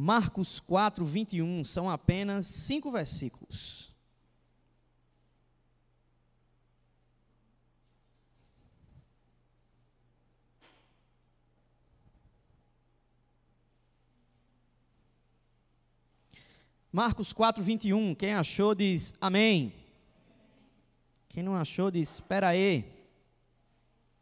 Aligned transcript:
Marcos 0.00 0.60
4, 0.60 1.04
21, 1.04 1.64
são 1.64 1.90
apenas 1.90 2.46
cinco 2.46 2.88
versículos. 2.92 3.92
Marcos 16.92 17.32
4, 17.32 17.60
21. 17.60 18.14
Quem 18.14 18.34
achou 18.34 18.76
diz 18.76 19.12
amém. 19.20 19.74
Quem 21.28 21.42
não 21.42 21.56
achou 21.56 21.90
diz 21.90 22.14
espera 22.14 22.50
aí. 22.50 22.88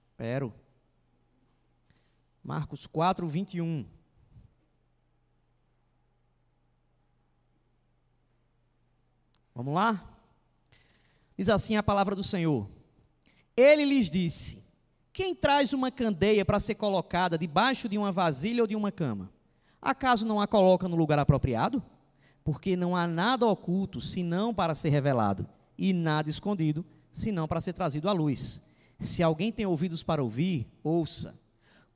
Espero. 0.09 0.55
Marcos 2.43 2.87
4, 2.87 3.29
21. 3.29 3.96
Vamos 9.57 9.73
lá? 9.73 10.05
Diz 11.35 11.49
assim 11.49 11.77
a 11.77 11.83
palavra 11.83 12.15
do 12.15 12.23
Senhor. 12.23 12.69
Ele 13.57 13.87
lhes 13.87 14.11
disse: 14.11 14.63
Quem 15.15 15.35
traz 15.35 15.73
uma 15.73 15.91
candeia 15.91 16.45
para 16.45 16.61
ser 16.61 16.75
colocada 16.75 17.39
debaixo 17.39 17.89
de 17.89 17.97
uma 17.97 18.13
vasilha 18.13 18.63
ou 18.63 18.67
de 18.67 18.77
uma 18.77 18.93
cama? 18.93 19.33
Acaso 19.81 20.27
não 20.27 20.43
a 20.43 20.47
coloca 20.47 20.87
no 20.87 20.95
lugar 20.95 21.19
apropriado? 21.19 21.83
Porque 22.45 22.77
não 22.77 22.95
há 22.95 23.07
nada 23.07 23.47
oculto 23.47 23.99
senão 23.99 24.53
para 24.53 24.75
ser 24.75 24.91
revelado, 24.91 25.49
e 25.79 25.95
nada 25.95 26.29
escondido 26.29 26.85
senão 27.11 27.49
para 27.49 27.63
ser 27.63 27.73
trazido 27.73 28.11
à 28.11 28.13
luz. 28.13 28.63
Se 28.99 29.23
alguém 29.23 29.51
tem 29.51 29.65
ouvidos 29.65 30.03
para 30.03 30.23
ouvir, 30.23 30.67
ouça. 30.85 31.35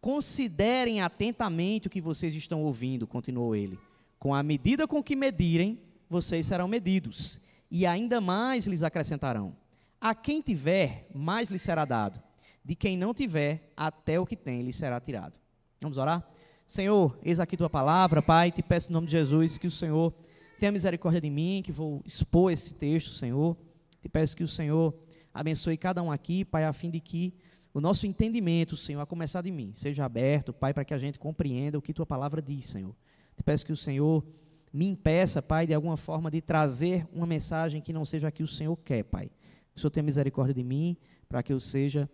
Considerem 0.01 1.03
atentamente 1.03 1.89
o 1.89 1.91
que 1.91 2.01
vocês 2.01 2.35
estão 2.35 2.63
ouvindo, 2.63 3.07
continuou 3.07 3.55
ele. 3.55 3.79
Com 4.19 4.35
a 4.35 4.43
medida 4.43 4.89
com 4.89 5.03
que 5.03 5.15
medirem, 5.15 5.79
vocês 6.09 6.47
serão 6.47 6.67
medidos 6.67 7.39
e 7.71 7.87
ainda 7.87 8.21
mais 8.21 8.67
lhes 8.67 8.83
acrescentarão. 8.83 9.57
A 10.01 10.15
quem 10.15 10.41
tiver, 10.41 11.07
mais 11.15 11.51
lhe 11.51 11.59
será 11.59 11.85
dado. 11.85 12.21
De 12.65 12.75
quem 12.75 12.97
não 12.97 13.15
tiver, 13.15 13.73
até 13.77 14.19
o 14.19 14.27
que 14.27 14.37
tem 14.37 14.63
lhe 14.63 14.73
será 14.73 15.01
tirado. 15.01 15.39
Vamos 15.81 15.97
orar? 15.97 16.27
Senhor, 16.67 17.19
eis 17.23 17.41
aqui 17.41 17.57
tua 17.57 17.71
palavra, 17.71 18.23
Pai, 18.23 18.51
te 18.51 18.63
peço 18.63 18.91
em 18.91 18.93
nome 18.93 19.07
de 19.07 19.13
Jesus 19.13 19.59
que 19.59 19.67
o 19.67 19.71
Senhor 19.71 20.15
tenha 20.59 20.71
misericórdia 20.71 21.21
de 21.21 21.31
mim, 21.31 21.63
que 21.65 21.73
vou 21.73 22.03
expor 22.05 22.53
esse 22.53 22.75
texto, 22.75 23.11
Senhor. 23.11 23.57
Te 24.01 24.09
peço 24.09 24.37
que 24.37 24.45
o 24.45 24.49
Senhor 24.49 24.95
abençoe 25.33 25.77
cada 25.77 26.03
um 26.03 26.13
aqui, 26.13 26.45
Pai, 26.45 26.65
a 26.65 26.73
fim 26.73 26.91
de 26.91 27.01
que 27.01 27.35
o 27.73 27.81
nosso 27.81 28.07
entendimento, 28.07 28.77
Senhor, 28.77 29.01
a 29.01 29.07
começar 29.07 29.43
de 29.43 29.51
mim, 29.51 29.73
seja 29.75 30.05
aberto, 30.05 30.53
Pai, 30.53 30.75
para 30.75 30.85
que 30.85 30.93
a 30.93 30.99
gente 30.99 31.19
compreenda 31.19 31.79
o 31.79 31.83
que 31.83 31.95
tua 31.95 32.07
palavra 32.07 32.43
diz, 32.43 32.67
Senhor. 32.67 32.95
Te 33.37 33.43
peço 33.43 33.65
que 33.65 33.73
o 33.73 33.77
Senhor 33.77 34.25
me 34.73 34.87
impeça, 34.87 35.43
Pai, 35.43 35.67
de 35.67 35.75
alguma 35.75 35.97
forma, 35.97 36.31
de 36.31 36.41
trazer 36.41 37.07
uma 37.13 37.27
mensagem 37.27 37.81
que 37.81 37.93
não 37.93 38.05
seja 38.05 38.29
a 38.29 38.31
que 38.31 38.43
o 38.43 38.47
Senhor 38.47 38.77
quer, 38.77 39.03
Pai. 39.05 39.31
Que 39.73 39.79
o 39.79 39.81
Senhor 39.81 39.91
tenha 39.91 40.05
misericórdia 40.05 40.55
de 40.55 40.63
mim, 40.63 40.97
para 41.29 41.43
que 41.43 41.53
eu 41.53 41.59
seja 41.59 42.09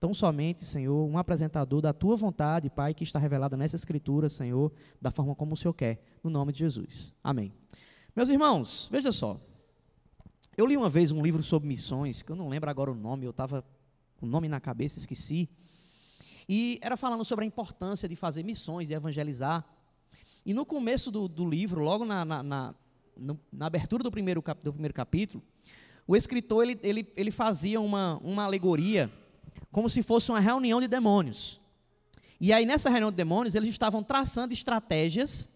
tão 0.00 0.12
somente, 0.12 0.64
Senhor, 0.64 1.08
um 1.08 1.16
apresentador 1.16 1.80
da 1.80 1.92
tua 1.92 2.16
vontade, 2.16 2.68
Pai, 2.68 2.92
que 2.92 3.04
está 3.04 3.20
revelada 3.20 3.56
nessa 3.56 3.76
escritura, 3.76 4.28
Senhor, 4.28 4.72
da 5.00 5.12
forma 5.12 5.32
como 5.34 5.54
o 5.54 5.56
Senhor 5.56 5.74
quer, 5.74 6.02
no 6.24 6.28
nome 6.28 6.52
de 6.52 6.58
Jesus. 6.58 7.14
Amém. 7.22 7.52
Meus 8.14 8.28
irmãos, 8.28 8.88
veja 8.90 9.12
só. 9.12 9.40
Eu 10.56 10.66
li 10.66 10.76
uma 10.76 10.88
vez 10.88 11.12
um 11.12 11.22
livro 11.22 11.42
sobre 11.42 11.68
missões, 11.68 12.20
que 12.20 12.32
eu 12.32 12.36
não 12.36 12.48
lembro 12.48 12.68
agora 12.68 12.90
o 12.90 12.94
nome, 12.96 13.24
eu 13.24 13.30
estava 13.30 13.64
com 14.16 14.26
o 14.26 14.28
nome 14.28 14.48
na 14.48 14.60
cabeça, 14.60 14.98
esqueci. 14.98 15.48
E 16.48 16.78
era 16.82 16.96
falando 16.96 17.24
sobre 17.24 17.44
a 17.44 17.48
importância 17.48 18.08
de 18.08 18.16
fazer 18.16 18.42
missões, 18.42 18.88
de 18.88 18.94
evangelizar. 18.94 19.64
E 20.44 20.52
no 20.52 20.66
começo 20.66 21.10
do, 21.10 21.28
do 21.28 21.48
livro, 21.48 21.82
logo 21.82 22.04
na, 22.04 22.24
na, 22.24 22.42
na, 22.42 22.74
na 23.52 23.66
abertura 23.66 24.02
do 24.02 24.10
primeiro, 24.10 24.42
cap, 24.42 24.62
do 24.62 24.72
primeiro 24.72 24.94
capítulo, 24.94 25.42
o 26.06 26.16
escritor 26.16 26.64
ele, 26.64 26.78
ele, 26.82 27.12
ele 27.16 27.30
fazia 27.30 27.80
uma, 27.80 28.18
uma 28.18 28.44
alegoria 28.44 29.10
como 29.70 29.88
se 29.88 30.02
fosse 30.02 30.30
uma 30.30 30.40
reunião 30.40 30.80
de 30.80 30.88
demônios. 30.88 31.60
E 32.40 32.52
aí, 32.52 32.66
nessa 32.66 32.90
reunião 32.90 33.10
de 33.10 33.16
demônios, 33.16 33.54
eles 33.54 33.68
estavam 33.68 34.02
traçando 34.02 34.52
estratégias 34.52 35.48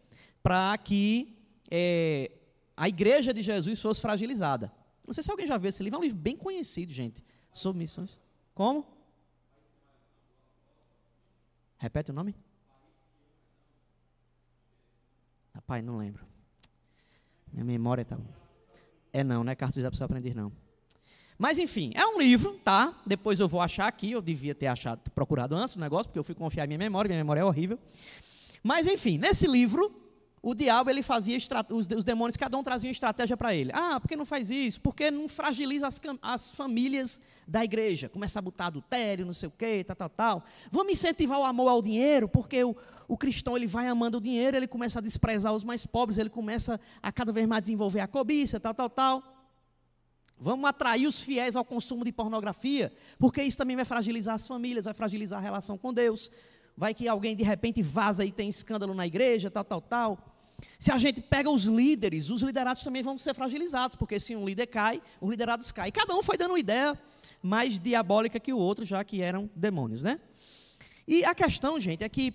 para 0.42 0.78
que 0.78 1.36
é, 1.68 2.30
a 2.76 2.88
igreja 2.88 3.34
de 3.34 3.42
Jesus 3.42 3.80
fosse 3.80 4.00
fragilizada. 4.00 4.72
Não 5.04 5.12
sei 5.12 5.24
se 5.24 5.30
alguém 5.30 5.46
já 5.46 5.58
viu 5.58 5.68
esse 5.68 5.82
livro, 5.82 5.96
é 5.96 6.00
um 6.00 6.04
livro 6.04 6.18
bem 6.18 6.36
conhecido, 6.36 6.92
gente, 6.92 7.24
sobre 7.52 7.78
missões. 7.78 8.18
Como? 8.54 8.86
Repete 11.76 12.10
o 12.10 12.14
nome? 12.14 12.34
Rapaz, 15.66 15.84
não 15.84 15.98
lembro. 15.98 16.24
Minha 17.52 17.64
memória 17.64 18.04
tá. 18.04 18.16
É 19.12 19.24
não, 19.24 19.42
não 19.42 19.50
é 19.50 19.56
carta 19.56 19.82
de 19.82 19.96
para 19.96 20.04
aprender, 20.04 20.32
não. 20.32 20.52
Mas 21.36 21.58
enfim, 21.58 21.90
é 21.96 22.06
um 22.06 22.20
livro, 22.20 22.52
tá? 22.62 22.94
Depois 23.04 23.40
eu 23.40 23.48
vou 23.48 23.60
achar 23.60 23.88
aqui, 23.88 24.12
eu 24.12 24.22
devia 24.22 24.54
ter 24.54 24.68
achado, 24.68 25.10
procurado 25.10 25.56
antes 25.56 25.74
o 25.74 25.80
negócio, 25.80 26.06
porque 26.06 26.20
eu 26.20 26.22
fui 26.22 26.36
confiar 26.36 26.66
em 26.66 26.68
minha 26.68 26.78
memória, 26.78 27.08
minha 27.08 27.18
memória 27.18 27.40
é 27.40 27.44
horrível. 27.44 27.80
Mas 28.62 28.86
enfim, 28.86 29.18
nesse 29.18 29.48
livro, 29.48 29.92
o 30.48 30.54
diabo 30.54 30.88
ele 30.88 31.02
fazia 31.02 31.36
os, 31.36 31.88
os 31.88 32.04
demônios, 32.04 32.36
cada 32.36 32.56
um 32.56 32.62
trazia 32.62 32.86
uma 32.88 32.92
estratégia 32.92 33.36
para 33.36 33.52
ele. 33.52 33.72
Ah, 33.74 33.98
por 33.98 34.06
que 34.06 34.14
não 34.14 34.24
faz 34.24 34.48
isso? 34.48 34.80
Porque 34.80 35.10
não 35.10 35.28
fragiliza 35.28 35.88
as, 35.88 36.00
as 36.22 36.52
famílias 36.52 37.20
da 37.48 37.64
igreja. 37.64 38.08
Começa 38.08 38.38
a 38.38 38.42
botar 38.42 38.66
adultério, 38.66 39.26
não 39.26 39.32
sei 39.32 39.48
o 39.48 39.50
quê, 39.50 39.82
tal, 39.82 39.96
tal, 39.96 40.08
tal. 40.08 40.44
Vamos 40.70 40.92
incentivar 40.92 41.40
o 41.40 41.44
amor 41.44 41.66
ao 41.66 41.82
dinheiro, 41.82 42.28
porque 42.28 42.62
o, 42.62 42.76
o 43.08 43.18
cristão 43.18 43.56
ele 43.56 43.66
vai 43.66 43.88
amando 43.88 44.18
o 44.18 44.20
dinheiro, 44.20 44.56
ele 44.56 44.68
começa 44.68 45.00
a 45.00 45.02
desprezar 45.02 45.52
os 45.52 45.64
mais 45.64 45.84
pobres, 45.84 46.16
ele 46.16 46.30
começa 46.30 46.78
a 47.02 47.10
cada 47.10 47.32
vez 47.32 47.44
mais 47.44 47.62
desenvolver 47.62 47.98
a 47.98 48.06
cobiça, 48.06 48.60
tal, 48.60 48.72
tal, 48.72 48.88
tal. 48.88 49.22
Vamos 50.38 50.70
atrair 50.70 51.08
os 51.08 51.20
fiéis 51.24 51.56
ao 51.56 51.64
consumo 51.64 52.04
de 52.04 52.12
pornografia, 52.12 52.92
porque 53.18 53.42
isso 53.42 53.58
também 53.58 53.74
vai 53.74 53.84
fragilizar 53.84 54.36
as 54.36 54.46
famílias, 54.46 54.84
vai 54.84 54.94
fragilizar 54.94 55.40
a 55.40 55.42
relação 55.42 55.76
com 55.76 55.92
Deus. 55.92 56.30
Vai 56.76 56.94
que 56.94 57.08
alguém 57.08 57.34
de 57.34 57.42
repente 57.42 57.82
vaza 57.82 58.24
e 58.24 58.30
tem 58.30 58.48
escândalo 58.48 58.94
na 58.94 59.08
igreja, 59.08 59.50
tal, 59.50 59.64
tal, 59.64 59.80
tal. 59.80 60.35
Se 60.78 60.90
a 60.90 60.98
gente 60.98 61.20
pega 61.20 61.50
os 61.50 61.64
líderes, 61.64 62.30
os 62.30 62.42
liderados 62.42 62.82
também 62.82 63.02
vão 63.02 63.18
ser 63.18 63.34
fragilizados, 63.34 63.96
porque 63.96 64.18
se 64.18 64.34
um 64.34 64.44
líder 64.44 64.66
cai, 64.66 65.02
os 65.20 65.30
liderados 65.30 65.70
caem. 65.72 65.92
Cada 65.92 66.14
um 66.14 66.22
foi 66.22 66.36
dando 66.36 66.52
uma 66.52 66.60
ideia 66.60 66.98
mais 67.42 67.78
diabólica 67.78 68.40
que 68.40 68.52
o 68.52 68.58
outro, 68.58 68.84
já 68.84 69.04
que 69.04 69.22
eram 69.22 69.50
demônios, 69.54 70.02
né? 70.02 70.20
E 71.06 71.24
a 71.24 71.34
questão, 71.34 71.78
gente, 71.78 72.02
é 72.02 72.08
que 72.08 72.34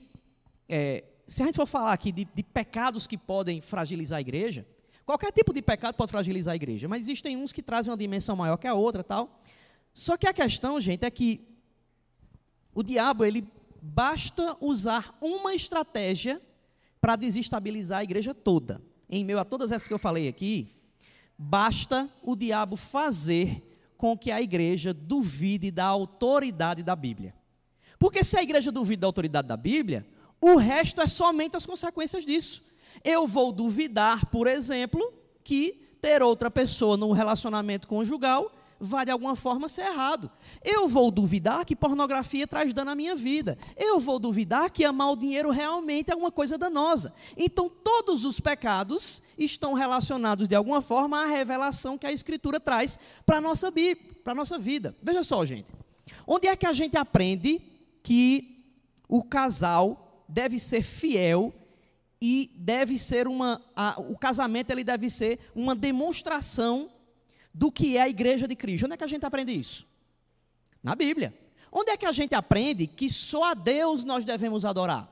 é, 0.69 1.03
se 1.27 1.41
a 1.41 1.45
gente 1.45 1.55
for 1.55 1.65
falar 1.65 1.93
aqui 1.93 2.11
de, 2.11 2.25
de 2.25 2.43
pecados 2.43 3.07
que 3.07 3.17
podem 3.17 3.61
fragilizar 3.61 4.17
a 4.17 4.21
igreja, 4.21 4.65
qualquer 5.05 5.31
tipo 5.31 5.53
de 5.53 5.61
pecado 5.61 5.95
pode 5.95 6.11
fragilizar 6.11 6.53
a 6.53 6.55
igreja, 6.55 6.87
mas 6.87 7.03
existem 7.03 7.35
uns 7.37 7.51
que 7.51 7.61
trazem 7.61 7.91
uma 7.91 7.97
dimensão 7.97 8.35
maior 8.35 8.57
que 8.57 8.67
a 8.67 8.73
outra, 8.73 9.03
tal. 9.03 9.41
Só 9.93 10.15
que 10.15 10.27
a 10.27 10.33
questão, 10.33 10.79
gente, 10.79 11.05
é 11.05 11.11
que 11.11 11.41
o 12.73 12.83
diabo 12.83 13.25
ele 13.25 13.45
basta 13.81 14.55
usar 14.61 15.17
uma 15.19 15.53
estratégia 15.53 16.41
para 17.01 17.15
desestabilizar 17.15 17.99
a 17.99 18.03
igreja 18.03 18.33
toda. 18.33 18.79
Em 19.09 19.25
meio 19.25 19.39
a 19.39 19.43
todas 19.43 19.71
essas 19.71 19.87
que 19.87 19.93
eu 19.93 19.99
falei 19.99 20.27
aqui, 20.27 20.71
basta 21.37 22.07
o 22.21 22.35
diabo 22.35 22.75
fazer 22.75 23.67
com 23.97 24.17
que 24.17 24.31
a 24.31 24.41
igreja 24.41 24.93
duvide 24.93 25.71
da 25.71 25.85
autoridade 25.85 26.83
da 26.83 26.95
Bíblia. 26.95 27.33
Porque 27.99 28.23
se 28.23 28.37
a 28.37 28.43
igreja 28.43 28.71
duvida 28.71 29.01
da 29.01 29.07
autoridade 29.07 29.47
da 29.47 29.57
Bíblia, 29.57 30.05
o 30.39 30.55
resto 30.55 31.01
é 31.01 31.07
somente 31.07 31.57
as 31.57 31.65
consequências 31.65 32.25
disso. 32.25 32.63
Eu 33.03 33.27
vou 33.27 33.51
duvidar, 33.51 34.27
por 34.27 34.47
exemplo, 34.47 35.13
que 35.43 35.81
ter 36.01 36.21
outra 36.23 36.49
pessoa 36.49 36.97
no 36.97 37.11
relacionamento 37.11 37.87
conjugal 37.87 38.51
vai 38.81 39.05
de 39.05 39.11
alguma 39.11 39.35
forma 39.35 39.69
ser 39.69 39.83
errado. 39.83 40.29
Eu 40.63 40.87
vou 40.87 41.11
duvidar 41.11 41.63
que 41.63 41.75
pornografia 41.75 42.47
traz 42.47 42.73
dano 42.73 42.91
à 42.91 42.95
minha 42.95 43.15
vida. 43.15 43.57
Eu 43.77 43.99
vou 43.99 44.17
duvidar 44.17 44.71
que 44.71 44.83
amar 44.83 45.11
o 45.11 45.15
dinheiro 45.15 45.51
realmente 45.51 46.11
é 46.11 46.15
uma 46.15 46.31
coisa 46.31 46.57
danosa. 46.57 47.13
Então, 47.37 47.69
todos 47.69 48.25
os 48.25 48.39
pecados 48.39 49.21
estão 49.37 49.73
relacionados 49.73 50.47
de 50.47 50.55
alguma 50.55 50.81
forma 50.81 51.21
à 51.21 51.25
revelação 51.27 51.97
que 51.97 52.07
a 52.07 52.11
Escritura 52.11 52.59
traz 52.59 52.97
para 53.25 53.37
a 53.37 53.41
nossa, 53.41 53.71
para 54.23 54.33
nossa 54.33 54.57
vida. 54.57 54.95
Veja 55.01 55.21
só, 55.21 55.45
gente. 55.45 55.71
Onde 56.25 56.47
é 56.47 56.55
que 56.55 56.65
a 56.65 56.73
gente 56.73 56.97
aprende 56.97 57.61
que 58.01 58.65
o 59.07 59.23
casal 59.23 60.23
deve 60.27 60.57
ser 60.57 60.81
fiel 60.81 61.53
e 62.21 62.51
deve 62.55 62.97
ser 62.97 63.27
uma. 63.27 63.61
A, 63.75 63.99
o 63.99 64.17
casamento 64.17 64.71
ele 64.71 64.83
deve 64.83 65.09
ser 65.09 65.39
uma 65.55 65.75
demonstração 65.75 66.89
do 67.53 67.71
que 67.71 67.97
é 67.97 68.01
a 68.01 68.09
igreja 68.09 68.47
de 68.47 68.55
Cristo. 68.55 68.85
Onde 68.85 68.93
é 68.93 68.97
que 68.97 69.03
a 69.03 69.07
gente 69.07 69.25
aprende 69.25 69.51
isso? 69.51 69.87
Na 70.81 70.95
Bíblia. 70.95 71.37
Onde 71.71 71.91
é 71.91 71.97
que 71.97 72.05
a 72.05 72.11
gente 72.11 72.35
aprende 72.35 72.87
que 72.87 73.09
só 73.09 73.51
a 73.51 73.53
Deus 73.53 74.03
nós 74.03 74.25
devemos 74.25 74.65
adorar? 74.65 75.09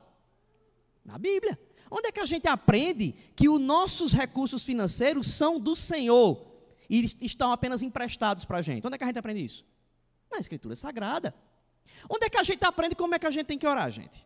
Na 1.06 1.18
Bíblia. 1.18 1.57
Onde 1.89 2.09
é 2.09 2.12
que 2.12 2.19
a 2.19 2.25
gente 2.25 2.47
aprende 2.47 3.13
que 3.36 3.50
os 3.50 3.59
nossos 3.59 4.12
recursos 4.12 4.63
financeiros 4.63 5.27
são 5.27 5.59
do 5.59 5.75
Senhor 5.75 6.45
e 6.89 7.06
estão 7.21 7.51
apenas 7.51 7.81
emprestados 7.81 8.45
para 8.45 8.59
a 8.59 8.62
gente? 8.62 8.85
Onde 8.85 8.95
é 8.95 8.97
que 8.97 9.03
a 9.03 9.07
gente 9.07 9.19
aprende 9.19 9.44
isso? 9.44 9.65
Na 10.31 10.38
Escritura 10.38 10.75
Sagrada. 10.75 11.33
Onde 12.09 12.25
é 12.25 12.30
que 12.30 12.38
a 12.38 12.44
gente 12.44 12.63
aprende 12.63 12.95
como 12.95 13.15
é 13.15 13.19
que 13.19 13.25
a 13.25 13.31
gente 13.31 13.47
tem 13.47 13.57
que 13.57 13.68
orar, 13.68 13.89
gente? 13.89 14.25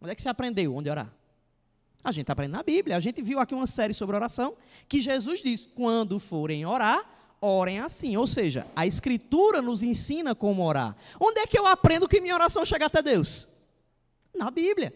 Onde 0.00 0.12
é 0.12 0.14
que 0.14 0.22
você 0.22 0.28
aprendeu 0.28 0.74
onde 0.74 0.88
orar? 0.88 1.12
A 2.06 2.12
gente 2.12 2.22
está 2.22 2.34
aprendendo 2.34 2.58
na 2.58 2.62
Bíblia. 2.62 2.96
A 2.96 3.00
gente 3.00 3.20
viu 3.20 3.40
aqui 3.40 3.52
uma 3.52 3.66
série 3.66 3.92
sobre 3.92 4.14
oração 4.14 4.56
que 4.88 5.00
Jesus 5.00 5.42
diz: 5.42 5.68
quando 5.74 6.20
forem 6.20 6.64
orar, 6.64 7.04
orem 7.40 7.80
assim. 7.80 8.16
Ou 8.16 8.28
seja, 8.28 8.64
a 8.76 8.86
Escritura 8.86 9.60
nos 9.60 9.82
ensina 9.82 10.32
como 10.32 10.64
orar. 10.64 10.96
Onde 11.18 11.40
é 11.40 11.48
que 11.48 11.58
eu 11.58 11.66
aprendo 11.66 12.06
que 12.06 12.20
minha 12.20 12.36
oração 12.36 12.64
chega 12.64 12.86
até 12.86 13.02
Deus? 13.02 13.48
Na 14.32 14.52
Bíblia. 14.52 14.94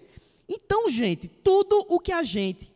Então, 0.49 0.89
gente, 0.89 1.27
tudo 1.27 1.85
o 1.89 1.99
que 1.99 2.12
a 2.12 2.23
gente 2.23 2.73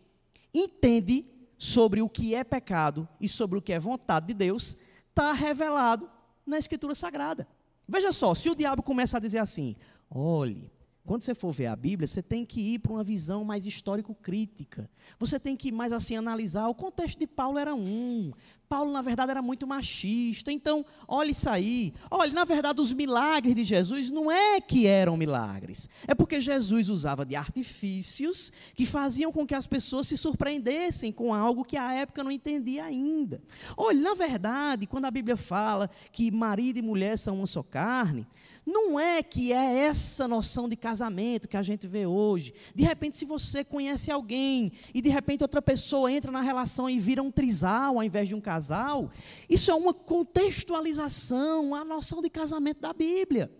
entende 0.53 1.25
sobre 1.57 2.03
o 2.03 2.09
que 2.09 2.35
é 2.35 2.43
pecado 2.43 3.09
e 3.21 3.29
sobre 3.29 3.57
o 3.57 3.63
que 3.63 3.73
é 3.73 3.79
vontade 3.79 4.27
de 4.27 4.35
Deus 4.35 4.77
está 5.11 5.33
revelado 5.33 6.11
na 6.45 6.59
Escritura 6.59 6.97
Sagrada. 6.97 7.47
Veja 7.87 8.13
só, 8.13 8.35
se 8.35 8.51
o 8.51 8.57
diabo 8.57 8.83
começa 8.83 9.17
a 9.17 9.21
dizer 9.21 9.39
assim: 9.39 9.77
olhe, 10.11 10.74
quando 11.07 11.23
você 11.23 11.35
for 11.35 11.53
ver 11.53 11.67
a 11.67 11.77
Bíblia, 11.77 12.09
você 12.09 12.23
tem 12.23 12.47
que 12.47 12.61
ir 12.61 12.79
para 12.79 12.93
uma 12.93 13.05
visão 13.05 13.45
mais 13.45 13.67
histórico-crítica. 13.67 14.89
Você 15.19 15.39
tem 15.39 15.55
que 15.55 15.71
mais 15.71 15.93
assim 15.93 16.17
analisar. 16.17 16.67
O 16.69 16.75
contexto 16.75 17.19
de 17.19 17.27
Paulo 17.27 17.59
era 17.59 17.75
um. 17.75 18.33
Paulo, 18.67 18.91
na 18.91 19.03
verdade, 19.03 19.31
era 19.31 19.43
muito 19.43 19.67
machista. 19.67 20.51
Então, 20.51 20.83
olhe 21.07 21.33
isso 21.33 21.49
aí. 21.51 21.93
Olhe, 22.11 22.33
na 22.33 22.45
verdade, 22.45 22.81
os 22.81 22.91
milagres 22.91 23.55
de 23.55 23.65
Jesus 23.65 24.11
não 24.11 24.31
é 24.31 24.59
que 24.63 24.87
eram 24.87 25.15
milagres. 25.15 25.91
É 26.09 26.15
porque 26.15 26.41
Jesus 26.41 26.89
usava 26.89 27.27
de 27.27 27.37
artifícios 27.37 28.51
que 28.75 28.87
faziam 28.87 29.31
com 29.31 29.47
que 29.47 29.55
as 29.55 29.67
pessoas 29.67 30.07
se 30.07 30.17
surpreendessem 30.17 31.13
com 31.13 31.35
algo 31.35 31.67
que 31.67 31.77
a 31.77 31.93
época 31.93 32.25
não 32.25 32.31
entendia 32.31 32.83
ainda. 32.83 33.43
Olhe, 33.77 34.01
na 34.01 34.15
verdade, 34.15 34.87
quando 34.87 35.05
a 35.05 35.11
Bíblia 35.11 35.37
fala 35.37 35.91
que 36.11 36.31
marido 36.31 36.79
e 36.79 36.83
mulher 36.83 37.19
são 37.19 37.37
uma 37.37 37.47
só 37.47 37.63
carne, 37.63 38.27
não 38.67 38.99
é 38.99 39.23
que 39.23 39.53
é 39.53 39.79
essa 39.81 40.27
noção 40.27 40.69
de 40.69 40.77
casamento 40.77 41.47
que 41.47 41.57
a 41.57 41.63
gente 41.63 41.87
vê 41.87 42.07
hoje. 42.07 42.55
De 42.75 42.83
repente, 42.83 43.17
se 43.17 43.25
você 43.25 43.63
conhece 43.63 44.11
alguém 44.11 44.73
e 44.95 45.03
de 45.03 45.11
repente 45.11 45.43
outra 45.43 45.61
pessoa 45.61 46.11
entra 46.11 46.33
na 46.33 46.41
relação 46.41 46.89
e 46.89 46.99
vira 46.99 47.23
um 47.23 47.31
trisal 47.31 47.97
ao 47.97 48.03
invés 48.03 48.29
de 48.29 48.35
um 48.35 48.41
casal, 48.41 49.11
isso 49.49 49.71
é 49.71 49.75
uma 49.75 49.93
contextualização, 49.93 51.75
a 51.75 51.85
noção 51.85 52.23
de 52.23 52.31
casamento 52.31 52.81
da 52.81 52.93
Bíblia. 52.93 53.51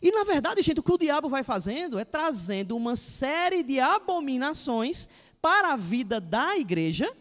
E 0.00 0.10
na 0.10 0.24
verdade, 0.24 0.62
gente, 0.62 0.80
o 0.80 0.82
que 0.82 0.92
o 0.92 0.98
diabo 0.98 1.28
vai 1.28 1.42
fazendo 1.42 1.98
é 1.98 2.04
trazendo 2.04 2.76
uma 2.76 2.96
série 2.96 3.62
de 3.62 3.78
abominações 3.78 5.08
para 5.40 5.72
a 5.72 5.76
vida 5.76 6.20
da 6.20 6.56
igreja 6.56 7.14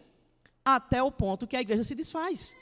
até 0.63 1.01
o 1.01 1.11
ponto 1.11 1.47
que 1.47 1.55
a 1.55 1.61
igreja 1.61 1.83
se 1.83 1.95
desfaz. 1.95 2.55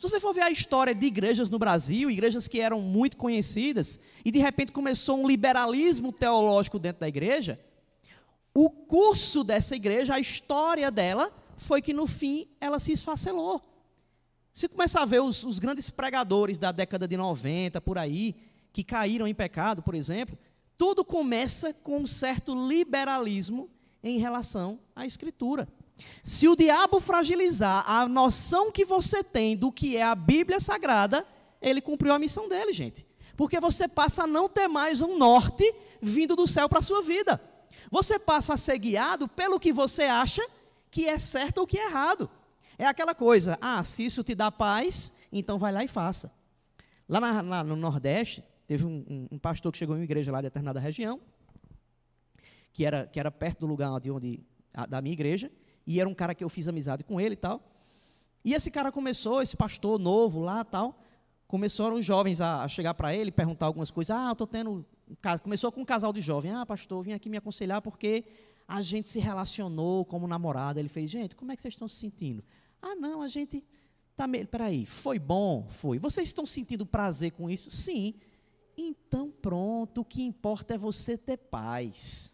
Se 0.00 0.08
você 0.08 0.18
for 0.18 0.32
ver 0.32 0.40
a 0.40 0.50
história 0.50 0.94
de 0.94 1.04
igrejas 1.04 1.50
no 1.50 1.58
Brasil, 1.58 2.10
igrejas 2.10 2.48
que 2.48 2.58
eram 2.58 2.80
muito 2.80 3.18
conhecidas, 3.18 4.00
e 4.24 4.30
de 4.30 4.38
repente 4.38 4.72
começou 4.72 5.18
um 5.22 5.28
liberalismo 5.28 6.10
teológico 6.10 6.78
dentro 6.78 7.00
da 7.00 7.08
igreja, 7.08 7.60
o 8.54 8.70
curso 8.70 9.44
dessa 9.44 9.76
igreja, 9.76 10.14
a 10.14 10.18
história 10.18 10.90
dela, 10.90 11.30
foi 11.58 11.82
que 11.82 11.92
no 11.92 12.06
fim 12.06 12.48
ela 12.58 12.78
se 12.78 12.92
esfacelou. 12.92 13.60
Se 14.54 14.68
começar 14.68 15.02
a 15.02 15.04
ver 15.04 15.20
os, 15.20 15.44
os 15.44 15.58
grandes 15.58 15.90
pregadores 15.90 16.56
da 16.56 16.72
década 16.72 17.06
de 17.06 17.18
90, 17.18 17.78
por 17.82 17.98
aí, 17.98 18.34
que 18.72 18.82
caíram 18.82 19.28
em 19.28 19.34
pecado, 19.34 19.82
por 19.82 19.94
exemplo, 19.94 20.38
tudo 20.78 21.04
começa 21.04 21.74
com 21.74 21.98
um 21.98 22.06
certo 22.06 22.54
liberalismo 22.66 23.68
em 24.02 24.18
relação 24.18 24.80
à 24.96 25.04
Escritura. 25.04 25.68
Se 26.22 26.48
o 26.48 26.56
diabo 26.56 27.00
fragilizar 27.00 27.88
a 27.88 28.08
noção 28.08 28.70
que 28.70 28.84
você 28.84 29.22
tem 29.22 29.56
do 29.56 29.72
que 29.72 29.96
é 29.96 30.02
a 30.02 30.14
Bíblia 30.14 30.60
Sagrada, 30.60 31.26
ele 31.60 31.80
cumpriu 31.80 32.12
a 32.12 32.18
missão 32.18 32.48
dele, 32.48 32.72
gente. 32.72 33.06
Porque 33.36 33.58
você 33.58 33.88
passa 33.88 34.24
a 34.24 34.26
não 34.26 34.48
ter 34.48 34.68
mais 34.68 35.00
um 35.00 35.16
norte 35.16 35.74
vindo 36.00 36.36
do 36.36 36.46
céu 36.46 36.68
para 36.68 36.80
a 36.80 36.82
sua 36.82 37.02
vida. 37.02 37.40
Você 37.90 38.18
passa 38.18 38.54
a 38.54 38.56
ser 38.56 38.78
guiado 38.78 39.28
pelo 39.28 39.58
que 39.58 39.72
você 39.72 40.02
acha 40.02 40.46
que 40.90 41.08
é 41.08 41.18
certo 41.18 41.58
ou 41.58 41.66
que 41.66 41.78
é 41.78 41.86
errado. 41.86 42.28
É 42.78 42.86
aquela 42.86 43.14
coisa, 43.14 43.58
ah, 43.60 43.82
se 43.84 44.04
isso 44.04 44.24
te 44.24 44.34
dá 44.34 44.50
paz, 44.50 45.12
então 45.32 45.58
vai 45.58 45.72
lá 45.72 45.84
e 45.84 45.88
faça. 45.88 46.32
Lá, 47.08 47.20
na, 47.20 47.40
lá 47.40 47.64
no 47.64 47.76
Nordeste, 47.76 48.44
teve 48.66 48.84
um, 48.84 49.04
um, 49.08 49.28
um, 49.32 49.38
pastor 49.38 49.72
que 49.72 49.78
chegou 49.78 49.96
em 49.96 49.98
uma 49.98 50.04
igreja 50.04 50.30
lá 50.32 50.38
de 50.38 50.46
determinada 50.46 50.80
região, 50.80 51.20
que 52.72 52.84
era, 52.84 53.06
que 53.06 53.18
era 53.18 53.30
perto 53.30 53.60
do 53.60 53.66
lugar 53.66 53.98
de 54.00 54.10
onde, 54.10 54.40
a, 54.72 54.86
da 54.86 55.02
minha 55.02 55.12
igreja, 55.12 55.50
e 55.90 55.98
era 55.98 56.08
um 56.08 56.14
cara 56.14 56.36
que 56.36 56.44
eu 56.44 56.48
fiz 56.48 56.68
amizade 56.68 57.02
com 57.02 57.20
ele 57.20 57.32
e 57.32 57.36
tal. 57.36 57.60
E 58.44 58.54
esse 58.54 58.70
cara 58.70 58.92
começou, 58.92 59.42
esse 59.42 59.56
pastor 59.56 59.98
novo 59.98 60.38
lá 60.38 60.64
tal, 60.64 61.02
começaram 61.48 61.96
os 61.96 62.04
jovens 62.04 62.40
a, 62.40 62.68
chegar 62.68 62.94
para 62.94 63.12
ele, 63.12 63.32
perguntar 63.32 63.66
algumas 63.66 63.90
coisas. 63.90 64.16
Ah, 64.16 64.28
eu 64.28 64.32
estou 64.32 64.46
tendo. 64.46 64.86
Começou 65.42 65.72
com 65.72 65.80
um 65.80 65.84
casal 65.84 66.12
de 66.12 66.20
jovens. 66.20 66.52
Ah, 66.52 66.64
pastor, 66.64 67.02
vim 67.02 67.12
aqui 67.12 67.28
me 67.28 67.36
aconselhar 67.36 67.82
porque 67.82 68.24
a 68.68 68.80
gente 68.82 69.08
se 69.08 69.18
relacionou 69.18 70.04
como 70.04 70.28
namorada. 70.28 70.78
Ele 70.78 70.88
fez, 70.88 71.10
gente, 71.10 71.34
como 71.34 71.50
é 71.50 71.56
que 71.56 71.62
vocês 71.62 71.74
estão 71.74 71.88
se 71.88 71.96
sentindo? 71.96 72.44
Ah, 72.80 72.94
não, 72.94 73.20
a 73.20 73.26
gente. 73.26 73.64
Tá 74.16 74.28
meio. 74.28 74.46
Peraí, 74.46 74.86
foi 74.86 75.18
bom? 75.18 75.66
Foi. 75.68 75.98
Vocês 75.98 76.28
estão 76.28 76.46
sentindo 76.46 76.86
prazer 76.86 77.32
com 77.32 77.50
isso? 77.50 77.68
Sim. 77.68 78.14
Então, 78.78 79.28
pronto, 79.28 80.02
o 80.02 80.04
que 80.04 80.22
importa 80.22 80.74
é 80.74 80.78
você 80.78 81.18
ter 81.18 81.36
paz. 81.36 82.32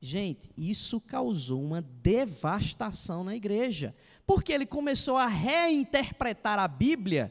Gente, 0.00 0.50
isso 0.56 0.98
causou 0.98 1.62
uma 1.62 1.82
devastação 1.82 3.22
na 3.22 3.36
igreja, 3.36 3.94
porque 4.26 4.50
ele 4.50 4.64
começou 4.64 5.16
a 5.16 5.26
reinterpretar 5.26 6.58
a 6.58 6.66
Bíblia 6.66 7.30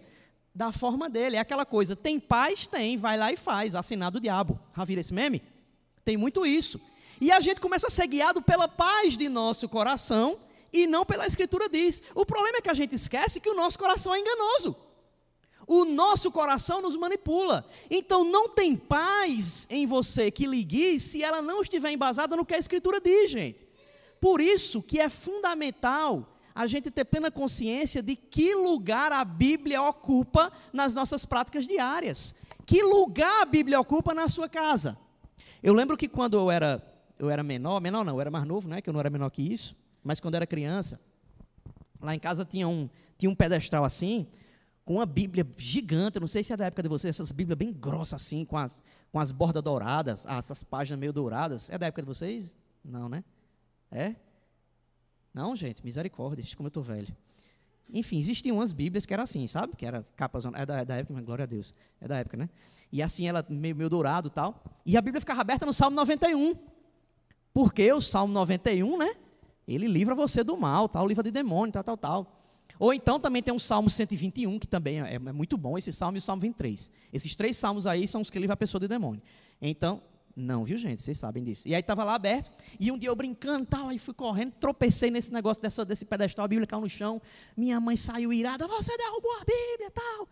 da 0.54 0.72
forma 0.72 1.10
dele. 1.10 1.36
É 1.36 1.40
aquela 1.40 1.66
coisa, 1.66 1.96
tem 1.96 2.20
paz? 2.20 2.68
Tem, 2.68 2.96
vai 2.96 3.18
lá 3.18 3.32
e 3.32 3.38
faz, 3.38 3.74
assinado 3.74 4.20
o 4.20 4.22
diabo. 4.22 4.60
Já 4.78 4.84
esse 5.00 5.14
meme? 5.14 5.42
Tem 6.06 6.16
muito 6.16 6.46
isso. 6.46 6.80
E 7.20 7.32
a 7.32 7.40
gente 7.40 7.60
começa 7.60 7.88
a 7.88 7.90
ser 7.90 8.06
guiado 8.06 8.42
pela 8.42 8.68
paz 8.68 9.18
de 9.18 9.28
nosso 9.28 9.68
coração 9.68 10.38
e 10.72 10.86
não 10.86 11.04
pela 11.04 11.26
Escritura 11.26 11.68
diz. 11.68 12.04
O 12.14 12.24
problema 12.24 12.60
é 12.60 12.62
que 12.62 12.70
a 12.70 12.74
gente 12.76 12.94
esquece 12.94 13.40
que 13.40 13.50
o 13.50 13.56
nosso 13.56 13.80
coração 13.80 14.14
é 14.14 14.20
enganoso 14.20 14.76
o 15.70 15.86
nosso 15.86 16.32
coração 16.32 16.82
nos 16.82 16.98
manipula. 16.98 17.64
Então 17.92 18.24
não 18.24 18.50
tem 18.50 18.76
paz 18.76 19.68
em 19.70 19.86
você 19.86 20.32
que 20.32 20.48
lhe 20.48 20.64
guie 20.64 21.00
se 21.00 21.24
ela 21.24 21.44
não 21.44 21.62
estiver 21.62 21.92
embasada 21.92 22.36
no 22.36 22.44
que 22.44 22.56
a 22.56 22.58
Escritura 22.58 23.00
diz, 23.00 23.30
gente. 23.30 23.68
Por 24.20 24.42
isso 24.42 24.82
que 24.82 25.00
é 25.00 25.08
fundamental 25.08 26.28
a 26.56 26.66
gente 26.66 26.90
ter 26.90 27.06
plena 27.06 27.30
consciência 27.30 28.02
de 28.02 28.16
que 28.16 28.56
lugar 28.56 29.12
a 29.12 29.24
Bíblia 29.24 29.80
ocupa 29.84 30.52
nas 30.74 30.96
nossas 30.96 31.24
práticas 31.24 31.68
diárias. 31.68 32.34
Que 32.66 32.82
lugar 32.82 33.44
a 33.44 33.46
Bíblia 33.46 33.80
ocupa 33.80 34.16
na 34.16 34.28
sua 34.28 34.50
casa. 34.50 34.98
Eu 35.62 35.76
lembro 35.76 35.96
que 35.96 36.08
quando 36.08 36.36
eu 36.36 36.50
era, 36.50 36.84
eu 37.20 37.30
era 37.30 37.44
menor, 37.44 37.80
menor 37.80 38.04
não, 38.04 38.16
eu 38.16 38.22
era 38.22 38.32
mais 38.32 38.46
novo, 38.46 38.68
né, 38.68 38.82
que 38.82 38.90
eu 38.90 38.94
não 38.94 39.00
era 39.00 39.10
menor 39.12 39.30
que 39.30 39.44
isso, 39.44 39.76
mas 40.04 40.20
quando 40.20 40.34
eu 40.34 40.40
era 40.40 40.48
criança, 40.48 41.00
lá 42.02 42.16
em 42.16 42.20
casa 42.20 42.44
tinha 42.44 42.68
um, 42.68 42.90
tinha 43.20 43.30
um 43.30 43.36
pedestal 43.36 43.86
assim, 43.86 44.26
com 44.90 44.96
uma 44.96 45.06
Bíblia 45.06 45.48
gigante, 45.56 46.20
não 46.20 46.28
sei 46.28 46.44
se 46.44 46.52
é 46.52 46.58
da 46.58 46.66
época 46.66 46.82
de 46.82 46.90
vocês, 46.90 47.16
essas 47.16 47.32
Bíblias 47.32 47.56
bem 47.56 47.72
grossas 47.72 48.24
assim, 48.24 48.44
com 48.44 48.58
as, 48.58 48.82
com 49.12 49.20
as 49.20 49.32
bordas 49.32 49.62
douradas, 49.62 50.26
ah, 50.26 50.38
essas 50.38 50.64
páginas 50.64 51.00
meio 51.00 51.14
douradas. 51.14 51.70
É 51.70 51.78
da 51.78 51.86
época 51.86 52.02
de 52.02 52.08
vocês? 52.08 52.56
Não, 52.84 53.08
né? 53.08 53.24
É? 53.92 54.16
Não, 55.32 55.56
gente, 55.56 55.86
misericórdia, 55.86 56.44
como 56.58 56.66
eu 56.66 56.70
estou 56.70 56.82
velho. 56.82 57.16
Enfim, 57.94 58.18
existiam 58.18 58.58
umas 58.58 58.72
Bíblias 58.72 59.06
que 59.06 59.14
eram 59.14 59.26
assim, 59.26 59.46
sabe? 59.46 59.76
Que 59.76 59.86
era 59.86 60.04
capas, 60.16 60.46
é 60.46 60.66
da, 60.66 60.80
é 60.80 60.86
da 60.86 60.96
época, 60.96 61.14
mas 61.14 61.24
glória 61.24 61.44
a 61.44 61.46
Deus. 61.46 61.72
É 62.02 62.08
da 62.08 62.18
época, 62.18 62.38
né? 62.38 62.50
E 62.92 63.04
assim, 63.04 63.28
ela 63.28 63.46
meio, 63.48 63.76
meio 63.76 63.92
dourado 63.92 64.30
e 64.30 64.32
tal. 64.32 64.60
E 64.84 64.98
a 64.98 65.02
Bíblia 65.04 65.20
ficava 65.20 65.42
aberta 65.42 65.68
no 65.68 65.74
Salmo 65.74 65.96
91. 65.98 66.56
Porque 67.54 67.94
o 67.94 68.02
Salmo 68.02 68.34
91, 68.34 68.98
né? 68.98 69.14
Ele 69.68 69.88
livra 69.88 70.16
você 70.16 70.44
do 70.44 70.58
mal, 70.58 70.90
tal, 70.90 71.08
livra 71.08 71.24
de 71.24 71.30
demônio, 71.30 71.72
tal, 71.72 71.84
tal, 71.84 71.96
tal. 71.96 72.39
Ou 72.78 72.94
então 72.94 73.20
também 73.20 73.42
tem 73.42 73.54
um 73.54 73.60
Salmo 73.60 73.90
121, 73.90 74.60
que 74.60 74.68
também 74.68 75.02
é, 75.02 75.16
é 75.16 75.20
muito 75.20 75.58
bom, 75.58 75.78
esse 75.78 75.92
salmo 75.92 76.18
e 76.18 76.20
o 76.20 76.22
Salmo 76.22 76.42
23. 76.42 76.92
Esses 77.12 77.36
três 77.36 77.58
salmos 77.58 77.88
aí 77.88 78.08
são 78.08 78.22
os 78.22 78.30
que 78.30 78.38
livram 78.40 78.54
a 78.54 78.58
pessoa 78.58 78.80
de 78.80 78.88
demônio. 78.88 79.22
Então, 79.62 80.02
não, 80.36 80.64
viu 80.64 80.78
gente? 80.78 81.02
Vocês 81.02 81.18
sabem 81.18 81.44
disso. 81.44 81.68
E 81.68 81.76
aí 81.76 81.82
estava 81.82 82.04
lá 82.04 82.16
aberto, 82.16 82.50
e 82.80 82.92
um 82.92 82.98
dia 82.98 83.10
eu 83.10 83.16
brincando 83.16 83.66
tal, 83.66 83.90
aí 83.90 84.00
fui 84.00 84.14
correndo, 84.14 84.54
tropecei 84.60 85.12
nesse 85.12 85.34
negócio 85.34 85.62
dessa, 85.62 85.84
desse 85.84 86.06
pedestal, 86.06 86.46
a 86.46 86.48
Bíblia 86.48 86.66
caiu 86.66 86.82
no 86.82 86.90
chão. 86.90 87.22
Minha 87.58 87.80
mãe 87.80 87.98
saiu 87.98 88.32
irada, 88.32 88.66
você 88.68 88.96
derrubou 88.96 89.34
a 89.34 89.40
Bíblia 89.40 89.92
tal. 89.92 90.28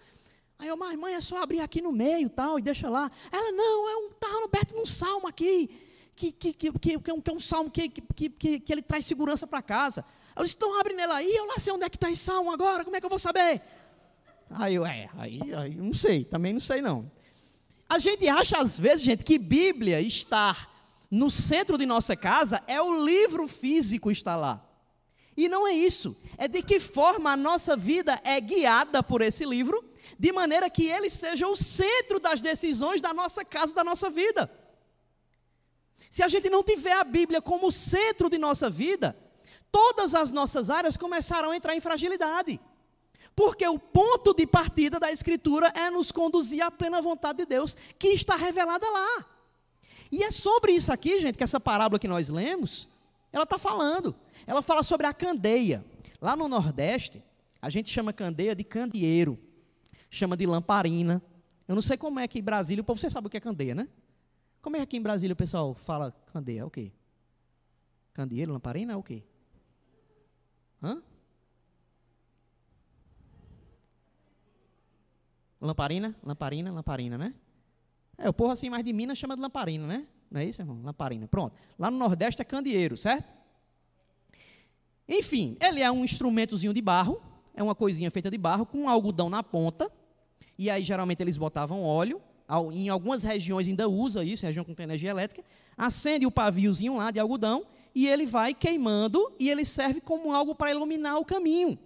Aí 0.59 0.67
eu, 0.69 0.77
mas 0.77 0.97
mãe, 0.97 1.13
é 1.13 1.21
só 1.21 1.43
abrir 1.43 1.59
aqui 1.59 1.81
no 1.81 1.91
meio 1.91 2.29
tal, 2.29 2.57
e 2.57 2.61
deixa 2.61 2.89
lá. 2.89 3.11
Ela, 3.31 3.51
não, 3.51 3.89
é 3.89 3.97
um, 3.97 4.09
tá 4.11 4.27
perto 4.49 4.73
de 4.73 4.81
um 4.81 4.85
salmo 4.85 5.27
aqui, 5.27 5.69
que, 6.15 6.31
que, 6.31 6.53
que, 6.53 6.67
é, 6.67 6.97
um, 6.97 7.21
que 7.21 7.29
é 7.29 7.33
um 7.33 7.39
salmo 7.39 7.69
que, 7.69 7.89
que, 7.89 8.29
que, 8.29 8.59
que 8.59 8.73
ele 8.73 8.81
traz 8.81 9.05
segurança 9.05 9.45
para 9.45 9.61
casa. 9.61 10.05
Eu 10.37 10.43
disse, 10.43 10.55
então 10.55 10.79
abre 10.79 10.93
nela 10.93 11.15
aí, 11.15 11.35
eu 11.35 11.47
lá 11.47 11.55
sei 11.57 11.73
onde 11.73 11.85
é 11.85 11.89
que 11.89 11.97
está 11.97 12.11
esse 12.11 12.23
salmo 12.23 12.51
agora, 12.51 12.83
como 12.83 12.95
é 12.95 12.99
que 12.99 13.05
eu 13.05 13.09
vou 13.09 13.19
saber? 13.19 13.61
Aí 14.49 14.75
eu, 14.75 14.85
é, 14.85 15.09
aí, 15.17 15.41
aí 15.55 15.75
não 15.75 15.93
sei, 15.93 16.23
também 16.23 16.53
não 16.53 16.59
sei 16.59 16.81
não. 16.81 17.11
A 17.89 17.99
gente 17.99 18.27
acha 18.27 18.57
às 18.57 18.79
vezes, 18.79 19.01
gente, 19.01 19.23
que 19.23 19.39
Bíblia 19.39 19.99
estar 19.99 20.71
no 21.09 21.31
centro 21.31 21.77
de 21.77 21.85
nossa 21.85 22.15
casa 22.15 22.61
é 22.67 22.81
o 22.81 23.03
livro 23.05 23.47
físico 23.47 24.11
estar 24.11 24.35
lá. 24.35 24.63
E 25.35 25.47
não 25.47 25.67
é 25.67 25.73
isso. 25.73 26.15
É 26.37 26.47
de 26.47 26.61
que 26.61 26.79
forma 26.79 27.31
a 27.31 27.37
nossa 27.37 27.77
vida 27.77 28.19
é 28.23 28.39
guiada 28.41 29.01
por 29.01 29.21
esse 29.21 29.45
livro, 29.45 29.83
de 30.17 30.31
maneira 30.31 30.69
que 30.69 30.87
ele 30.87 31.09
seja 31.09 31.47
o 31.47 31.55
centro 31.55 32.19
das 32.19 32.41
decisões 32.41 32.99
da 32.99 33.13
nossa 33.13 33.45
casa, 33.45 33.73
da 33.73 33.83
nossa 33.83 34.09
vida. 34.09 34.51
Se 36.09 36.23
a 36.23 36.27
gente 36.27 36.49
não 36.49 36.63
tiver 36.63 36.93
a 36.93 37.03
Bíblia 37.03 37.41
como 37.41 37.71
centro 37.71 38.29
de 38.29 38.37
nossa 38.37 38.69
vida, 38.69 39.15
todas 39.71 40.13
as 40.13 40.31
nossas 40.31 40.69
áreas 40.69 40.97
começarão 40.97 41.51
a 41.51 41.55
entrar 41.55 41.75
em 41.75 41.81
fragilidade. 41.81 42.59
Porque 43.35 43.67
o 43.67 43.77
ponto 43.77 44.33
de 44.33 44.47
partida 44.47 44.99
da 44.99 45.11
Escritura 45.11 45.71
é 45.75 45.89
nos 45.89 46.11
conduzir 46.11 46.61
à 46.61 46.71
plena 46.71 47.01
vontade 47.01 47.39
de 47.39 47.45
Deus, 47.45 47.75
que 47.99 48.07
está 48.07 48.35
revelada 48.35 48.89
lá. 48.89 49.25
E 50.11 50.23
é 50.23 50.31
sobre 50.31 50.71
isso 50.71 50.91
aqui, 50.91 51.19
gente, 51.19 51.37
que 51.37 51.43
essa 51.43 51.59
parábola 51.59 51.99
que 51.99 52.07
nós 52.07 52.29
lemos, 52.29 52.89
ela 53.31 53.43
está 53.43 53.59
falando. 53.59 54.15
Ela 54.45 54.61
fala 54.61 54.81
sobre 54.81 55.05
a 55.05 55.13
candeia. 55.13 55.85
Lá 56.19 56.35
no 56.35 56.47
Nordeste, 56.47 57.23
a 57.61 57.69
gente 57.69 57.91
chama 57.91 58.11
candeia 58.11 58.55
de 58.55 58.63
candeeiro, 58.63 59.37
chama 60.09 60.35
de 60.35 60.45
lamparina. 60.45 61.21
Eu 61.67 61.75
não 61.75 61.81
sei 61.81 61.97
como 61.97 62.19
é 62.19 62.27
que 62.27 62.39
em 62.39 62.43
Brasília, 62.43 62.81
o 62.81 62.85
povo, 62.85 62.99
você 62.99 63.09
sabe 63.09 63.27
o 63.27 63.29
que 63.29 63.37
é 63.37 63.41
candeia, 63.41 63.75
né? 63.75 63.87
Como 64.61 64.75
é 64.75 64.79
que 64.79 64.83
aqui 64.83 64.97
em 64.97 65.01
Brasília 65.01 65.33
o 65.33 65.37
pessoal 65.37 65.75
fala 65.75 66.11
candeia? 66.33 66.61
É 66.61 66.65
o 66.65 66.69
quê? 66.71 66.91
Candeeiro, 68.13 68.51
lamparina 68.51 68.93
é 68.93 68.95
o 68.95 69.03
quê? 69.03 69.23
Hã? 70.81 71.01
Lamparina, 75.59 76.15
lamparina, 76.23 76.71
lamparina, 76.71 77.17
né? 77.17 77.33
É, 78.17 78.29
o 78.29 78.33
povo 78.33 78.51
assim 78.51 78.69
mais 78.69 78.83
de 78.83 78.93
Minas 78.93 79.17
chama 79.17 79.35
de 79.35 79.41
lamparina, 79.41 79.87
né? 79.87 80.07
Não 80.29 80.41
é 80.41 80.45
isso, 80.45 80.61
irmão? 80.61 80.79
Lamparina. 80.83 81.27
Pronto. 81.27 81.55
Lá 81.79 81.89
no 81.89 81.97
Nordeste 81.97 82.41
é 82.41 82.45
candeeiro, 82.45 82.97
certo? 82.97 83.33
Enfim, 85.07 85.57
ele 85.61 85.81
é 85.81 85.89
um 85.89 86.03
instrumentozinho 86.03 86.73
de 86.73 86.81
barro, 86.81 87.21
é 87.55 87.63
uma 87.63 87.73
coisinha 87.73 88.11
feita 88.11 88.29
de 88.29 88.37
barro 88.37 88.65
com 88.65 88.89
algodão 88.89 89.29
na 89.29 89.41
ponta. 89.41 89.91
E 90.59 90.69
aí 90.69 90.83
geralmente 90.83 91.21
eles 91.21 91.37
botavam 91.37 91.81
óleo. 91.81 92.21
Em 92.73 92.89
algumas 92.89 93.23
regiões 93.23 93.67
ainda 93.67 93.87
usa 93.87 94.23
isso, 94.23 94.45
região 94.45 94.63
com 94.63 94.73
energia 94.81 95.09
elétrica. 95.09 95.43
Acende 95.77 96.25
o 96.25 96.31
paviozinho 96.31 96.97
lá 96.97 97.11
de 97.11 97.19
algodão 97.19 97.65
e 97.93 98.07
ele 98.07 98.25
vai 98.25 98.53
queimando 98.53 99.33
e 99.39 99.49
ele 99.49 99.65
serve 99.65 100.01
como 100.01 100.33
algo 100.33 100.55
para 100.55 100.71
iluminar 100.71 101.17
o 101.17 101.25
caminho. 101.25 101.77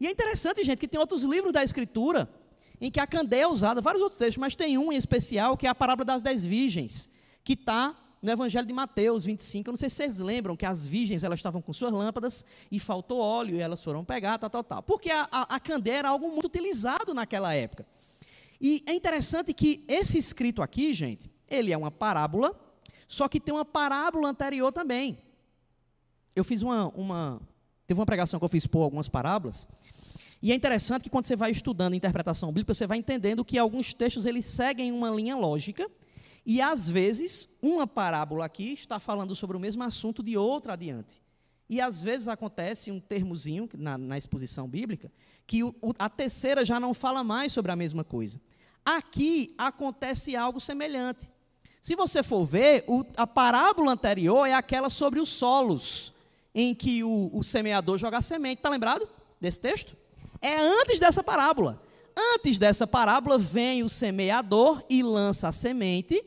E 0.00 0.06
é 0.06 0.10
interessante, 0.10 0.64
gente, 0.64 0.78
que 0.78 0.88
tem 0.88 0.98
outros 0.98 1.22
livros 1.22 1.52
da 1.52 1.62
Escritura 1.62 2.28
em 2.80 2.90
que 2.90 2.98
a 2.98 3.06
candeia 3.06 3.42
é 3.42 3.46
usada, 3.46 3.80
vários 3.80 4.02
outros 4.02 4.18
textos, 4.18 4.38
mas 4.38 4.56
tem 4.56 4.78
um 4.78 4.90
em 4.90 4.96
especial 4.96 5.56
que 5.56 5.66
é 5.66 5.70
a 5.70 5.74
parábola 5.74 6.06
das 6.06 6.22
dez 6.22 6.46
virgens, 6.46 7.10
que 7.44 7.52
está 7.52 7.94
no 8.22 8.30
Evangelho 8.30 8.66
de 8.66 8.72
Mateus 8.72 9.24
25. 9.24 9.68
Eu 9.68 9.72
não 9.72 9.76
sei 9.76 9.88
se 9.88 9.96
vocês 9.96 10.18
lembram 10.18 10.56
que 10.56 10.64
as 10.64 10.86
virgens 10.86 11.22
elas 11.22 11.38
estavam 11.38 11.60
com 11.60 11.72
suas 11.72 11.92
lâmpadas 11.92 12.44
e 12.70 12.78
faltou 12.78 13.20
óleo 13.20 13.56
e 13.56 13.60
elas 13.60 13.82
foram 13.82 14.04
pegar, 14.04 14.38
tal, 14.38 14.48
tal, 14.48 14.64
tal. 14.64 14.82
Porque 14.82 15.10
a, 15.10 15.28
a, 15.30 15.56
a 15.56 15.60
candeia 15.60 15.98
era 15.98 16.08
algo 16.08 16.30
muito 16.30 16.46
utilizado 16.46 17.12
naquela 17.12 17.54
época. 17.54 17.86
E 18.60 18.82
é 18.86 18.94
interessante 18.94 19.54
que 19.54 19.84
esse 19.88 20.18
escrito 20.18 20.62
aqui, 20.62 20.92
gente, 20.92 21.30
ele 21.48 21.72
é 21.72 21.76
uma 21.76 21.90
parábola, 21.90 22.58
só 23.08 23.26
que 23.26 23.40
tem 23.40 23.54
uma 23.54 23.64
parábola 23.64 24.28
anterior 24.28 24.70
também. 24.70 25.18
Eu 26.40 26.44
fiz 26.44 26.62
uma, 26.62 26.88
uma 26.88 27.40
teve 27.86 28.00
uma 28.00 28.06
pregação 28.06 28.40
que 28.40 28.44
eu 28.44 28.48
fiz 28.48 28.66
por 28.66 28.80
algumas 28.80 29.08
parábolas, 29.08 29.68
e 30.42 30.52
é 30.52 30.54
interessante 30.54 31.02
que 31.02 31.10
quando 31.10 31.24
você 31.24 31.36
vai 31.36 31.50
estudando 31.50 31.94
interpretação 31.94 32.48
bíblica, 32.50 32.72
você 32.72 32.86
vai 32.86 32.96
entendendo 32.96 33.44
que 33.44 33.58
alguns 33.58 33.92
textos 33.92 34.24
eles 34.24 34.46
seguem 34.46 34.90
uma 34.90 35.10
linha 35.10 35.36
lógica, 35.36 35.86
e 36.46 36.62
às 36.62 36.88
vezes 36.88 37.46
uma 37.60 37.86
parábola 37.86 38.46
aqui 38.46 38.72
está 38.72 38.98
falando 38.98 39.34
sobre 39.34 39.54
o 39.54 39.60
mesmo 39.60 39.82
assunto 39.82 40.22
de 40.22 40.36
outra 40.36 40.72
adiante. 40.72 41.20
E 41.68 41.78
às 41.78 42.00
vezes 42.00 42.26
acontece 42.26 42.90
um 42.90 42.98
termozinho 42.98 43.68
na, 43.76 43.98
na 43.98 44.16
exposição 44.16 44.66
bíblica, 44.66 45.12
que 45.46 45.62
o, 45.62 45.74
a 45.98 46.08
terceira 46.08 46.64
já 46.64 46.80
não 46.80 46.94
fala 46.94 47.22
mais 47.22 47.52
sobre 47.52 47.70
a 47.70 47.76
mesma 47.76 48.02
coisa. 48.02 48.40
Aqui 48.82 49.54
acontece 49.58 50.34
algo 50.34 50.58
semelhante. 50.58 51.30
Se 51.82 51.94
você 51.94 52.22
for 52.22 52.46
ver, 52.46 52.84
o, 52.86 53.04
a 53.16 53.26
parábola 53.26 53.92
anterior 53.92 54.46
é 54.46 54.54
aquela 54.54 54.88
sobre 54.88 55.20
os 55.20 55.28
solos, 55.28 56.14
em 56.54 56.74
que 56.74 57.02
o, 57.04 57.30
o 57.32 57.42
semeador 57.42 57.98
joga 57.98 58.18
a 58.18 58.22
semente. 58.22 58.58
Está 58.58 58.68
lembrado 58.68 59.08
desse 59.40 59.60
texto? 59.60 59.96
É 60.40 60.58
antes 60.58 60.98
dessa 60.98 61.22
parábola. 61.22 61.82
Antes 62.34 62.58
dessa 62.58 62.86
parábola, 62.86 63.38
vem 63.38 63.82
o 63.82 63.88
semeador 63.88 64.82
e 64.88 65.02
lança 65.02 65.48
a 65.48 65.52
semente, 65.52 66.22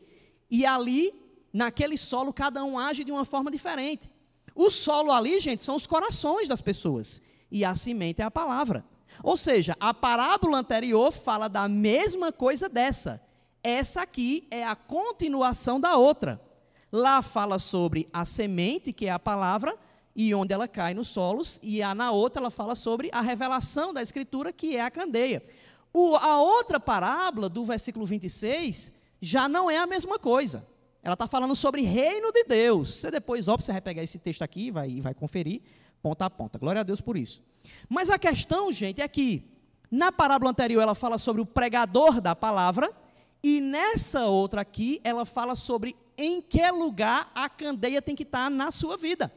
e 0.50 0.66
ali, 0.66 1.14
naquele 1.52 1.98
solo, 1.98 2.34
cada 2.34 2.64
um 2.64 2.80
age 2.80 3.04
de 3.04 3.12
uma 3.12 3.26
forma 3.26 3.52
diferente. 3.52 4.10
O 4.56 4.72
solo 4.72 5.12
ali, 5.12 5.40
gente, 5.40 5.64
são 5.64 5.76
os 5.76 5.86
corações 5.86 6.48
das 6.48 6.62
pessoas, 6.62 7.22
e 7.52 7.66
a 7.66 7.76
semente 7.76 8.22
é 8.22 8.26
a 8.26 8.32
palavra. 8.32 8.86
Ou 9.22 9.38
seja, 9.38 9.76
a 9.80 9.94
parábola 9.94 10.58
anterior 10.58 11.12
fala 11.12 11.48
da 11.48 11.68
mesma 11.68 12.32
coisa 12.32 12.68
dessa. 12.68 13.22
Essa 13.64 14.02
aqui 14.02 14.48
é 14.50 14.64
a 14.64 14.76
continuação 14.76 15.80
da 15.80 15.96
outra. 15.96 16.42
Lá 16.92 17.22
fala 17.22 17.60
sobre 17.60 18.10
a 18.12 18.26
semente, 18.26 18.92
que 18.92 19.06
é 19.06 19.12
a 19.12 19.20
palavra, 19.20 19.78
e 20.16 20.34
onde 20.34 20.54
ela 20.54 20.68
cai 20.68 20.94
nos 20.94 21.08
solos, 21.08 21.60
e 21.64 21.82
a, 21.82 21.96
na 21.96 22.12
outra 22.12 22.42
ela 22.42 22.52
fala 22.52 22.76
sobre 22.76 23.10
a 23.12 23.22
revelação 23.22 23.94
da 23.94 24.02
Escritura, 24.02 24.54
que 24.54 24.78
é 24.78 24.82
a 24.82 24.92
candeia. 24.92 25.44
O, 25.92 26.16
a 26.16 26.40
outra 26.42 26.80
parábola, 26.80 27.50
do 27.50 27.64
versículo 27.64 28.06
26, 28.06 28.94
já 29.22 29.48
não 29.48 29.70
é 29.70 29.78
a 29.78 29.88
mesma 29.88 30.20
coisa. 30.20 30.66
Ela 31.02 31.14
está 31.14 31.28
falando 31.28 31.56
sobre 31.56 31.82
reino 31.82 32.32
de 32.32 32.44
Deus. 32.46 32.96
Você 32.96 33.12
depois, 33.12 33.48
óbvio, 33.48 33.66
você 33.66 33.72
vai 33.72 33.82
pegar 33.82 34.04
esse 34.04 34.18
texto 34.20 34.42
aqui 34.42 34.68
e 34.68 34.72
vai, 34.72 35.02
vai 35.02 35.14
conferir, 35.14 35.62
ponta 36.02 36.26
a 36.26 36.30
ponta. 36.30 36.58
Glória 36.58 36.82
a 36.82 36.84
Deus 36.84 37.02
por 37.02 37.18
isso. 37.18 37.42
Mas 37.90 38.10
a 38.10 38.18
questão, 38.18 38.72
gente, 38.72 39.02
é 39.02 39.08
que 39.08 39.44
na 39.92 40.12
parábola 40.12 40.52
anterior 40.52 40.82
ela 40.82 40.96
fala 40.96 41.18
sobre 41.18 41.42
o 41.42 41.46
pregador 41.46 42.22
da 42.22 42.36
palavra, 42.36 42.92
e 43.44 43.60
nessa 43.60 44.26
outra 44.26 44.62
aqui 44.62 45.02
ela 45.04 45.26
fala 45.26 45.56
sobre 45.56 45.96
em 46.18 46.42
que 46.42 46.70
lugar 46.72 47.32
a 47.36 47.50
candeia 47.50 48.02
tem 48.02 48.16
que 48.16 48.24
estar 48.24 48.50
na 48.50 48.72
sua 48.72 48.96
vida. 48.96 49.32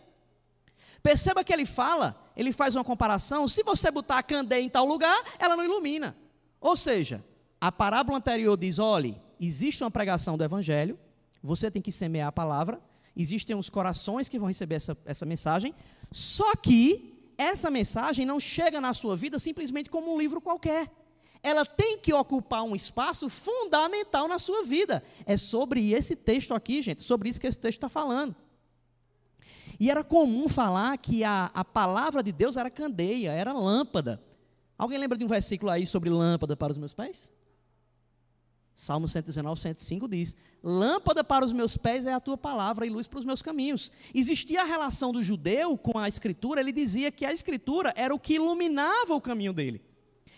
Perceba 1.06 1.44
que 1.44 1.52
ele 1.52 1.64
fala, 1.64 2.20
ele 2.36 2.52
faz 2.52 2.74
uma 2.74 2.82
comparação, 2.82 3.46
se 3.46 3.62
você 3.62 3.92
botar 3.92 4.18
a 4.18 4.22
candeia 4.24 4.60
em 4.60 4.68
tal 4.68 4.84
lugar, 4.84 5.16
ela 5.38 5.56
não 5.56 5.62
ilumina. 5.62 6.16
Ou 6.60 6.74
seja, 6.74 7.24
a 7.60 7.70
parábola 7.70 8.18
anterior 8.18 8.56
diz: 8.56 8.80
olhe, 8.80 9.16
existe 9.40 9.84
uma 9.84 9.90
pregação 9.90 10.36
do 10.36 10.42
evangelho, 10.42 10.98
você 11.40 11.70
tem 11.70 11.80
que 11.80 11.92
semear 11.92 12.26
a 12.26 12.32
palavra, 12.32 12.80
existem 13.16 13.54
os 13.54 13.70
corações 13.70 14.28
que 14.28 14.36
vão 14.36 14.48
receber 14.48 14.74
essa, 14.74 14.98
essa 15.04 15.24
mensagem, 15.24 15.72
só 16.10 16.56
que 16.56 17.16
essa 17.38 17.70
mensagem 17.70 18.26
não 18.26 18.40
chega 18.40 18.80
na 18.80 18.92
sua 18.92 19.14
vida 19.14 19.38
simplesmente 19.38 19.88
como 19.88 20.12
um 20.12 20.18
livro 20.18 20.40
qualquer. 20.40 20.90
Ela 21.40 21.64
tem 21.64 21.98
que 21.98 22.12
ocupar 22.12 22.64
um 22.64 22.74
espaço 22.74 23.28
fundamental 23.28 24.26
na 24.26 24.40
sua 24.40 24.64
vida. 24.64 25.04
É 25.24 25.36
sobre 25.36 25.92
esse 25.92 26.16
texto 26.16 26.52
aqui, 26.52 26.82
gente, 26.82 27.04
sobre 27.04 27.28
isso 27.28 27.40
que 27.40 27.46
esse 27.46 27.60
texto 27.60 27.78
está 27.78 27.88
falando. 27.88 28.34
E 29.78 29.90
era 29.90 30.02
comum 30.02 30.48
falar 30.48 30.96
que 30.98 31.22
a, 31.24 31.50
a 31.52 31.64
palavra 31.64 32.22
de 32.22 32.32
Deus 32.32 32.56
era 32.56 32.70
candeia, 32.70 33.30
era 33.30 33.52
lâmpada. 33.52 34.22
Alguém 34.78 34.98
lembra 34.98 35.16
de 35.16 35.24
um 35.24 35.28
versículo 35.28 35.70
aí 35.70 35.86
sobre 35.86 36.10
lâmpada 36.10 36.56
para 36.56 36.72
os 36.72 36.78
meus 36.78 36.92
pés? 36.92 37.30
Salmo 38.74 39.08
119, 39.08 39.58
105 39.58 40.06
diz: 40.06 40.36
Lâmpada 40.62 41.24
para 41.24 41.44
os 41.44 41.52
meus 41.52 41.78
pés 41.78 42.06
é 42.06 42.12
a 42.12 42.20
tua 42.20 42.36
palavra 42.36 42.86
e 42.86 42.90
luz 42.90 43.08
para 43.08 43.18
os 43.18 43.24
meus 43.24 43.40
caminhos. 43.40 43.90
Existia 44.14 44.60
a 44.60 44.66
relação 44.66 45.12
do 45.12 45.22
judeu 45.22 45.78
com 45.78 45.98
a 45.98 46.08
escritura, 46.08 46.60
ele 46.60 46.72
dizia 46.72 47.10
que 47.10 47.24
a 47.24 47.32
escritura 47.32 47.92
era 47.96 48.14
o 48.14 48.20
que 48.20 48.34
iluminava 48.34 49.14
o 49.14 49.20
caminho 49.20 49.54
dele. 49.54 49.80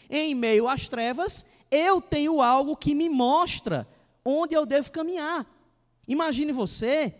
Em 0.08 0.36
meio 0.36 0.68
às 0.68 0.88
trevas, 0.88 1.44
eu 1.68 2.00
tenho 2.00 2.40
algo 2.40 2.76
que 2.76 2.94
me 2.94 3.08
mostra 3.08 3.88
onde 4.24 4.54
eu 4.54 4.64
devo 4.64 4.92
caminhar. 4.92 5.44
Imagine 6.06 6.52
você 6.52 7.12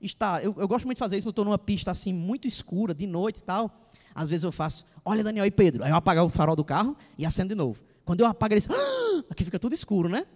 está. 0.00 0.42
Eu, 0.42 0.54
eu 0.58 0.68
gosto 0.68 0.84
muito 0.84 0.96
de 0.96 1.00
fazer 1.00 1.16
isso, 1.18 1.28
eu 1.28 1.30
estou 1.30 1.44
numa 1.44 1.58
pista 1.58 1.90
assim, 1.90 2.12
muito 2.12 2.48
escura, 2.48 2.94
de 2.94 3.06
noite 3.06 3.38
e 3.38 3.42
tal. 3.42 3.70
Às 4.14 4.28
vezes 4.28 4.44
eu 4.44 4.52
faço, 4.52 4.84
olha 5.04 5.22
Daniel 5.22 5.46
e 5.46 5.50
Pedro. 5.50 5.84
Aí 5.84 5.90
eu 5.90 5.96
apago 5.96 6.22
o 6.22 6.28
farol 6.28 6.56
do 6.56 6.64
carro 6.64 6.96
e 7.16 7.24
acendo 7.24 7.50
de 7.50 7.54
novo. 7.54 7.82
Quando 8.04 8.20
eu 8.20 8.26
apago, 8.26 8.54
eles. 8.54 8.68
Ah! 8.70 9.24
Aqui 9.30 9.44
fica 9.44 9.58
tudo 9.58 9.74
escuro, 9.74 10.08
né? 10.08 10.26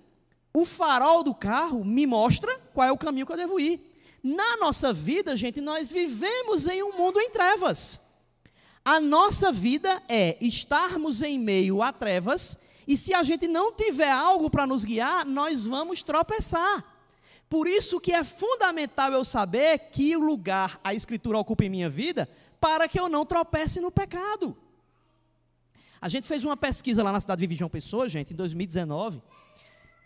O 0.53 0.65
farol 0.65 1.25
do 1.25 1.35
carro 1.35 1.85
me 1.85 2.07
mostra 2.07 2.57
qual 2.73 2.87
é 2.87 2.93
o 2.93 2.99
caminho 2.99 3.27
que 3.27 3.33
eu 3.33 3.37
devo 3.37 3.59
ir. 3.59 3.93
Na 4.23 4.57
nossa 4.57 4.93
vida, 4.93 5.37
gente, 5.37 5.61
nós 5.61 5.91
vivemos 5.91 6.67
em 6.67 6.83
um 6.83 6.97
mundo 6.97 7.21
em 7.21 7.29
trevas. 7.31 8.01
A 8.85 9.01
nossa 9.01 9.51
vida 9.51 10.03
é 10.09 10.37
estarmos 10.41 11.23
em 11.23 11.39
meio 11.39 11.83
a 11.83 11.93
trevas, 11.93 12.57
e 12.87 12.97
se 12.97 13.13
a 13.13 13.23
gente 13.23 13.49
não 13.49 13.73
tiver 13.73 14.11
algo 14.11 14.49
para 14.49 14.67
nos 14.67 14.85
guiar, 14.85 15.27
nós 15.27 15.67
vamos 15.67 16.03
tropeçar. 16.03 16.85
Por 17.55 17.69
isso 17.69 18.01
que 18.01 18.11
é 18.11 18.25
fundamental 18.25 19.13
eu 19.13 19.25
saber 19.25 19.79
que 19.93 20.17
lugar 20.17 20.81
a 20.83 20.93
Escritura 20.93 21.39
ocupa 21.39 21.65
em 21.65 21.69
minha 21.71 21.89
vida, 21.89 22.29
para 22.61 22.89
que 22.89 22.99
eu 22.99 23.09
não 23.09 23.25
tropece 23.25 23.81
no 23.81 23.93
pecado. 23.93 24.57
A 26.01 26.09
gente 26.09 26.27
fez 26.27 26.43
uma 26.43 26.57
pesquisa 26.57 27.01
lá 27.01 27.13
na 27.13 27.21
cidade 27.21 27.47
de 27.47 27.55
João 27.55 27.71
Pessoa, 27.71 28.09
gente, 28.09 28.33
em 28.33 28.37
2019, 28.37 29.23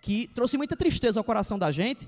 que 0.02 0.28
trouxe 0.34 0.58
muita 0.58 0.76
tristeza 0.76 1.18
ao 1.18 1.24
coração 1.24 1.58
da 1.58 1.72
gente, 1.72 2.06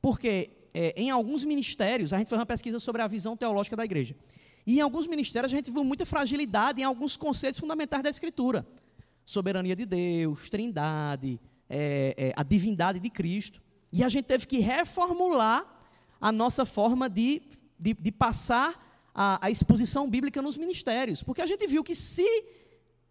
porque 0.00 0.52
é, 0.72 0.94
em 0.96 1.10
alguns 1.10 1.44
ministérios, 1.44 2.14
a 2.14 2.16
gente 2.16 2.28
fez 2.28 2.40
uma 2.40 2.46
pesquisa 2.46 2.80
sobre 2.80 3.02
a 3.02 3.06
visão 3.06 3.36
teológica 3.36 3.76
da 3.76 3.84
igreja. 3.84 4.16
E 4.66 4.78
em 4.78 4.80
alguns 4.80 5.06
ministérios 5.06 5.52
a 5.52 5.56
gente 5.56 5.70
viu 5.70 5.84
muita 5.84 6.06
fragilidade 6.06 6.80
em 6.80 6.84
alguns 6.84 7.14
conceitos 7.14 7.60
fundamentais 7.60 8.02
da 8.02 8.08
Escritura. 8.08 8.66
Soberania 9.26 9.76
de 9.76 9.84
Deus, 9.84 10.48
trindade, 10.48 11.38
é, 11.68 12.14
é, 12.16 12.32
a 12.34 12.42
divindade 12.42 12.98
de 12.98 13.10
Cristo. 13.10 13.67
E 13.92 14.04
a 14.04 14.08
gente 14.08 14.26
teve 14.26 14.46
que 14.46 14.58
reformular 14.58 15.66
a 16.20 16.30
nossa 16.32 16.64
forma 16.64 17.08
de, 17.08 17.42
de, 17.78 17.94
de 17.94 18.12
passar 18.12 19.10
a, 19.14 19.46
a 19.46 19.50
exposição 19.50 20.08
bíblica 20.08 20.42
nos 20.42 20.56
ministérios. 20.56 21.22
Porque 21.22 21.42
a 21.42 21.46
gente 21.46 21.66
viu 21.66 21.82
que 21.82 21.94
se 21.94 22.44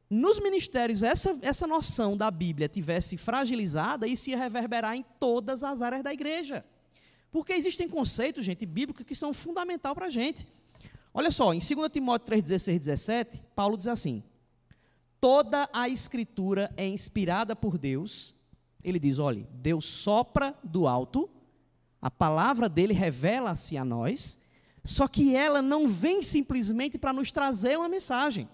nos 0.10 0.40
ministérios 0.40 1.04
essa, 1.04 1.38
essa 1.42 1.68
noção 1.68 2.16
da 2.16 2.32
Bíblia 2.32 2.70
tivesse 2.70 3.18
fragilizada, 3.18 4.08
isso 4.08 4.30
ia 4.30 4.38
reverberar 4.38 4.96
em 4.96 5.04
todas 5.20 5.64
as 5.64 5.82
áreas 5.82 6.04
da 6.04 6.14
igreja. 6.14 6.64
Porque 7.32 7.54
existem 7.54 7.90
conceitos, 7.90 8.46
gente, 8.46 8.66
bíblicos 8.66 9.06
que 9.06 9.16
são 9.16 9.34
fundamental 9.34 9.94
para 9.94 10.06
a 10.06 10.10
gente. 10.10 10.48
Olha 11.14 11.32
só, 11.32 11.54
em 11.54 11.60
2 11.60 11.90
Timóteo 11.92 12.28
3, 12.28 12.44
16 12.44 12.80
17, 12.80 13.44
Paulo 13.56 13.76
diz 13.76 13.88
assim: 13.88 14.24
Toda 15.20 15.68
a 15.74 15.90
escritura 15.90 16.72
é 16.78 16.88
inspirada 16.88 17.56
por 17.56 17.78
Deus. 17.78 18.36
Ele 18.84 19.00
diz: 19.00 19.20
olha, 19.20 19.48
Deus 19.54 19.86
sopra 19.86 20.56
do 20.64 20.88
alto, 20.88 21.30
a 22.02 22.12
palavra 22.12 22.70
dele 22.70 22.94
revela-se 22.94 23.78
a 23.78 23.84
nós, 23.84 24.38
só 24.84 25.08
que 25.08 25.36
ela 25.36 25.62
não 25.62 25.88
vem 25.88 26.22
simplesmente 26.22 26.98
para 26.98 27.14
nos 27.14 27.32
trazer 27.32 27.78
uma 27.78 27.90
mensagem 27.90 28.48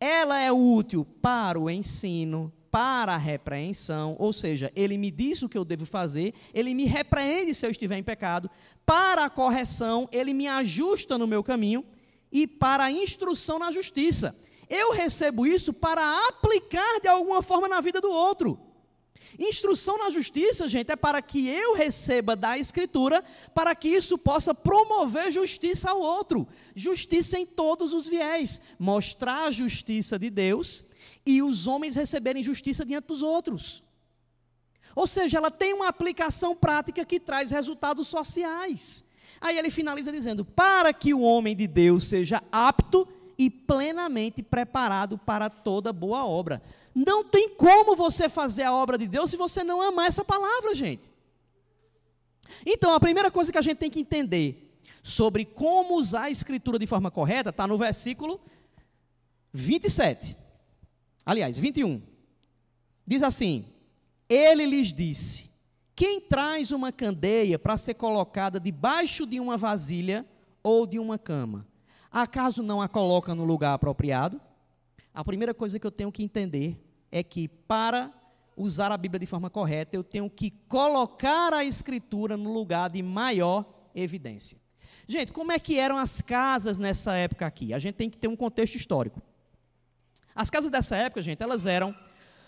ela 0.00 0.40
é 0.40 0.52
útil 0.52 1.04
para 1.04 1.58
o 1.58 1.68
ensino, 1.68 2.52
para 2.70 3.14
a 3.14 3.18
repreensão, 3.18 4.14
ou 4.18 4.32
seja, 4.32 4.70
ele 4.76 4.96
me 4.98 5.10
diz 5.10 5.42
o 5.42 5.48
que 5.48 5.56
eu 5.56 5.64
devo 5.64 5.86
fazer, 5.86 6.34
ele 6.52 6.74
me 6.74 6.84
repreende 6.84 7.54
se 7.54 7.66
eu 7.66 7.70
estiver 7.70 7.96
em 7.96 8.02
pecado, 8.02 8.50
para 8.84 9.24
a 9.24 9.30
correção, 9.30 10.08
ele 10.12 10.32
me 10.32 10.46
ajusta 10.46 11.18
no 11.18 11.26
meu 11.26 11.42
caminho 11.42 11.84
e 12.30 12.46
para 12.46 12.84
a 12.84 12.92
instrução 12.92 13.58
na 13.58 13.72
justiça. 13.72 14.36
Eu 14.68 14.92
recebo 14.92 15.46
isso 15.46 15.72
para 15.72 16.28
aplicar 16.28 17.00
de 17.00 17.08
alguma 17.08 17.42
forma 17.42 17.68
na 17.68 17.80
vida 17.80 18.00
do 18.00 18.10
outro. 18.10 18.60
Instrução 19.38 19.98
na 19.98 20.10
justiça, 20.10 20.68
gente, 20.68 20.90
é 20.90 20.96
para 20.96 21.20
que 21.20 21.48
eu 21.48 21.74
receba 21.74 22.34
da 22.34 22.58
Escritura, 22.58 23.22
para 23.54 23.74
que 23.74 23.88
isso 23.88 24.16
possa 24.16 24.54
promover 24.54 25.30
justiça 25.30 25.90
ao 25.90 26.00
outro. 26.00 26.48
Justiça 26.74 27.38
em 27.38 27.44
todos 27.46 27.92
os 27.92 28.08
viés. 28.08 28.60
Mostrar 28.78 29.44
a 29.44 29.50
justiça 29.50 30.18
de 30.18 30.30
Deus 30.30 30.84
e 31.26 31.42
os 31.42 31.66
homens 31.66 31.94
receberem 31.94 32.42
justiça 32.42 32.84
diante 32.84 33.06
dos 33.06 33.22
outros. 33.22 33.82
Ou 34.94 35.06
seja, 35.06 35.38
ela 35.38 35.50
tem 35.50 35.74
uma 35.74 35.88
aplicação 35.88 36.56
prática 36.56 37.04
que 37.04 37.20
traz 37.20 37.50
resultados 37.50 38.08
sociais. 38.08 39.04
Aí 39.40 39.56
ele 39.56 39.70
finaliza 39.70 40.10
dizendo: 40.10 40.44
para 40.44 40.92
que 40.92 41.14
o 41.14 41.20
homem 41.20 41.54
de 41.54 41.66
Deus 41.66 42.04
seja 42.04 42.42
apto 42.50 43.06
e 43.38 43.48
plenamente 43.48 44.42
preparado 44.42 45.16
para 45.16 45.48
toda 45.48 45.92
boa 45.92 46.26
obra. 46.26 46.60
Não 46.92 47.22
tem 47.22 47.50
como 47.50 47.94
você 47.94 48.28
fazer 48.28 48.64
a 48.64 48.74
obra 48.74 48.98
de 48.98 49.06
Deus 49.06 49.30
se 49.30 49.36
você 49.36 49.62
não 49.62 49.80
amar 49.80 50.08
essa 50.08 50.24
palavra, 50.24 50.74
gente. 50.74 51.08
Então, 52.66 52.92
a 52.92 52.98
primeira 52.98 53.30
coisa 53.30 53.52
que 53.52 53.58
a 53.58 53.62
gente 53.62 53.78
tem 53.78 53.90
que 53.90 54.00
entender 54.00 54.76
sobre 55.02 55.44
como 55.44 55.96
usar 55.96 56.24
a 56.24 56.30
escritura 56.30 56.78
de 56.78 56.86
forma 56.86 57.10
correta 57.10 57.50
está 57.50 57.66
no 57.66 57.78
versículo 57.78 58.40
27. 59.52 60.36
Aliás, 61.24 61.56
21. 61.56 62.02
Diz 63.06 63.22
assim: 63.22 63.64
Ele 64.28 64.66
lhes 64.66 64.92
disse: 64.92 65.50
Quem 65.94 66.20
traz 66.20 66.72
uma 66.72 66.90
candeia 66.90 67.58
para 67.58 67.76
ser 67.76 67.94
colocada 67.94 68.58
debaixo 68.58 69.24
de 69.24 69.38
uma 69.38 69.56
vasilha 69.56 70.26
ou 70.62 70.86
de 70.86 70.98
uma 70.98 71.18
cama? 71.18 71.66
Acaso 72.10 72.62
não 72.62 72.80
a 72.80 72.88
coloca 72.88 73.34
no 73.34 73.44
lugar 73.44 73.74
apropriado? 73.74 74.40
A 75.12 75.24
primeira 75.24 75.52
coisa 75.52 75.78
que 75.78 75.86
eu 75.86 75.90
tenho 75.90 76.12
que 76.12 76.22
entender 76.22 76.82
é 77.10 77.22
que 77.22 77.48
para 77.48 78.12
usar 78.56 78.90
a 78.90 78.96
Bíblia 78.96 79.20
de 79.20 79.26
forma 79.26 79.48
correta, 79.48 79.96
eu 79.96 80.02
tenho 80.02 80.28
que 80.28 80.50
colocar 80.68 81.52
a 81.52 81.64
Escritura 81.64 82.36
no 82.36 82.52
lugar 82.52 82.90
de 82.90 83.02
maior 83.02 83.64
evidência. 83.94 84.58
Gente, 85.06 85.32
como 85.32 85.52
é 85.52 85.58
que 85.58 85.78
eram 85.78 85.96
as 85.96 86.20
casas 86.20 86.76
nessa 86.76 87.14
época 87.14 87.46
aqui? 87.46 87.72
A 87.72 87.78
gente 87.78 87.94
tem 87.94 88.10
que 88.10 88.18
ter 88.18 88.28
um 88.28 88.36
contexto 88.36 88.74
histórico. 88.74 89.22
As 90.34 90.50
casas 90.50 90.70
dessa 90.70 90.96
época, 90.96 91.22
gente, 91.22 91.42
elas 91.42 91.66
eram 91.66 91.94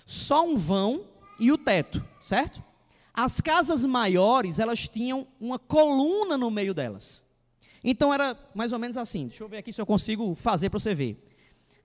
só 0.04 0.44
um 0.44 0.56
vão 0.56 1.04
e 1.38 1.50
o 1.50 1.58
teto, 1.58 2.04
certo? 2.20 2.62
As 3.12 3.40
casas 3.40 3.84
maiores, 3.86 4.58
elas 4.58 4.88
tinham 4.88 5.26
uma 5.40 5.58
coluna 5.58 6.36
no 6.36 6.50
meio 6.50 6.74
delas. 6.74 7.24
Então 7.82 8.12
era 8.12 8.38
mais 8.54 8.72
ou 8.72 8.78
menos 8.78 8.96
assim. 8.96 9.28
Deixa 9.28 9.42
eu 9.42 9.48
ver 9.48 9.58
aqui 9.58 9.72
se 9.72 9.80
eu 9.80 9.86
consigo 9.86 10.34
fazer 10.34 10.70
para 10.70 10.78
você 10.78 10.94
ver. 10.94 11.26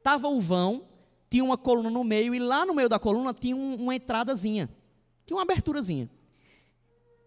Tava 0.04 0.28
o 0.28 0.40
vão, 0.40 0.86
tinha 1.30 1.44
uma 1.44 1.58
coluna 1.58 1.90
no 1.90 2.04
meio 2.04 2.36
e 2.36 2.40
lá 2.40 2.66
no 2.66 2.74
meio 2.74 2.90
da 2.90 3.00
coluna 3.00 3.34
tinha 3.34 3.56
um, 3.56 3.76
uma 3.76 3.96
entradazinha, 3.96 4.70
tinha 5.26 5.38
uma 5.38 5.44
aberturazinha. 5.44 6.10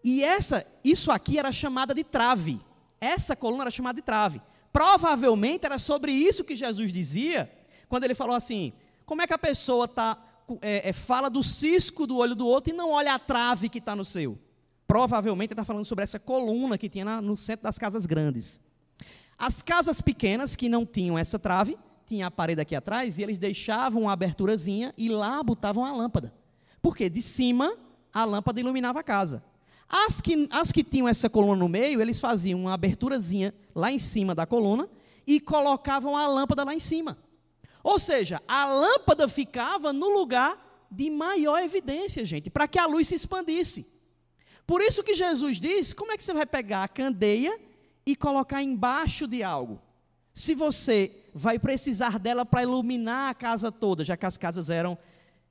E 0.03 0.23
essa, 0.23 0.65
isso 0.83 1.11
aqui 1.11 1.37
era 1.37 1.51
chamada 1.51 1.93
de 1.93 2.03
trave. 2.03 2.59
Essa 3.01 3.35
coluna 3.35 3.63
era 3.63 3.71
chamada 3.71 3.95
de 3.97 4.01
trave. 4.01 4.41
Provavelmente 4.71 5.65
era 5.65 5.77
sobre 5.77 6.11
isso 6.11 6.43
que 6.43 6.55
Jesus 6.55 6.93
dizia 6.93 7.51
quando 7.87 8.03
ele 8.03 8.13
falou 8.15 8.35
assim: 8.35 8.71
como 9.05 9.21
é 9.21 9.27
que 9.27 9.33
a 9.33 9.37
pessoa 9.37 9.87
tá, 9.87 10.17
é, 10.61 10.89
é, 10.89 10.93
fala 10.93 11.29
do 11.29 11.43
cisco 11.43 12.05
do 12.05 12.17
olho 12.17 12.35
do 12.35 12.47
outro 12.47 12.73
e 12.73 12.75
não 12.77 12.91
olha 12.91 13.13
a 13.13 13.19
trave 13.19 13.67
que 13.67 13.79
está 13.79 13.95
no 13.95 14.05
seu? 14.05 14.37
Provavelmente 14.89 15.53
está 15.53 15.63
falando 15.63 15.85
sobre 15.85 16.03
essa 16.03 16.17
coluna 16.17 16.75
que 16.75 16.89
tinha 16.89 17.05
na, 17.05 17.21
no 17.21 17.37
centro 17.37 17.61
das 17.61 17.77
casas 17.77 18.07
grandes. 18.07 18.59
As 19.37 19.61
casas 19.61 20.01
pequenas 20.01 20.55
que 20.55 20.67
não 20.67 20.83
tinham 20.83 21.15
essa 21.15 21.37
trave 21.37 21.77
tinha 22.07 22.25
a 22.25 22.31
parede 22.31 22.59
aqui 22.59 22.75
atrás 22.75 23.19
e 23.19 23.21
eles 23.21 23.37
deixavam 23.37 24.01
uma 24.01 24.13
aberturazinha 24.13 24.91
e 24.97 25.07
lá 25.07 25.43
botavam 25.43 25.85
a 25.85 25.91
lâmpada. 25.91 26.33
Porque 26.81 27.07
de 27.07 27.21
cima 27.21 27.71
a 28.11 28.25
lâmpada 28.25 28.59
iluminava 28.59 29.01
a 29.01 29.03
casa. 29.03 29.43
As 29.87 30.19
que, 30.21 30.49
as 30.51 30.71
que 30.71 30.83
tinham 30.83 31.07
essa 31.07 31.29
coluna 31.29 31.59
no 31.59 31.69
meio, 31.69 32.01
eles 32.01 32.19
faziam 32.19 32.61
uma 32.61 32.73
aberturazinha 32.73 33.53
lá 33.75 33.91
em 33.91 33.99
cima 33.99 34.33
da 34.33 34.47
coluna 34.47 34.89
e 35.27 35.39
colocavam 35.39 36.17
a 36.17 36.27
lâmpada 36.27 36.63
lá 36.63 36.73
em 36.73 36.79
cima. 36.79 37.15
Ou 37.83 37.99
seja, 37.99 38.41
a 38.47 38.65
lâmpada 38.65 39.27
ficava 39.27 39.93
no 39.93 40.09
lugar 40.09 40.87
de 40.89 41.11
maior 41.11 41.61
evidência, 41.61 42.25
gente, 42.25 42.49
para 42.49 42.67
que 42.67 42.79
a 42.79 42.87
luz 42.87 43.07
se 43.07 43.13
expandisse. 43.13 43.85
Por 44.69 44.83
isso 44.83 45.03
que 45.03 45.15
Jesus 45.15 45.59
diz: 45.59 45.93
como 45.93 46.11
é 46.11 46.17
que 46.17 46.23
você 46.23 46.31
vai 46.31 46.45
pegar 46.45 46.83
a 46.83 46.87
candeia 46.87 47.59
e 48.05 48.15
colocar 48.15 48.61
embaixo 48.61 49.25
de 49.25 49.41
algo? 49.41 49.81
Se 50.31 50.53
você 50.53 51.23
vai 51.33 51.57
precisar 51.57 52.19
dela 52.19 52.45
para 52.45 52.61
iluminar 52.61 53.31
a 53.31 53.33
casa 53.33 53.71
toda, 53.71 54.05
já 54.05 54.15
que 54.15 54.27
as 54.27 54.37
casas 54.37 54.69
eram. 54.69 54.95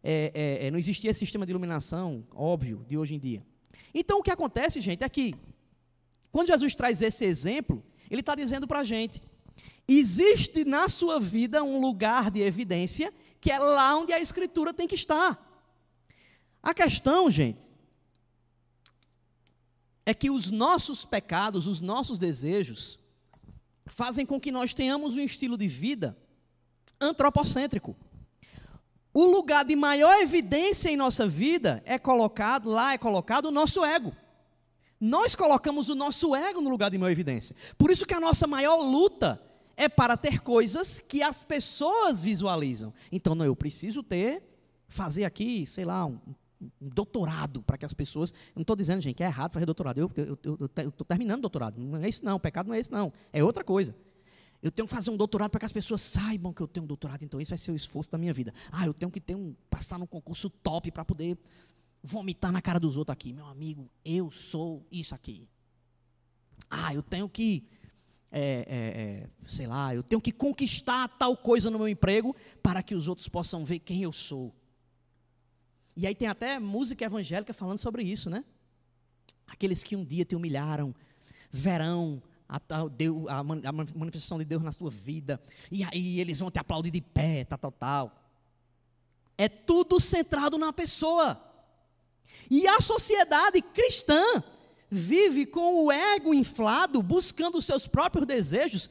É, 0.05 0.31
é, 0.33 0.67
é, 0.67 0.71
não 0.71 0.79
existia 0.79 1.13
sistema 1.13 1.45
de 1.45 1.51
iluminação, 1.51 2.25
óbvio, 2.33 2.85
de 2.87 2.97
hoje 2.97 3.17
em 3.17 3.19
dia. 3.19 3.43
Então 3.93 4.21
o 4.21 4.23
que 4.23 4.31
acontece, 4.31 4.81
gente, 4.81 5.03
é 5.03 5.09
que, 5.09 5.35
quando 6.31 6.47
Jesus 6.47 6.77
traz 6.77 7.03
esse 7.03 7.25
exemplo, 7.25 7.83
ele 8.09 8.21
está 8.21 8.37
dizendo 8.37 8.69
para 8.69 8.79
a 8.79 8.85
gente: 8.85 9.21
existe 9.89 10.65
na 10.65 10.89
sua 10.89 11.19
vida 11.19 11.65
um 11.65 11.81
lugar 11.81 12.31
de 12.31 12.41
evidência 12.41 13.13
que 13.41 13.51
é 13.51 13.59
lá 13.59 13.99
onde 13.99 14.13
a 14.13 14.21
Escritura 14.21 14.73
tem 14.73 14.87
que 14.87 14.95
estar. 14.95 15.45
A 16.63 16.73
questão, 16.73 17.29
gente, 17.29 17.68
é 20.09 20.15
que 20.15 20.31
os 20.31 20.51
nossos 20.51 21.05
pecados, 21.05 21.67
os 21.67 21.83
nossos 21.83 22.17
desejos, 22.17 22.99
fazem 23.85 24.25
com 24.25 24.41
que 24.41 24.51
nós 24.51 24.73
tenhamos 24.73 25.15
um 25.15 25.21
estilo 25.21 25.55
de 25.55 25.69
vida 25.69 26.17
antropocêntrico. 26.99 27.95
O 29.13 29.27
lugar 29.27 29.67
de 29.67 29.77
maior 29.77 30.19
evidência 30.23 30.89
em 30.89 30.97
nossa 30.97 31.29
vida 31.29 31.83
é 31.85 31.99
colocado, 31.99 32.71
lá 32.71 32.95
é 32.95 32.99
colocado 32.99 33.49
o 33.49 33.51
nosso 33.51 33.85
ego. 33.85 34.17
Nós 34.99 35.37
colocamos 35.37 35.91
o 35.91 35.95
nosso 35.95 36.35
ego 36.35 36.63
no 36.63 36.71
lugar 36.71 36.91
de 36.91 36.97
maior 36.97 37.13
evidência. 37.13 37.55
Por 37.77 37.91
isso 37.91 38.07
que 38.07 38.15
a 38.15 38.21
nossa 38.21 38.47
maior 38.47 38.77
luta 38.77 39.39
é 39.77 39.91
para 39.91 40.17
ter 40.17 40.41
coisas 40.41 41.01
que 41.01 41.23
as 41.23 41.43
pessoas 41.43 42.23
visualizam. 42.23 42.95
Então, 43.13 43.35
não, 43.35 43.45
eu 43.45 43.55
preciso 43.55 44.03
ter, 44.03 44.43
fazer 44.89 45.25
aqui, 45.27 45.67
sei 45.67 45.85
lá, 45.85 46.07
um, 46.07 46.19
doutorado 46.81 47.63
para 47.63 47.79
que 47.79 47.85
as 47.85 47.93
pessoas. 47.93 48.33
Não 48.55 48.63
estou 48.63 48.77
dizendo, 48.77 49.01
gente, 49.01 49.15
que 49.15 49.23
é 49.23 49.27
errado 49.27 49.53
fazer 49.53 49.67
doutorado. 49.67 49.99
Eu 49.99 50.11
estou 50.89 51.05
terminando 51.07 51.41
doutorado. 51.41 51.79
Não 51.81 51.99
é 52.03 52.09
isso, 52.09 52.25
não. 52.25 52.37
O 52.37 52.41
pecado 52.41 52.67
não 52.67 52.75
é 52.75 52.79
esse, 52.79 52.91
não. 52.91 53.13
É 53.33 53.43
outra 53.43 53.65
coisa. 53.65 53.95
Eu 54.61 54.73
tenho 54.73 54.89
que 54.89 54.95
fazer 54.95 55.11
um 55.11 55.17
doutorado 55.17 55.51
para 55.51 55.61
que 55.61 55.67
as 55.67 55.73
pessoas 55.73 56.01
saibam 56.01 56.53
que 56.53 56.61
eu 56.61 56.67
tenho 56.67 56.83
um 56.83 56.87
doutorado, 56.87 57.23
então 57.23 57.41
esse 57.41 57.51
vai 57.51 57.59
ser 57.59 57.71
o 57.71 57.77
esforço 57.77 58.11
da 58.11 58.19
minha 58.19 58.33
vida. 58.33 58.53
Ah, 58.73 58.87
eu 58.87 58.93
tenho 58.93 59.11
que 59.11 59.21
ter 59.21 59.37
um, 59.37 59.55
passar 59.71 59.99
num 59.99 60.07
concurso 60.07 60.51
top 60.51 60.91
para 60.91 61.05
poder 61.05 61.39
vomitar 62.03 62.51
na 62.51 62.61
cara 62.61 62.81
dos 62.81 62.97
outros 62.97 63.13
aqui. 63.13 63.33
Meu 63.33 63.47
amigo, 63.47 63.89
eu 64.05 64.31
sou 64.31 64.85
isso 64.91 65.15
aqui. 65.15 65.49
Ah, 66.69 66.93
eu 66.93 67.05
tenho 67.05 67.29
que, 67.29 67.69
é, 68.33 68.43
é, 68.43 69.01
é, 69.01 69.31
sei 69.47 69.69
lá, 69.69 69.95
eu 69.95 70.03
tenho 70.03 70.21
que 70.21 70.33
conquistar 70.33 71.07
tal 71.07 71.37
coisa 71.37 71.71
no 71.71 71.79
meu 71.79 71.89
emprego 71.89 72.35
para 72.61 72.83
que 72.83 72.97
os 72.97 73.07
outros 73.07 73.29
possam 73.29 73.65
ver 73.65 73.79
quem 73.79 74.03
eu 74.03 74.13
sou. 74.13 74.53
E 75.99 76.07
aí 76.07 76.15
tem 76.15 76.29
até 76.29 76.61
música 76.61 77.05
evangélica 77.05 77.53
falando 77.53 77.79
sobre 77.79 78.05
isso, 78.05 78.31
né? 78.31 78.45
Aqueles 79.49 79.83
que 79.83 79.97
um 79.97 80.05
dia 80.05 80.25
te 80.25 80.37
humilharam, 80.37 80.95
verão 81.51 82.23
a, 82.49 82.57
a, 82.57 83.39
a, 83.41 83.43
manifestação 83.43 84.39
de 84.39 84.45
Deus 84.45 84.63
na 84.63 84.71
sua 84.71 84.91
vida, 84.91 85.43
e 85.73 85.83
aí 85.83 86.21
eles 86.21 86.39
vão 86.39 86.53
te 86.53 86.59
aplaudir 86.61 86.93
de 86.93 87.01
pé, 87.01 87.43
tal, 87.43 87.59
tal, 87.59 87.73
tal. 87.73 88.23
É 89.37 89.49
tudo 89.49 89.99
centrado 89.99 90.57
na 90.57 90.73
pessoa. 90.73 91.37
E 92.49 92.69
a 92.69 92.81
sociedade 92.81 93.61
cristã 93.61 94.23
vive 94.89 95.47
com 95.47 95.85
o 95.85 95.91
ego 95.91 96.33
inflado, 96.33 97.03
buscando 97.03 97.59
os 97.59 97.65
seus 97.65 97.89
próprios 97.89 98.25
desejos, 98.25 98.89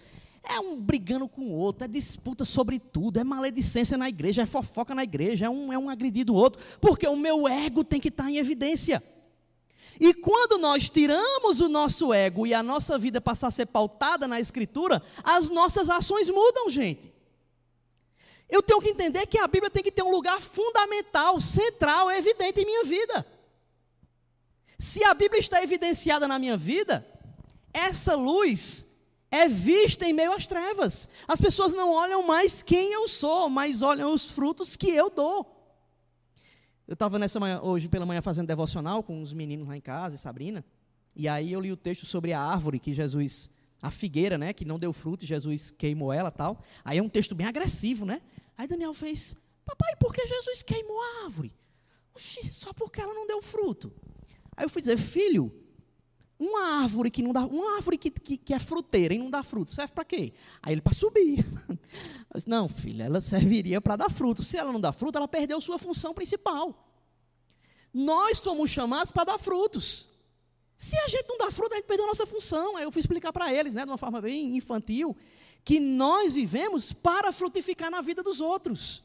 é 0.49 0.60
um 0.60 0.79
brigando 0.79 1.27
com 1.27 1.41
o 1.41 1.51
outro, 1.51 1.86
é 1.86 1.88
disputa 1.88 2.45
sobre 2.45 2.79
tudo, 2.79 3.19
é 3.19 3.23
maledicência 3.23 3.97
na 3.97 4.07
igreja, 4.07 4.43
é 4.43 4.45
fofoca 4.45 4.95
na 4.95 5.03
igreja, 5.03 5.45
é 5.45 5.49
um, 5.49 5.73
é 5.73 5.77
um 5.77 5.89
agredido 5.89 6.33
o 6.33 6.36
outro, 6.36 6.63
porque 6.79 7.07
o 7.07 7.15
meu 7.15 7.47
ego 7.47 7.83
tem 7.83 7.99
que 7.99 8.07
estar 8.07 8.29
em 8.29 8.38
evidência. 8.38 9.03
E 9.99 10.13
quando 10.13 10.60
nós 10.60 10.89
tiramos 10.89 11.60
o 11.60 11.67
nosso 11.67 12.13
ego 12.13 12.45
e 12.45 12.53
a 12.53 12.62
nossa 12.62 12.97
vida 12.97 13.19
passar 13.19 13.47
a 13.47 13.51
ser 13.51 13.65
pautada 13.65 14.27
na 14.27 14.39
Escritura, 14.39 15.01
as 15.23 15.49
nossas 15.49 15.89
ações 15.89 16.29
mudam, 16.29 16.69
gente. 16.69 17.12
Eu 18.49 18.62
tenho 18.62 18.79
que 18.79 18.89
entender 18.89 19.25
que 19.25 19.38
a 19.38 19.47
Bíblia 19.47 19.69
tem 19.69 19.83
que 19.83 19.91
ter 19.91 20.03
um 20.03 20.12
lugar 20.12 20.39
fundamental, 20.39 21.39
central, 21.39 22.10
evidente 22.12 22.62
em 22.62 22.65
minha 22.65 22.83
vida. 22.86 23.25
Se 24.79 25.03
a 25.03 25.13
Bíblia 25.13 25.39
está 25.39 25.62
evidenciada 25.62 26.27
na 26.27 26.39
minha 26.39 26.55
vida, 26.55 27.05
essa 27.73 28.15
luz 28.15 28.87
é 29.30 29.48
vista 29.48 30.06
em 30.06 30.13
meio 30.13 30.34
às 30.34 30.48
trevas. 30.48 31.08
As 31.28 31.40
pessoas 31.40 31.74
não 31.74 31.92
olham 31.92 32.24
mais 32.24 32.62
quem 32.62 32.94
eu 32.94 33.08
sou, 33.08 33.50
mas 33.50 33.82
olham 33.82 34.13
os 34.13 34.30
frutos 34.32 34.76
que 34.76 34.90
eu 34.90 35.10
dou. 35.10 35.54
Eu 36.88 36.94
estava 36.94 37.20
nessa 37.20 37.40
manhã, 37.40 37.60
hoje 37.62 37.90
pela 37.90 38.06
manhã 38.06 38.22
fazendo 38.22 38.48
devocional 38.48 39.04
com 39.04 39.22
os 39.22 39.34
meninos 39.34 39.68
lá 39.68 39.76
em 39.76 39.82
casa 39.82 40.16
e 40.16 40.18
Sabrina, 40.20 40.63
e 41.13 41.28
aí 41.28 41.52
eu 41.52 41.60
li 41.60 41.72
o 41.72 41.76
texto 41.76 42.06
sobre 42.06 42.32
a 42.32 42.42
árvore 42.42 42.80
que 42.80 42.94
Jesus, 42.94 43.50
a 43.82 43.92
figueira, 43.92 44.38
né, 44.38 44.54
que 44.54 44.63
não 44.63 44.80
deu 44.80 44.94
fruto, 44.94 45.26
e 45.26 45.28
Jesus 45.28 45.70
queimou 45.70 46.13
ela, 46.13 46.32
tal. 46.32 46.63
Aí 46.86 46.98
é 46.98 47.04
um 47.04 47.10
texto 47.10 47.36
bem 47.36 47.46
agressivo, 47.46 48.06
né? 48.06 48.22
Aí 48.58 48.68
Daniel 48.68 48.94
fez: 48.94 49.36
"Papai, 49.66 49.96
por 49.98 50.13
que 50.13 50.26
Jesus 50.26 50.63
queimou 50.63 50.98
a 51.02 51.26
árvore?" 51.26 51.54
Oxi, 52.16 52.54
só 52.54 52.72
porque 52.72 53.02
ela 53.02 53.13
não 53.13 53.28
deu 53.28 53.42
fruto. 53.42 53.92
Aí 54.56 54.63
eu 54.63 54.70
fui 54.70 54.82
dizer: 54.82 54.98
"Filho, 54.98 55.52
uma 56.39 56.82
árvore 56.84 57.10
que 57.10 57.23
não 57.23 57.34
dá, 57.34 57.45
uma 57.45 57.76
árvore 57.76 57.97
que, 57.97 58.12
que, 58.12 58.38
que 58.38 58.54
é 58.54 58.60
fruteira 58.60 59.13
e 59.13 59.17
não 59.17 59.30
dá 59.30 59.41
fruto, 59.41 59.71
serve 59.71 59.93
para 59.93 60.06
quê? 60.06 60.34
Aí 60.62 60.73
ele 60.73 60.82
para 60.82 60.93
subir. 60.93 61.45
Não, 62.45 62.69
filha, 62.69 63.06
ela 63.06 63.19
serviria 63.19 63.82
para 63.82 63.95
dar 63.95 64.12
fruto. 64.12 64.43
Se 64.43 64.58
ela 64.58 64.71
não 64.71 64.80
dá 64.80 64.91
fruto, 64.91 65.17
ela 65.17 65.28
perdeu 65.28 65.60
sua 65.60 65.80
função 65.80 66.13
principal. 66.13 66.88
Nós 67.91 68.38
somos 68.38 68.69
chamados 68.69 69.12
para 69.12 69.23
dar 69.23 69.39
frutos. 69.39 70.08
Se 70.78 70.95
a 71.00 71.08
gente 71.08 71.28
não 71.28 71.39
dá 71.39 71.50
fruto, 71.50 71.73
a 71.73 71.78
gente 71.78 71.88
perdeu 71.88 72.06
a 72.06 72.10
nossa 72.10 72.28
função. 72.28 72.78
Aí 72.78 72.84
eu 72.84 72.91
fui 72.91 73.00
explicar 73.00 73.34
para 73.34 73.52
eles, 73.52 73.73
né, 73.73 73.84
de 73.84 73.89
uma 73.89 73.97
forma 73.97 74.21
bem 74.21 74.56
infantil, 74.56 75.17
que 75.65 75.80
nós 75.80 76.36
vivemos 76.36 76.93
para 76.93 77.32
frutificar 77.32 77.89
na 77.89 78.02
vida 78.02 78.21
dos 78.21 78.39
outros. 78.39 79.04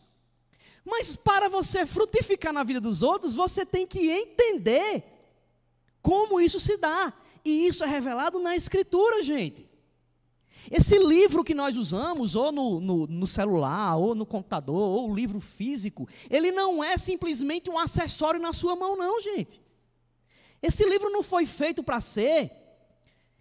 Mas 0.84 1.16
para 1.16 1.48
você 1.48 1.86
frutificar 1.86 2.52
na 2.52 2.64
vida 2.64 2.80
dos 2.80 3.02
outros, 3.02 3.34
você 3.34 3.64
tem 3.64 3.86
que 3.86 4.10
entender 4.10 5.04
como 6.02 6.40
isso 6.40 6.60
se 6.60 6.76
dá. 6.76 7.14
E 7.44 7.66
isso 7.66 7.82
é 7.82 7.86
revelado 7.86 8.38
na 8.38 8.56
Escritura, 8.56 9.22
gente. 9.22 9.68
Esse 10.70 10.96
livro 10.98 11.42
que 11.42 11.54
nós 11.54 11.76
usamos, 11.76 12.36
ou 12.36 12.52
no, 12.52 12.80
no, 12.80 13.06
no, 13.06 13.26
celular, 13.26 13.96
ou 13.96 14.14
no 14.14 14.24
computador, 14.24 14.76
ou 14.76 15.10
o 15.10 15.14
livro 15.14 15.40
físico, 15.40 16.08
ele 16.30 16.52
não 16.52 16.84
é 16.84 16.96
simplesmente 16.96 17.68
um 17.68 17.78
acessório 17.78 18.40
na 18.40 18.52
sua 18.52 18.76
mão, 18.76 18.96
não, 18.96 19.20
gente. 19.20 19.60
Esse 20.62 20.84
livro 20.88 21.10
não 21.10 21.22
foi 21.22 21.46
feito 21.46 21.82
para 21.82 22.00
ser. 22.00 22.52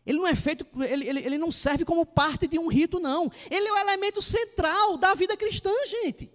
Ele 0.04 0.18
não 0.18 0.28
é 0.28 0.34
feito, 0.34 0.66
ele, 0.82 1.08
ele, 1.08 1.20
ele 1.24 1.38
não 1.38 1.52
serve 1.52 1.86
como 1.86 2.06
parte 2.06 2.48
de 2.48 2.58
um 2.58 2.68
rito, 2.68 3.00
não. 3.00 3.32
Ele 3.52 3.68
é 3.68 3.72
o 3.72 3.78
elemento 3.78 4.20
central 4.22 4.98
da 4.98 5.14
vida 5.14 5.38
cristã, 5.38 5.72
gente. 5.86 6.32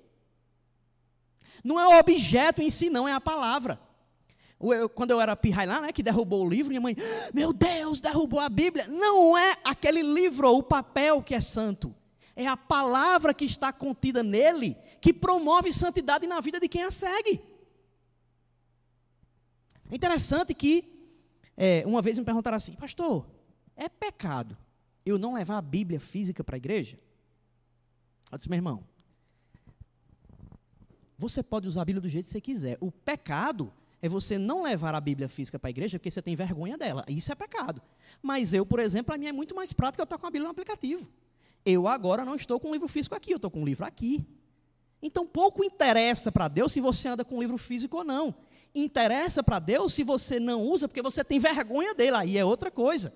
Não 1.65 1.81
é 1.81 1.89
o 1.89 1.99
objeto 1.99 2.63
em 2.63 2.71
si, 2.71 2.89
não, 2.89 3.09
é 3.09 3.13
a 3.13 3.21
palavra. 3.21 3.81
Eu, 4.59 4.89
quando 4.89 5.11
eu 5.11 5.21
era 5.21 5.37
pirrai 5.37 5.67
lá, 5.67 5.81
né, 5.81 5.93
que 5.93 6.03
derrubou 6.03 6.45
o 6.45 6.49
livro, 6.49 6.71
minha 6.71 6.81
mãe, 6.81 6.97
meu 7.33 7.53
Deus, 7.53 8.01
derrubou 8.01 8.41
a 8.41 8.49
Bíblia. 8.49 8.87
Não 8.89 9.37
é 9.37 9.55
aquele 9.63 10.03
livro 10.03 10.49
ou 10.49 10.59
o 10.59 10.63
papel 10.63 11.23
que 11.23 11.35
é 11.35 11.41
santo. 11.41 11.95
É 12.35 12.47
a 12.47 12.57
palavra 12.57 13.33
que 13.35 13.45
está 13.45 13.73
contida 13.73 14.23
nele 14.23 14.77
que 15.01 15.13
promove 15.13 15.73
santidade 15.73 16.27
na 16.27 16.41
vida 16.41 16.59
de 16.59 16.69
quem 16.69 16.83
a 16.83 16.91
segue. 16.91 17.41
É 19.91 19.95
interessante 19.95 20.53
que, 20.55 20.85
é, 21.57 21.85
uma 21.87 22.03
vez 22.03 22.19
me 22.19 22.25
perguntaram 22.25 22.57
assim, 22.57 22.73
pastor, 22.73 23.27
é 23.77 23.89
pecado 23.89 24.57
eu 25.05 25.19
não 25.19 25.35
levar 25.35 25.59
a 25.59 25.63
Bíblia 25.63 26.01
física 26.01 26.43
para 26.43 26.57
a 26.57 26.59
igreja? 26.59 26.99
Eu 28.31 28.37
disse, 28.37 28.51
meu 28.51 28.57
irmão, 28.57 28.85
você 31.17 31.43
pode 31.43 31.69
usar 31.69 31.83
a 31.83 31.85
Bíblia 31.85 32.01
do 32.01 32.09
jeito 32.09 32.27
que 32.27 32.33
você 32.33 32.41
quiser. 32.41 32.77
O 32.81 32.91
pecado 32.91 33.73
é 34.01 34.09
você 34.09 34.39
não 34.39 34.63
levar 34.63 34.95
a 34.95 35.01
Bíblia 35.01 35.29
física 35.29 35.59
para 35.59 35.69
a 35.69 35.71
igreja 35.71 35.99
porque 35.99 36.11
você 36.11 36.21
tem 36.21 36.37
vergonha 36.37 36.77
dela. 36.77 37.05
Isso 37.09 37.33
é 37.33 37.35
pecado. 37.35 37.81
Mas 38.23 38.53
eu, 38.53 38.67
por 38.67 38.79
exemplo, 38.79 39.07
para 39.07 39.19
mim 39.19 39.27
é 39.27 39.33
muito 39.33 39.55
mais 39.55 39.73
prático 39.73 40.01
eu 40.01 40.05
estar 40.05 40.19
com 40.19 40.27
a 40.27 40.31
Bíblia 40.31 40.45
no 40.45 40.51
aplicativo. 40.51 41.07
Eu 41.65 41.89
agora 41.89 42.25
não 42.25 42.35
estou 42.35 42.61
com 42.61 42.69
o 42.69 42.73
livro 42.73 42.89
físico 42.89 43.15
aqui, 43.15 43.33
eu 43.33 43.37
estou 43.37 43.51
com 43.51 43.63
o 43.63 43.65
livro 43.65 43.85
aqui. 43.85 44.25
Então 45.03 45.27
pouco 45.27 45.65
interessa 45.65 46.31
para 46.31 46.49
Deus 46.49 46.73
se 46.73 46.81
você 46.81 47.09
anda 47.09 47.25
com 47.25 47.37
o 47.37 47.41
livro 47.41 47.59
físico 47.59 47.99
ou 47.99 48.05
não. 48.05 48.35
Interessa 48.75 49.43
para 49.43 49.59
Deus 49.59 49.93
se 49.93 50.05
você 50.05 50.39
não 50.39 50.63
usa 50.63 50.87
porque 50.87 51.03
você 51.03 51.25
tem 51.25 51.39
vergonha 51.39 51.95
dele. 51.95 52.17
Aí 52.17 52.39
é 52.39 52.45
outra 52.45 52.71
coisa. 52.71 53.13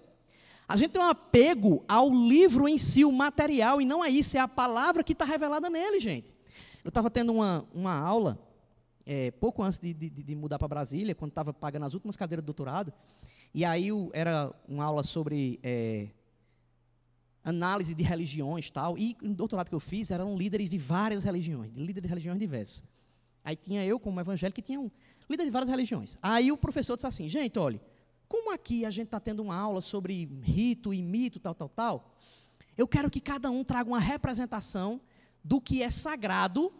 A 0.66 0.76
gente 0.76 0.92
tem 0.92 1.02
um 1.02 1.06
apego 1.06 1.84
ao 1.88 2.08
livro 2.10 2.68
em 2.68 2.78
si, 2.78 3.04
o 3.04 3.10
material, 3.10 3.80
e 3.80 3.84
não 3.84 4.04
é 4.04 4.08
isso, 4.08 4.36
é 4.36 4.40
a 4.40 4.46
palavra 4.46 5.02
que 5.02 5.12
está 5.12 5.24
revelada 5.24 5.68
nele, 5.68 5.98
gente. 5.98 6.32
Eu 6.84 6.90
estava 6.90 7.10
tendo 7.10 7.32
uma, 7.32 7.66
uma 7.74 7.92
aula 7.92 8.38
é, 9.12 9.32
pouco 9.32 9.60
antes 9.60 9.80
de, 9.80 9.92
de, 9.92 10.08
de 10.08 10.34
mudar 10.36 10.56
para 10.56 10.68
Brasília, 10.68 11.16
quando 11.16 11.32
estava 11.32 11.52
pagando 11.52 11.84
as 11.84 11.94
últimas 11.94 12.16
cadeiras 12.16 12.44
do 12.44 12.46
doutorado, 12.46 12.92
e 13.52 13.64
aí 13.64 13.90
o, 13.90 14.08
era 14.14 14.54
uma 14.68 14.84
aula 14.84 15.02
sobre 15.02 15.58
é, 15.64 16.10
análise 17.42 17.92
de 17.92 18.04
religiões 18.04 18.70
tal, 18.70 18.96
e 18.96 19.16
no 19.20 19.34
doutorado 19.34 19.68
que 19.68 19.74
eu 19.74 19.80
fiz 19.80 20.12
eram 20.12 20.36
líderes 20.36 20.70
de 20.70 20.78
várias 20.78 21.24
religiões, 21.24 21.72
líderes 21.74 22.02
de 22.02 22.08
religiões 22.08 22.38
diversas. 22.38 22.84
Aí 23.42 23.56
tinha 23.56 23.84
eu 23.84 23.98
como 23.98 24.20
evangélico 24.20 24.54
que 24.54 24.62
tinha 24.62 24.78
um 24.78 24.88
líder 25.28 25.44
de 25.44 25.50
várias 25.50 25.68
religiões. 25.68 26.16
Aí 26.22 26.52
o 26.52 26.56
professor 26.56 26.94
disse 26.94 27.08
assim, 27.08 27.28
gente, 27.28 27.58
olha, 27.58 27.80
como 28.28 28.54
aqui 28.54 28.84
a 28.84 28.92
gente 28.92 29.06
está 29.06 29.18
tendo 29.18 29.42
uma 29.42 29.56
aula 29.56 29.80
sobre 29.80 30.30
rito 30.40 30.94
e 30.94 31.02
mito, 31.02 31.40
tal, 31.40 31.56
tal, 31.56 31.68
tal, 31.68 32.14
eu 32.78 32.86
quero 32.86 33.10
que 33.10 33.20
cada 33.20 33.50
um 33.50 33.64
traga 33.64 33.90
uma 33.90 33.98
representação 33.98 35.00
do 35.42 35.60
que 35.60 35.82
é 35.82 35.90
sagrado 35.90 36.72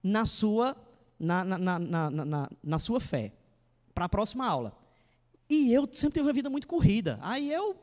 na 0.00 0.24
sua 0.26 0.76
na, 1.22 1.44
na, 1.44 1.78
na, 1.78 2.10
na, 2.10 2.50
na 2.62 2.78
sua 2.80 3.00
fé. 3.00 3.32
Para 3.94 4.06
a 4.06 4.08
próxima 4.08 4.46
aula. 4.46 4.76
E 5.48 5.72
eu 5.72 5.88
sempre 5.92 6.14
tive 6.14 6.26
uma 6.26 6.32
vida 6.32 6.50
muito 6.50 6.66
corrida. 6.66 7.18
Aí 7.22 7.52
eu 7.52 7.76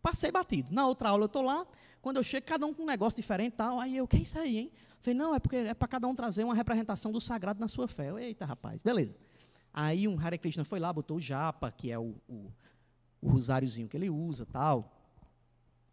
passei 0.00 0.30
batido. 0.30 0.72
Na 0.72 0.86
outra 0.86 1.08
aula 1.08 1.24
eu 1.24 1.26
estou 1.26 1.42
lá, 1.42 1.66
quando 2.00 2.18
eu 2.18 2.22
chego, 2.22 2.46
cada 2.46 2.64
um 2.64 2.72
com 2.72 2.82
um 2.82 2.86
negócio 2.86 3.16
diferente 3.16 3.54
tal. 3.54 3.80
Aí 3.80 3.96
eu, 3.96 4.06
que 4.06 4.16
é 4.16 4.20
isso 4.20 4.38
aí, 4.38 4.58
hein? 4.58 4.72
Falei, 5.00 5.18
não, 5.18 5.34
é 5.34 5.40
porque 5.40 5.56
é 5.56 5.74
para 5.74 5.88
cada 5.88 6.06
um 6.06 6.14
trazer 6.14 6.44
uma 6.44 6.54
representação 6.54 7.10
do 7.10 7.20
sagrado 7.20 7.58
na 7.58 7.66
sua 7.66 7.88
fé. 7.88 8.10
Eu, 8.10 8.18
Eita, 8.18 8.44
rapaz, 8.44 8.80
beleza. 8.80 9.16
Aí 9.72 10.06
um 10.06 10.18
Hare 10.18 10.38
Krishna 10.38 10.64
foi 10.64 10.78
lá, 10.78 10.92
botou 10.92 11.16
o 11.16 11.20
japa, 11.20 11.70
que 11.72 11.90
é 11.90 11.98
o, 11.98 12.14
o, 12.28 12.52
o 13.20 13.30
rosáriozinho 13.30 13.88
que 13.88 13.96
ele 13.96 14.10
usa 14.10 14.46
tal. 14.46 14.96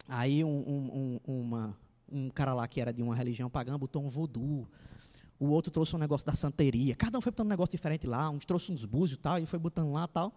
Aí 0.08 0.44
um, 0.44 0.50
um, 0.50 1.20
um, 1.26 1.42
uma, 1.42 1.78
um 2.12 2.30
cara 2.30 2.54
lá 2.54 2.68
que 2.68 2.80
era 2.82 2.94
de 2.94 3.02
uma 3.02 3.16
religião 3.16 3.50
pagã 3.50 3.78
botou 3.80 4.04
um 4.04 4.10
voodoo 4.10 4.68
o 5.40 5.48
outro 5.48 5.72
trouxe 5.72 5.96
um 5.96 6.00
negócio 6.00 6.26
da 6.26 6.34
santeria. 6.34 6.96
Cada 6.96 7.18
um 7.18 7.22
foi 7.22 7.32
botando 7.32 7.48
um 7.48 7.50
negócio 7.50 7.72
diferente 7.72 8.08
lá, 8.08 8.30
uns 8.30 8.46
trouxe 8.46 8.72
uns 8.72 8.86
búzios 8.86 9.20
e 9.20 9.22
tal, 9.22 9.40
e 9.40 9.46
foi 9.46 9.60
botando 9.60 9.92
lá 9.92 10.08
tal. 10.08 10.34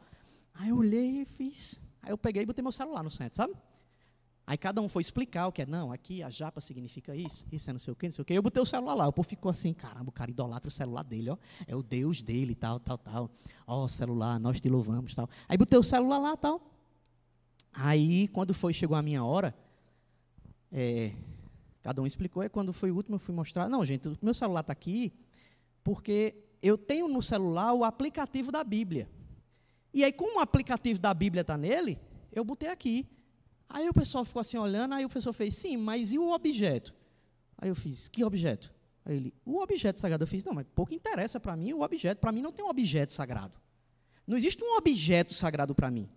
Aí 0.55 0.69
eu 0.71 0.77
olhei 0.77 1.23
e 1.23 1.25
fiz. 1.25 1.81
Aí 2.03 2.11
eu 2.11 2.19
peguei 2.19 2.43
e 2.43 2.47
botei 2.47 2.63
meu 2.63 2.73
celular 2.73 3.03
no 3.03 3.11
centro, 3.11 3.37
sabe? 3.37 3.55
Aí 4.47 4.59
cada 4.59 4.81
um 4.81 4.89
foi 4.89 5.01
explicar 5.01 5.47
o 5.47 5.53
que 5.53 5.63
é, 5.63 5.67
não, 5.67 5.93
aqui 5.93 6.25
a 6.25 6.29
japa 6.29 6.61
significa 6.61 7.15
isso, 7.15 7.47
isso 7.53 7.71
é 7.71 7.73
não 7.73 7.79
sei 7.79 7.93
o 7.93 7.97
que, 7.97 8.07
não 8.07 8.13
sei 8.13 8.23
o 8.23 8.25
que. 8.25 8.35
Eu 8.35 8.43
botei 8.43 8.61
o 8.61 8.67
celular 8.67 8.95
lá, 8.95 9.07
o 9.07 9.13
povo 9.13 9.29
ficou 9.29 9.49
assim, 9.49 9.73
caramba, 9.73 10.09
o 10.09 10.13
cara 10.13 10.31
idolatra 10.31 10.69
o 10.69 10.73
celular 10.73 11.05
dele, 11.05 11.31
ó. 11.31 11.37
É 11.69 11.77
o 11.77 11.83
Deus 11.83 12.21
dele, 12.21 12.55
tal, 12.55 12.81
tal, 12.81 12.99
tal. 12.99 13.31
Ó, 13.67 13.87
celular, 13.87 14.41
nós 14.41 14.61
te 14.61 14.69
louvamos, 14.69 15.15
tal. 15.15 15.31
Aí 15.49 15.57
botei 15.57 15.79
o 15.79 15.83
celular 15.83 16.19
lá, 16.19 16.37
tal. 16.37 16.61
Aí, 17.73 18.27
quando 18.29 18.53
foi, 18.53 18.73
chegou 18.73 18.97
a 18.97 19.03
minha 19.03 19.23
hora, 19.23 19.55
é, 20.73 21.13
Cada 21.83 22.03
um 22.03 22.07
explicou, 22.07 22.43
e 22.45 22.49
quando 22.49 22.73
foi 22.73 22.91
o 22.91 22.97
último 22.97 23.17
eu 23.17 23.21
fui 23.21 23.35
mostrar. 23.35 23.69
Não, 23.69 23.85
gente, 23.85 24.09
o 24.09 24.19
meu 24.21 24.35
celular 24.35 24.61
está 24.61 24.73
aqui 24.73 25.13
porque 25.83 26.35
eu 26.63 26.77
tenho 26.77 27.09
no 27.09 27.23
celular 27.23 27.73
o 27.73 27.85
aplicativo 27.85 28.53
da 28.53 28.63
Bíblia. 28.63 29.09
E 29.93 30.05
aí, 30.05 30.13
como 30.13 30.39
o 30.39 30.41
aplicativo 30.41 31.01
da 31.01 31.13
Bíblia 31.13 31.41
está 31.41 31.57
nele, 31.57 31.99
eu 32.31 32.45
botei 32.45 32.69
aqui. 32.69 33.09
Aí 33.69 33.89
o 33.89 33.95
pessoal 33.95 34.25
ficou 34.25 34.41
assim 34.41 34.59
olhando, 34.59 34.95
aí 34.95 35.05
o 35.05 35.09
pessoal 35.09 35.33
fez, 35.33 35.55
sim, 35.55 35.77
mas 35.77 36.13
e 36.13 36.19
o 36.19 36.31
objeto? 36.31 36.95
Aí 37.57 37.69
eu 37.69 37.75
fiz, 37.75 38.09
que 38.09 38.23
objeto? 38.25 38.73
Aí 39.05 39.17
ele, 39.17 39.35
o 39.45 39.61
objeto 39.61 39.99
sagrado. 39.99 40.23
Eu 40.23 40.27
fiz, 40.27 40.45
não, 40.45 40.53
mas 40.53 40.67
pouco 40.75 40.93
interessa 40.95 41.41
para 41.41 41.57
mim 41.57 41.73
o 41.73 41.83
objeto. 41.83 42.19
Para 42.19 42.33
mim 42.33 42.43
não 42.43 42.53
tem 42.53 42.65
um 42.65 42.69
objeto 42.69 43.13
sagrado. 43.13 43.59
Não 44.27 44.37
existe 44.37 44.63
um 44.63 44.77
objeto 44.77 45.35
sagrado 45.35 45.75
para 45.75 45.91
mim. 45.91 46.09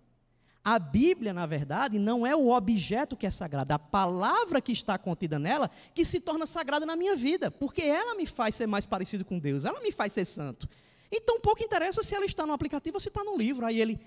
A 0.64 0.78
Bíblia, 0.78 1.34
na 1.34 1.44
verdade, 1.44 1.98
não 1.98 2.26
é 2.26 2.34
o 2.34 2.48
objeto 2.48 3.16
que 3.18 3.26
é 3.26 3.30
sagrado, 3.30 3.74
a 3.74 3.78
palavra 3.78 4.62
que 4.62 4.72
está 4.72 4.96
contida 4.96 5.38
nela 5.38 5.70
que 5.94 6.06
se 6.06 6.18
torna 6.18 6.46
sagrada 6.46 6.86
na 6.86 6.96
minha 6.96 7.14
vida, 7.14 7.50
porque 7.50 7.82
ela 7.82 8.14
me 8.14 8.24
faz 8.24 8.54
ser 8.54 8.66
mais 8.66 8.86
parecido 8.86 9.26
com 9.26 9.38
Deus, 9.38 9.66
ela 9.66 9.80
me 9.80 9.92
faz 9.92 10.14
ser 10.14 10.24
santo. 10.24 10.66
Então, 11.12 11.38
pouco 11.38 11.62
interessa 11.62 12.02
se 12.02 12.14
ela 12.14 12.24
está 12.24 12.46
no 12.46 12.54
aplicativo 12.54 12.96
ou 12.96 13.00
se 13.00 13.08
está 13.08 13.22
no 13.22 13.36
livro. 13.36 13.66
Aí 13.66 13.78
ele, 13.78 14.00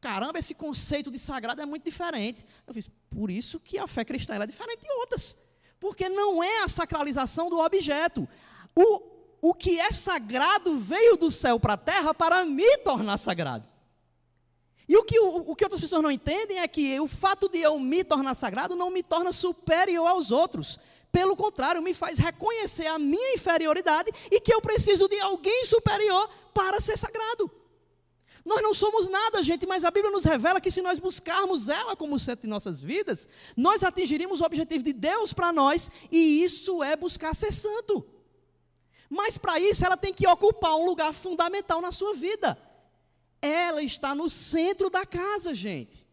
caramba, 0.00 0.38
esse 0.38 0.54
conceito 0.54 1.10
de 1.10 1.18
sagrado 1.18 1.60
é 1.60 1.66
muito 1.66 1.84
diferente. 1.84 2.46
Eu 2.64 2.72
fiz, 2.72 2.88
por 3.10 3.28
isso 3.28 3.58
que 3.58 3.76
a 3.76 3.86
fé 3.88 4.04
cristã 4.04 4.36
é 4.36 4.46
diferente 4.46 4.82
de 4.82 4.90
outras. 4.92 5.36
Porque 5.80 6.08
não 6.08 6.42
é 6.44 6.62
a 6.62 6.68
sacralização 6.68 7.50
do 7.50 7.58
objeto. 7.58 8.26
O, 8.74 9.02
o 9.50 9.52
que 9.52 9.80
é 9.80 9.90
sagrado 9.92 10.78
veio 10.78 11.16
do 11.16 11.30
céu 11.30 11.58
para 11.58 11.74
a 11.74 11.76
terra 11.76 12.14
para 12.14 12.44
me 12.44 12.78
tornar 12.78 13.18
sagrado. 13.18 13.73
E 14.88 14.96
o 14.96 15.02
que, 15.02 15.18
o, 15.18 15.50
o 15.50 15.56
que 15.56 15.64
outras 15.64 15.80
pessoas 15.80 16.02
não 16.02 16.10
entendem 16.10 16.58
é 16.58 16.68
que 16.68 16.98
o 17.00 17.08
fato 17.08 17.48
de 17.48 17.58
eu 17.58 17.78
me 17.78 18.04
tornar 18.04 18.34
sagrado 18.34 18.76
não 18.76 18.90
me 18.90 19.02
torna 19.02 19.32
superior 19.32 20.06
aos 20.06 20.30
outros. 20.30 20.78
Pelo 21.10 21.36
contrário, 21.36 21.80
me 21.80 21.94
faz 21.94 22.18
reconhecer 22.18 22.86
a 22.86 22.98
minha 22.98 23.34
inferioridade 23.34 24.10
e 24.30 24.40
que 24.40 24.52
eu 24.52 24.60
preciso 24.60 25.08
de 25.08 25.18
alguém 25.20 25.64
superior 25.64 26.28
para 26.52 26.80
ser 26.80 26.98
sagrado. 26.98 27.50
Nós 28.44 28.60
não 28.62 28.74
somos 28.74 29.08
nada, 29.08 29.42
gente, 29.42 29.66
mas 29.66 29.84
a 29.84 29.90
Bíblia 29.90 30.12
nos 30.12 30.24
revela 30.24 30.60
que 30.60 30.70
se 30.70 30.82
nós 30.82 30.98
buscarmos 30.98 31.68
ela 31.68 31.96
como 31.96 32.18
centro 32.18 32.42
de 32.42 32.48
nossas 32.48 32.82
vidas, 32.82 33.26
nós 33.56 33.82
atingiríamos 33.82 34.42
o 34.42 34.44
objetivo 34.44 34.84
de 34.84 34.92
Deus 34.92 35.32
para 35.32 35.50
nós, 35.50 35.90
e 36.10 36.44
isso 36.44 36.82
é 36.82 36.94
buscar 36.94 37.34
ser 37.34 37.52
santo. 37.52 38.04
Mas 39.08 39.38
para 39.38 39.58
isso 39.58 39.84
ela 39.84 39.96
tem 39.96 40.12
que 40.12 40.26
ocupar 40.26 40.76
um 40.76 40.84
lugar 40.84 41.14
fundamental 41.14 41.80
na 41.80 41.90
sua 41.90 42.12
vida. 42.12 42.58
Ela 43.46 43.82
está 43.82 44.14
no 44.14 44.30
centro 44.30 44.88
da 44.88 45.04
casa, 45.04 45.52
gente. 45.52 46.06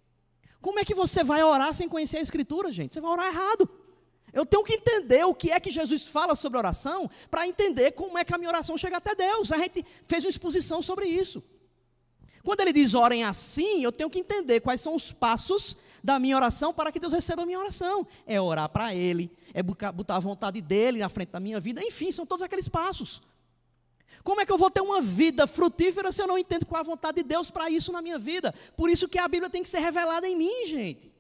Como 0.60 0.80
é 0.80 0.84
que 0.84 0.94
você 0.94 1.24
vai 1.24 1.41
orar 1.41 1.74
sem 1.74 1.88
conhecer 1.88 2.17
a 2.17 2.22
Escritura, 2.22 2.72
gente? 2.72 2.94
Você 2.94 3.00
vai 3.00 3.12
orar 3.12 3.28
errado. 3.28 3.70
Eu 4.34 4.46
tenho 4.46 4.63
que 4.63 4.74
entender 4.74 5.24
o 5.26 5.34
que 5.34 5.50
é 5.50 5.60
que 5.60 5.72
Jesus 5.72 6.08
fala 6.08 6.36
sobre 6.36 6.58
oração 6.58 7.10
para 7.30 7.48
entender 7.48 7.91
como 7.91 8.17
é 8.17 8.24
que 8.26 8.34
a 8.34 8.38
minha 8.38 8.50
oração 8.50 8.78
chega 8.78 8.98
até 8.98 9.15
Deus. 9.15 9.52
A 9.52 9.58
gente 9.58 9.86
fez 10.06 10.26
uma 10.26 10.30
exposição 10.30 10.82
sobre 10.82 11.06
isso. 11.06 11.41
Quando 12.44 12.62
ele 12.62 12.74
diz 12.74 12.94
orem 12.94 13.24
assim, 13.24 13.84
eu 13.84 13.91
tenho 13.91 14.10
que 14.10 14.20
entender 14.20 14.60
quais 14.60 14.82
são 14.82 14.96
os 14.96 15.12
passos 15.12 15.78
da 16.04 16.20
minha 16.20 16.36
oração 16.36 16.74
para 16.74 16.91
que 16.91 17.00
Deus 17.00 17.13
receba 17.13 17.44
a 17.44 17.46
minha 17.46 17.60
oração. 17.60 18.06
É 18.26 18.41
orar 18.41 18.67
para 18.67 18.94
Ele, 18.94 19.32
é 19.54 19.63
botar 19.63 20.15
a 20.15 20.20
vontade 20.20 20.60
dEle 20.62 21.00
na 21.00 21.10
frente 21.10 21.30
da 21.30 21.39
minha 21.39 21.60
vida, 21.60 21.82
enfim, 21.82 22.12
são 22.12 22.26
todos 22.26 22.41
aqueles 22.41 22.67
passos. 22.67 23.22
Como 24.24 24.41
é 24.41 24.45
que 24.45 24.52
eu 24.52 24.58
vou 24.58 24.69
ter 24.69 24.82
uma 24.82 25.02
vida 25.02 25.47
frutífera 25.47 26.12
se 26.12 26.21
eu 26.21 26.28
não 26.28 26.38
entendo 26.38 26.65
qual 26.65 26.80
é 26.80 26.82
a 26.82 26.86
vontade 26.86 27.17
de 27.17 27.24
Deus 27.24 27.50
para 27.50 27.69
isso 27.69 27.91
na 27.91 28.02
minha 28.02 28.19
vida? 28.19 28.54
Por 28.76 28.89
isso 28.89 29.08
que 29.08 29.17
a 29.17 29.28
Bíblia 29.28 29.50
tem 29.50 29.63
que 29.63 29.69
ser 29.69 29.80
revelada 29.80 30.28
em 30.28 30.36
mim, 30.36 30.65
gente. 30.67 31.12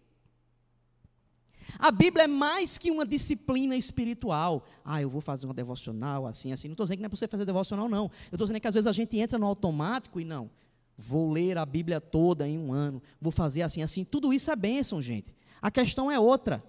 A 1.79 1.91
Bíblia 1.91 2.25
é 2.25 2.27
mais 2.27 2.77
que 2.77 2.91
uma 2.91 3.05
disciplina 3.05 3.75
espiritual. 3.75 4.65
Ah, 4.83 5.01
eu 5.01 5.09
vou 5.09 5.21
fazer 5.21 5.45
uma 5.45 5.53
devocional 5.53 6.27
assim, 6.27 6.51
assim. 6.51 6.67
Não 6.67 6.73
estou 6.73 6.85
dizendo 6.85 6.97
que 6.97 7.01
não 7.01 7.07
é 7.07 7.09
para 7.09 7.17
você 7.17 7.27
fazer 7.27 7.45
devocional, 7.45 7.89
não. 7.89 8.03
Eu 8.31 8.35
estou 8.35 8.45
dizendo 8.45 8.59
que 8.59 8.67
às 8.67 8.73
vezes 8.73 8.87
a 8.87 8.91
gente 8.91 9.17
entra 9.17 9.39
no 9.39 9.47
automático 9.47 10.19
e 10.19 10.25
não. 10.25 10.49
Vou 10.97 11.31
ler 11.31 11.57
a 11.57 11.65
Bíblia 11.65 11.99
toda 11.99 12.47
em 12.47 12.57
um 12.57 12.71
ano. 12.71 13.01
Vou 13.19 13.31
fazer 13.31 13.63
assim, 13.63 13.81
assim. 13.81 14.03
Tudo 14.03 14.33
isso 14.33 14.51
é 14.51 14.55
bênção, 14.55 15.01
gente. 15.01 15.35
A 15.61 15.71
questão 15.71 16.11
é 16.11 16.19
outra. 16.19 16.63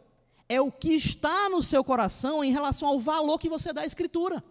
É 0.49 0.61
o 0.61 0.71
que 0.71 0.95
está 0.95 1.49
no 1.49 1.63
seu 1.63 1.83
coração 1.85 2.43
em 2.43 2.53
relação 2.53 2.89
ao 2.89 2.99
valor 2.99 3.39
que 3.39 3.49
você 3.49 3.73
dá 3.73 3.83
à 3.83 3.87
Escritura. 3.87 4.43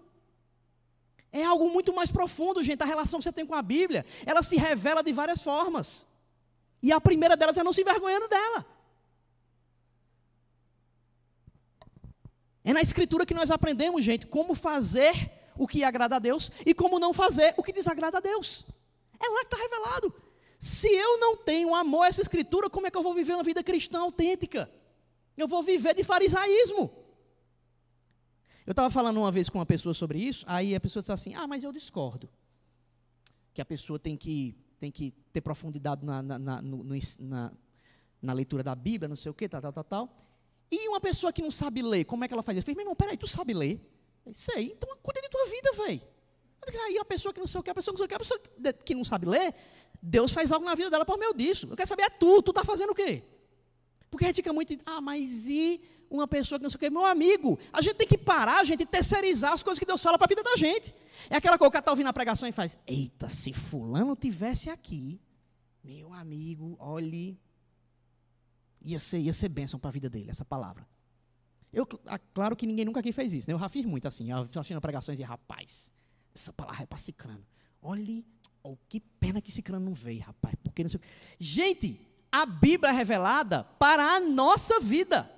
É 1.32 1.44
algo 1.44 1.70
muito 1.70 1.94
mais 1.94 2.12
profundo, 2.12 2.62
gente. 2.62 2.82
A 2.84 2.86
relação 2.86 3.20
que 3.20 3.24
você 3.24 3.32
tem 3.32 3.46
com 3.46 3.56
a 3.56 3.62
Bíblia, 3.62 4.06
ela 4.26 4.44
se 4.44 4.58
revela 4.58 5.02
de 5.02 5.14
várias 5.14 5.42
formas. 5.42 6.06
E 6.84 6.92
a 6.92 7.00
primeira 7.00 7.38
delas 7.38 7.58
é 7.58 7.64
não 7.64 7.72
se 7.72 7.82
envergonhando 7.82 8.28
dela. 8.28 8.66
É 12.64 12.74
na 12.74 12.82
Escritura 12.82 13.26
que 13.26 13.34
nós 13.34 13.50
aprendemos, 13.50 14.04
gente, 14.04 14.28
como 14.28 14.54
fazer 14.54 15.32
o 15.58 15.68
que 15.68 15.84
agrada 15.84 16.18
a 16.18 16.20
Deus 16.20 16.52
e 16.66 16.74
como 16.74 17.00
não 17.00 17.14
fazer 17.14 17.54
o 17.58 17.64
que 17.64 17.72
desagrada 17.72 18.18
a 18.18 18.22
Deus. 18.22 18.66
É 19.20 19.28
lá 19.28 19.40
que 19.40 19.54
está 19.54 19.58
revelado. 19.58 20.14
Se 20.60 20.88
eu 20.88 21.20
não 21.20 21.38
tenho 21.38 21.74
amor 21.74 22.04
a 22.04 22.08
essa 22.08 22.22
escritura, 22.22 22.70
como 22.70 22.88
é 22.88 22.92
que 22.92 22.98
eu 22.98 23.04
vou 23.04 23.14
viver 23.16 23.34
uma 23.34 23.44
vida 23.44 23.64
cristã 23.64 24.02
autêntica? 24.02 24.72
Eu 25.36 25.48
vou 25.48 25.64
viver 25.64 25.96
de 25.96 26.04
farisaísmo. 26.04 26.92
Eu 28.66 28.72
estava 28.72 28.90
falando 28.90 29.18
uma 29.18 29.32
vez 29.32 29.50
com 29.50 29.58
uma 29.58 29.66
pessoa 29.66 29.94
sobre 29.94 30.20
isso, 30.20 30.46
aí 30.48 30.76
a 30.76 30.80
pessoa 30.80 31.02
disse 31.02 31.12
assim: 31.12 31.34
Ah, 31.34 31.48
mas 31.48 31.64
eu 31.64 31.72
discordo. 31.72 32.30
Que 33.54 33.62
a 33.62 33.66
pessoa 33.66 34.00
tem 34.00 34.16
que, 34.16 34.56
tem 34.80 34.92
que 34.92 35.12
ter 35.34 35.42
profundidade 35.42 36.06
na, 36.06 36.22
na, 36.22 36.40
na, 36.40 36.62
no, 36.62 36.86
na, 37.20 37.52
na 38.22 38.34
leitura 38.34 38.64
da 38.64 38.76
Bíblia, 38.76 39.10
não 39.10 39.16
sei 39.16 39.30
o 39.32 39.34
quê, 39.34 39.50
tal, 39.50 39.62
tal, 39.62 39.74
tal, 39.74 39.84
tal. 39.84 40.18
E 40.72 40.88
uma 40.88 41.02
pessoa 41.02 41.34
que 41.34 41.42
não 41.42 41.52
sabe 41.52 41.82
ler, 41.82 42.06
como 42.06 42.24
é 42.24 42.28
que 42.28 42.34
ela 42.34 42.44
faz 42.44 42.58
isso? 42.58 42.64
Eu 42.64 42.74
falei, 42.74 42.76
meu 42.76 42.84
irmão, 42.84 42.96
peraí, 42.96 43.18
tu 43.18 43.28
sabe 43.28 43.54
ler? 43.54 43.82
Eu 44.26 44.34
sei, 44.34 44.72
então 44.72 44.96
cuida 45.02 45.22
de 45.22 45.30
tua 45.30 45.46
vida, 45.48 45.72
velho. 45.74 46.02
Aí 46.86 46.98
a 46.98 47.04
pessoa 47.04 47.34
que 47.34 47.40
não 47.40 47.48
sei 47.48 47.60
o 47.60 47.64
que, 47.64 47.72
a 47.72 47.76
pessoa 47.76 47.94
que 47.94 48.00
não 48.00 48.06
sei 48.06 48.06
o 48.06 48.08
que, 48.08 48.16
a 48.16 48.20
pessoa 48.20 48.40
que 48.86 48.96
não 48.96 49.04
sabe 49.04 49.26
ler, 49.26 49.54
Deus 50.02 50.32
faz 50.32 50.52
algo 50.52 50.66
na 50.66 50.76
vida 50.76 50.90
dela 50.90 51.04
por 51.04 51.18
meio 51.18 51.34
disso. 51.34 51.68
Eu 51.70 51.76
quero 51.76 51.90
saber, 51.90 52.04
é 52.04 52.10
tu, 52.10 52.42
tu 52.42 52.52
está 52.52 52.64
fazendo 52.64 52.92
o 52.92 52.96
quê? 52.96 53.24
Porque 54.10 54.26
a 54.26 54.28
gente 54.28 54.38
fica 54.38 54.54
muito, 54.54 54.78
ah, 54.86 55.02
mas 55.02 55.48
e 55.48 55.82
uma 56.12 56.28
pessoa 56.28 56.60
que 56.60 56.64
não 56.64 56.70
sei 56.70 56.76
o 56.76 56.80
que, 56.80 56.90
meu 56.90 57.06
amigo, 57.06 57.58
a 57.72 57.82
gente 57.82 57.96
tem 57.96 58.08
que 58.08 58.18
parar, 58.18 58.64
gente 58.66 58.86
terceirizar 58.86 59.54
as 59.54 59.64
coisas 59.64 59.80
que 59.80 59.86
Deus 59.86 60.04
fala 60.04 60.18
para 60.18 60.26
a 60.26 60.28
vida 60.28 60.44
da 60.44 60.56
gente. 60.58 60.94
É 61.30 61.38
aquela 61.38 61.58
coisa 61.58 61.72
que 61.72 61.78
está 61.78 61.92
ouvindo 61.92 62.08
a 62.08 62.14
pregação 62.14 62.48
e 62.50 62.52
faz, 62.52 62.78
eita, 62.86 63.30
se 63.30 63.54
fulano 63.54 64.16
tivesse 64.16 64.70
aqui, 64.70 65.22
meu 65.82 66.14
amigo, 66.14 66.76
olhe, 66.80 67.40
ia 68.82 69.00
ser, 69.00 69.20
ia 69.20 69.34
ser 69.34 69.50
bênção 69.50 69.80
para 69.80 69.90
a 69.90 69.94
vida 69.94 70.10
dele, 70.10 70.30
essa 70.30 70.44
palavra. 70.44 70.86
Eu, 71.72 71.88
claro 72.34 72.56
que 72.56 72.68
ninguém 72.68 72.84
nunca 72.84 73.00
aqui 73.00 73.14
fez 73.14 73.32
isso, 73.32 73.48
né? 73.48 73.54
Eu 73.54 73.60
já 73.60 73.70
fiz 73.70 73.86
muito 73.86 74.06
assim, 74.06 74.30
assistindo 74.32 74.82
pregações 74.82 75.18
e 75.18 75.24
rapaz, 75.24 75.90
essa 76.36 76.52
palavra 76.52 76.84
é 76.84 76.86
para 76.86 76.98
Cicrano. 76.98 77.46
Olhe, 77.82 78.26
oh, 78.62 78.76
que 78.90 79.00
pena 79.00 79.42
que 79.42 79.52
Cicrano 79.52 79.86
não 79.86 79.94
veio, 79.94 80.22
rapaz. 80.22 80.56
Porque 80.62 80.84
não 80.84 80.90
sei... 80.90 81.00
Gente, 81.40 82.00
a 82.30 82.46
Bíblia 82.46 82.92
é 82.92 82.94
revelada 82.94 83.64
para 83.80 84.04
a 84.04 84.20
nossa 84.20 84.80
vida. 84.82 85.32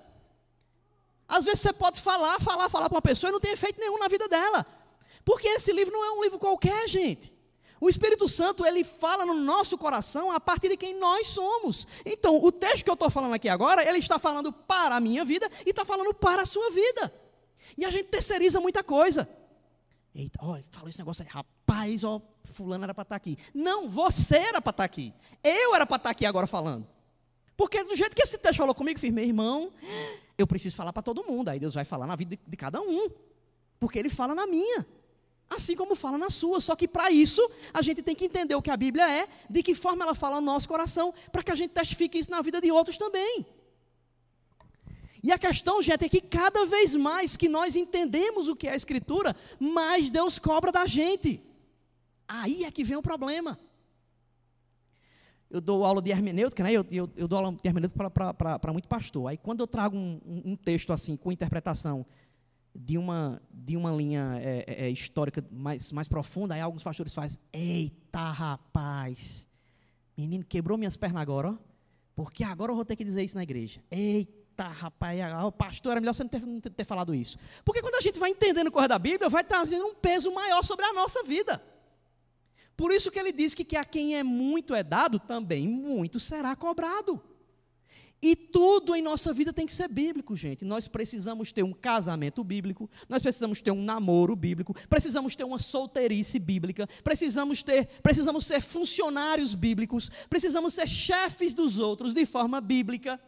Às 1.34 1.46
vezes 1.46 1.62
você 1.62 1.74
pode 1.74 2.00
falar, 2.00 2.40
falar, 2.40 2.70
falar 2.70 2.88
para 2.88 2.96
uma 2.96 3.02
pessoa 3.02 3.30
e 3.30 3.34
não 3.34 3.40
tem 3.40 3.54
efeito 3.54 3.80
nenhum 3.80 3.98
na 3.98 4.08
vida 4.08 4.28
dela. 4.28 4.64
Porque 5.26 5.48
esse 5.48 5.74
livro 5.74 5.92
não 5.92 6.06
é 6.06 6.12
um 6.12 6.22
livro 6.22 6.38
qualquer, 6.38 6.88
gente. 6.88 7.34
O 7.82 7.90
Espírito 7.90 8.30
Santo, 8.30 8.64
ele 8.64 8.84
fala 8.84 9.26
no 9.26 9.34
nosso 9.34 9.76
coração 9.76 10.32
a 10.32 10.40
partir 10.40 10.70
de 10.70 10.78
quem 10.78 10.94
nós 11.00 11.26
somos. 11.26 11.88
Então, 12.06 12.38
o 12.38 12.52
texto 12.52 12.84
que 12.84 12.90
eu 12.90 12.94
estou 12.94 13.10
falando 13.10 13.34
aqui 13.34 13.50
agora, 13.50 13.84
ele 13.84 13.98
está 13.98 14.20
falando 14.20 14.54
para 14.54 14.96
a 14.96 15.00
minha 15.00 15.26
vida 15.26 15.50
e 15.66 15.72
está 15.72 15.84
falando 15.84 16.14
para 16.14 16.44
a 16.44 16.46
sua 16.46 16.70
vida. 16.70 17.12
E 17.76 17.84
a 17.84 17.90
gente 17.90 18.10
terceiriza 18.10 18.62
muita 18.62 18.84
coisa. 18.84 19.28
Eita, 20.14 20.38
olha, 20.40 20.64
falou 20.70 20.88
esse 20.88 21.00
negócio 21.00 21.24
aí, 21.24 21.30
rapaz, 21.30 22.04
ó, 22.04 22.22
fulano 22.44 22.84
era 22.84 22.94
para 22.94 23.02
estar 23.02 23.16
tá 23.16 23.18
aqui. 23.18 23.40
Não, 23.56 23.90
você 23.90 24.38
era 24.38 24.62
para 24.62 24.70
estar 24.70 24.74
tá 24.74 24.84
aqui. 24.84 25.12
Eu 25.44 25.74
era 25.74 25.88
para 25.88 25.96
estar 25.96 26.10
tá 26.10 26.12
aqui 26.12 26.28
agora 26.28 26.46
falando. 26.46 26.88
Porque 27.56 27.84
do 27.84 27.96
jeito 27.96 28.16
que 28.16 28.22
esse 28.22 28.38
texto 28.38 28.58
falou 28.58 28.74
comigo, 28.74 29.00
fiz, 29.00 29.12
meu 29.12 29.24
irmão, 29.24 29.72
eu 30.38 30.48
preciso 30.48 30.76
falar 30.76 30.92
para 30.92 31.04
todo 31.04 31.24
mundo. 31.24 31.50
Aí 31.50 31.60
Deus 31.60 31.74
vai 31.74 31.86
falar 31.86 32.08
na 32.08 32.16
vida 32.16 32.36
de, 32.36 32.42
de 32.46 32.58
cada 32.58 32.82
um. 32.82 33.10
Porque 33.80 34.00
Ele 34.00 34.10
fala 34.10 34.34
na 34.34 34.48
minha. 34.48 34.86
Assim 35.50 35.76
como 35.76 35.94
fala 35.94 36.18
na 36.18 36.30
sua. 36.30 36.60
Só 36.60 36.76
que 36.76 36.88
para 36.88 37.12
isso, 37.12 37.48
a 37.74 37.82
gente 37.82 38.02
tem 38.02 38.16
que 38.16 38.26
entender 38.26 38.56
o 38.56 38.62
que 38.62 38.72
a 38.72 38.78
Bíblia 38.78 39.10
é, 39.12 39.28
de 39.50 39.62
que 39.62 39.76
forma 39.76 40.04
ela 40.04 40.16
fala 40.16 40.40
no 40.40 40.48
nosso 40.48 40.68
coração, 40.68 41.14
para 41.32 41.44
que 41.44 41.52
a 41.52 41.56
gente 41.56 41.72
testifique 41.72 42.18
isso 42.18 42.32
na 42.32 42.42
vida 42.42 42.60
de 42.60 42.72
outros 42.72 42.98
também. 42.98 43.46
E 45.22 45.32
a 45.32 45.38
questão, 45.38 45.82
gente, 45.82 46.04
é 46.04 46.10
que 46.10 46.20
cada 46.20 46.66
vez 46.66 46.96
mais 46.96 47.38
que 47.38 47.48
nós 47.48 47.78
entendemos 47.78 48.50
o 48.50 48.56
que 48.56 48.68
é 48.68 48.72
a 48.72 48.76
Escritura, 48.76 49.36
mais 49.58 50.10
Deus 50.10 50.38
cobra 50.38 50.72
da 50.72 50.86
gente. 50.86 51.42
Aí 52.28 52.66
é 52.66 52.72
que 52.72 52.84
vem 52.84 52.98
o 52.98 53.02
problema. 53.02 53.58
Eu 55.54 55.62
dou 55.62 55.86
aula 55.86 56.02
de 56.02 56.10
hermenêutica, 56.10 56.64
né? 56.64 56.74
eu, 56.74 56.84
eu, 56.90 57.08
eu 57.16 57.28
dou 57.28 57.38
aula 57.38 57.52
de 57.52 57.60
hermenêutica 57.64 58.10
para 58.10 58.74
muito 58.74 58.88
pastor. 58.88 59.28
Aí 59.28 59.38
quando 59.38 59.60
eu 59.60 59.68
trago 59.68 59.96
um, 59.96 60.20
um, 60.26 60.42
um, 60.54 60.56
texto 60.56 60.92
assim, 60.92 61.16
com 61.16 61.32
interpretação 61.32 62.04
de 62.74 62.98
uma, 62.98 63.40
de 63.54 63.78
uma 63.78 63.92
linha 63.92 64.40
é, 64.42 64.66
é, 64.66 64.86
é, 64.88 64.90
histórica 64.90 65.46
mais, 65.52 65.92
mais 65.92 66.08
profunda, 66.08 66.56
aí 66.56 66.62
alguns 66.62 66.82
pastores 66.82 67.14
fazem, 67.14 67.38
eita 67.54 68.32
rapaz, 68.32 69.46
menino, 70.18 70.44
quebrou 70.44 70.76
minhas 70.76 70.98
pernas 70.98 71.22
agora, 71.22 71.52
ó, 71.52 71.58
porque 72.16 72.44
agora 72.44 72.72
eu 72.72 72.76
vou 72.76 72.84
ter 72.84 72.96
que 72.96 73.04
dizer 73.04 73.24
isso 73.24 73.36
na 73.36 73.44
igreja. 73.44 73.80
Eita 73.92 74.64
rapaz, 74.64 75.20
o 75.46 75.52
pastor, 75.52 75.92
era 75.92 76.02
melhor 76.02 76.16
você 76.16 76.24
não 76.24 76.30
ter, 76.32 76.42
não 76.44 76.60
ter 76.60 76.84
falado 76.84 77.14
isso. 77.14 77.38
Porque 77.64 77.80
quando 77.80 77.94
a 77.94 78.02
gente 78.02 78.20
vai 78.20 78.32
entendendo 78.32 78.72
coisa 78.72 78.88
da 78.88 78.98
Bíblia, 78.98 79.30
vai 79.30 79.44
trazendo 79.44 79.86
um 79.86 79.94
peso 79.94 80.34
maior 80.34 80.64
sobre 80.64 80.84
a 80.84 80.94
nossa 80.94 81.22
vida. 81.22 81.62
Por 82.76 82.92
isso 82.92 83.12
que 83.12 83.20
ele 83.20 83.32
diz 83.32 83.54
que, 83.54 83.64
que 83.64 83.76
a 83.76 83.86
quem 83.86 84.16
é 84.16 84.24
muito 84.24 84.74
é 84.74 84.84
dado, 84.84 85.20
também 85.20 85.68
muito 85.68 86.20
será 86.20 86.56
cobrado. 86.56 87.22
E 88.26 88.38
tudo 88.38 88.96
em 88.96 89.02
nossa 89.02 89.34
vida 89.34 89.52
tem 89.52 89.66
que 89.66 89.74
ser 89.74 89.90
bíblico, 89.90 90.34
gente. 90.34 90.64
Nós 90.64 90.88
precisamos 90.88 91.52
ter 91.52 91.62
um 91.62 91.74
casamento 91.74 92.42
bíblico, 92.42 92.90
nós 93.10 93.22
precisamos 93.22 93.62
ter 93.62 93.72
um 93.72 93.84
namoro 93.84 94.34
bíblico, 94.34 94.74
precisamos 94.88 95.36
ter 95.36 95.44
uma 95.44 95.60
solteirice 95.60 96.40
bíblica, 96.40 96.88
precisamos 97.04 97.62
ter, 97.62 97.86
precisamos 98.02 98.46
ser 98.46 98.62
funcionários 98.62 99.54
bíblicos, 99.54 100.10
precisamos 100.30 100.74
ser 100.74 100.88
chefes 100.88 101.54
dos 101.54 101.78
outros 101.78 102.14
de 102.14 102.26
forma 102.26 102.62
bíblica. 102.62 103.20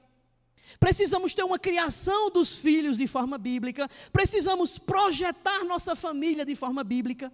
Precisamos 0.79 1.33
ter 1.33 1.43
uma 1.43 1.59
criação 1.59 2.31
dos 2.31 2.55
filhos 2.55 2.97
de 2.97 3.05
forma 3.05 3.37
bíblica. 3.37 3.89
Precisamos 4.13 4.77
projetar 4.77 5.65
nossa 5.65 5.93
família 5.93 6.45
de 6.45 6.55
forma 6.55 6.85
bíblica. 6.85 7.33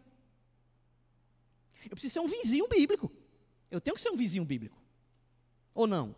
Eu 1.85 1.91
preciso 1.91 2.13
ser 2.13 2.19
um 2.19 2.27
vizinho 2.27 2.67
bíblico. 2.67 3.11
Eu 3.69 3.79
tenho 3.79 3.95
que 3.95 4.01
ser 4.01 4.09
um 4.09 4.15
vizinho 4.15 4.45
bíblico. 4.45 4.81
Ou 5.73 5.87
não? 5.87 6.15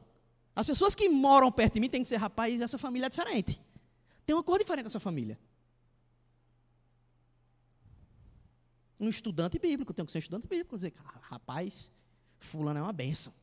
As 0.56 0.66
pessoas 0.66 0.94
que 0.94 1.08
moram 1.10 1.52
perto 1.52 1.76
de 1.76 1.80
mim 1.80 1.90
têm 1.90 2.04
que 2.04 2.10
ser, 2.10 2.18
rapaz, 2.18 2.62
essa 2.62 2.78
família 2.78 3.08
é 3.08 3.10
diferente. 3.10 3.62
Tem 4.26 4.36
uma 4.36 4.44
cor 4.44 4.60
diferente 4.60 4.86
dessa 4.86 5.00
família. 5.00 5.40
Um 9.00 9.10
estudante 9.10 9.60
bíblico, 9.60 9.94
tem 9.94 10.06
que 10.06 10.12
ser 10.12 10.18
um 10.18 10.20
estudante 10.20 10.48
bíblico, 10.48 10.76
dizer, 10.76 10.94
rapaz, 11.22 11.92
fulano 12.40 12.80
é 12.80 12.84
uma 12.84 12.94
benção. 12.94 13.34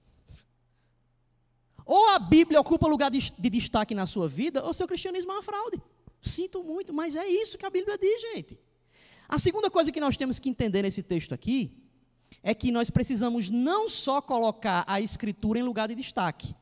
Ou 1.84 2.10
a 2.10 2.18
Bíblia 2.18 2.60
ocupa 2.60 2.86
lugar 2.86 3.10
de, 3.10 3.32
de 3.32 3.50
destaque 3.50 3.94
na 3.94 4.06
sua 4.06 4.28
vida, 4.28 4.64
ou 4.64 4.72
seu 4.72 4.86
cristianismo 4.86 5.32
é 5.32 5.34
uma 5.34 5.42
fraude. 5.42 5.82
Sinto 6.20 6.62
muito, 6.62 6.92
mas 6.92 7.16
é 7.16 7.26
isso 7.26 7.58
que 7.58 7.66
a 7.66 7.70
Bíblia 7.70 7.98
diz, 7.98 8.20
gente. 8.20 8.58
A 9.28 9.38
segunda 9.38 9.70
coisa 9.70 9.90
que 9.90 10.00
nós 10.00 10.16
temos 10.16 10.38
que 10.38 10.48
entender 10.48 10.82
nesse 10.82 11.02
texto 11.02 11.32
aqui 11.32 11.76
é 12.42 12.54
que 12.54 12.70
nós 12.70 12.90
precisamos 12.90 13.50
não 13.50 13.88
só 13.88 14.20
colocar 14.20 14.84
a 14.86 15.00
Escritura 15.00 15.58
em 15.58 15.62
lugar 15.62 15.88
de 15.88 15.94
destaque, 15.94 16.54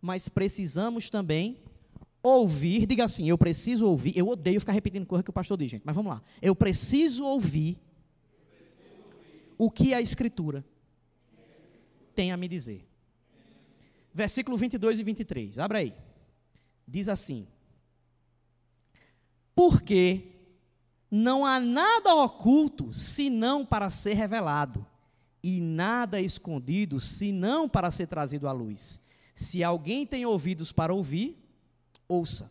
mas 0.00 0.28
precisamos 0.28 1.10
também 1.10 1.62
ouvir. 2.22 2.86
Diga 2.86 3.04
assim: 3.04 3.28
eu 3.28 3.38
preciso 3.38 3.86
ouvir. 3.86 4.16
Eu 4.16 4.28
odeio 4.28 4.60
ficar 4.60 4.72
repetindo 4.72 5.06
coisa 5.06 5.22
que 5.22 5.30
o 5.30 5.32
pastor 5.32 5.56
diz, 5.58 5.70
gente, 5.70 5.82
mas 5.84 5.94
vamos 5.94 6.12
lá. 6.12 6.22
Eu 6.40 6.54
preciso 6.54 7.24
ouvir 7.24 7.78
o 9.58 9.70
que 9.70 9.92
a 9.92 10.00
Escritura 10.00 10.64
tem 12.14 12.32
a 12.32 12.36
me 12.36 12.48
dizer. 12.48 12.86
Versículo 14.12 14.56
22 14.56 14.98
e 14.98 15.04
23, 15.04 15.58
abra 15.58 15.78
aí. 15.78 15.94
Diz 16.86 17.08
assim: 17.08 17.46
Porque 19.54 20.32
não 21.10 21.44
há 21.44 21.60
nada 21.60 22.14
oculto 22.14 22.92
senão 22.92 23.64
para 23.64 23.90
ser 23.90 24.14
revelado, 24.14 24.86
e 25.42 25.60
nada 25.60 26.20
escondido 26.20 27.00
senão 27.00 27.68
para 27.68 27.90
ser 27.90 28.06
trazido 28.06 28.46
à 28.46 28.52
luz. 28.52 29.00
Se 29.34 29.64
alguém 29.64 30.06
tem 30.06 30.26
ouvidos 30.26 30.70
para 30.72 30.92
ouvir, 30.92 31.38
ouça. 32.06 32.50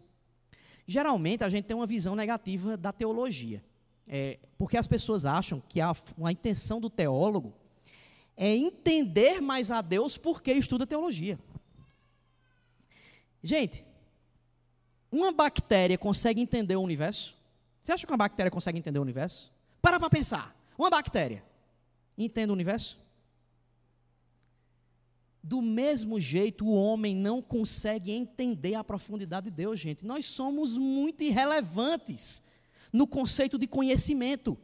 Geralmente 0.88 1.43
a 1.43 1.49
gente 1.49 1.65
tem 1.65 1.75
uma 1.75 1.86
visão 1.86 2.15
negativa 2.15 2.75
da 2.75 2.91
teologia, 2.91 3.63
é, 4.08 4.39
porque 4.58 4.75
as 4.75 4.88
pessoas 4.88 5.25
acham 5.25 5.62
que 5.69 5.80
a, 5.80 5.93
a 6.23 6.32
intenção 6.32 6.82
do 6.82 6.89
teólogo 6.89 7.54
é 8.36 8.56
entender 8.56 9.39
mais 9.41 9.69
a 9.69 9.82
Deus 9.82 10.17
porque 10.17 10.52
estuda 10.54 10.88
teologia. 10.88 11.38
Gente, 13.43 13.86
uma 15.12 15.32
bactéria 15.32 15.97
consegue 15.97 16.41
entender 16.41 16.75
o 16.75 16.82
universo? 16.82 17.38
Você 17.84 17.91
acha 17.91 18.06
que 18.06 18.12
uma 18.12 18.17
bactéria 18.17 18.52
consegue 18.52 18.80
entender 18.80 18.99
o 18.99 19.04
universo? 19.04 19.52
Para 19.82 19.99
para 19.99 20.10
pensar. 20.10 20.56
Uma 20.78 20.89
bactéria 20.89 21.43
entende 22.25 22.51
o 22.51 22.53
universo? 22.53 22.99
Do 25.41 25.62
mesmo 25.62 26.19
jeito, 26.19 26.65
o 26.65 26.73
homem 26.73 27.15
não 27.15 27.41
consegue 27.41 28.12
entender 28.12 28.75
a 28.75 28.84
profundidade 28.84 29.49
de 29.49 29.55
Deus, 29.55 29.79
gente. 29.79 30.05
Nós 30.05 30.25
somos 30.25 30.77
muito 30.77 31.23
irrelevantes 31.23 32.43
no 32.91 33.08
conceito 33.08 33.58
de 33.58 33.65
conhecimento. 33.65 34.58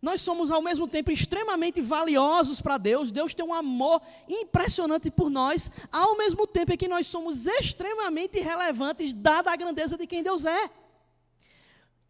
Nós 0.00 0.22
somos 0.22 0.50
ao 0.50 0.62
mesmo 0.62 0.88
tempo 0.88 1.10
extremamente 1.10 1.82
valiosos 1.82 2.60
para 2.62 2.78
Deus. 2.78 3.12
Deus 3.12 3.34
tem 3.34 3.44
um 3.44 3.52
amor 3.52 4.00
impressionante 4.26 5.10
por 5.10 5.28
nós, 5.28 5.70
ao 5.92 6.16
mesmo 6.16 6.46
tempo 6.46 6.72
em 6.72 6.76
que 6.76 6.88
nós 6.88 7.06
somos 7.06 7.44
extremamente 7.44 8.38
irrelevantes, 8.38 9.12
dada 9.12 9.52
a 9.52 9.56
grandeza 9.56 9.98
de 9.98 10.06
quem 10.06 10.22
Deus 10.22 10.46
é. 10.46 10.70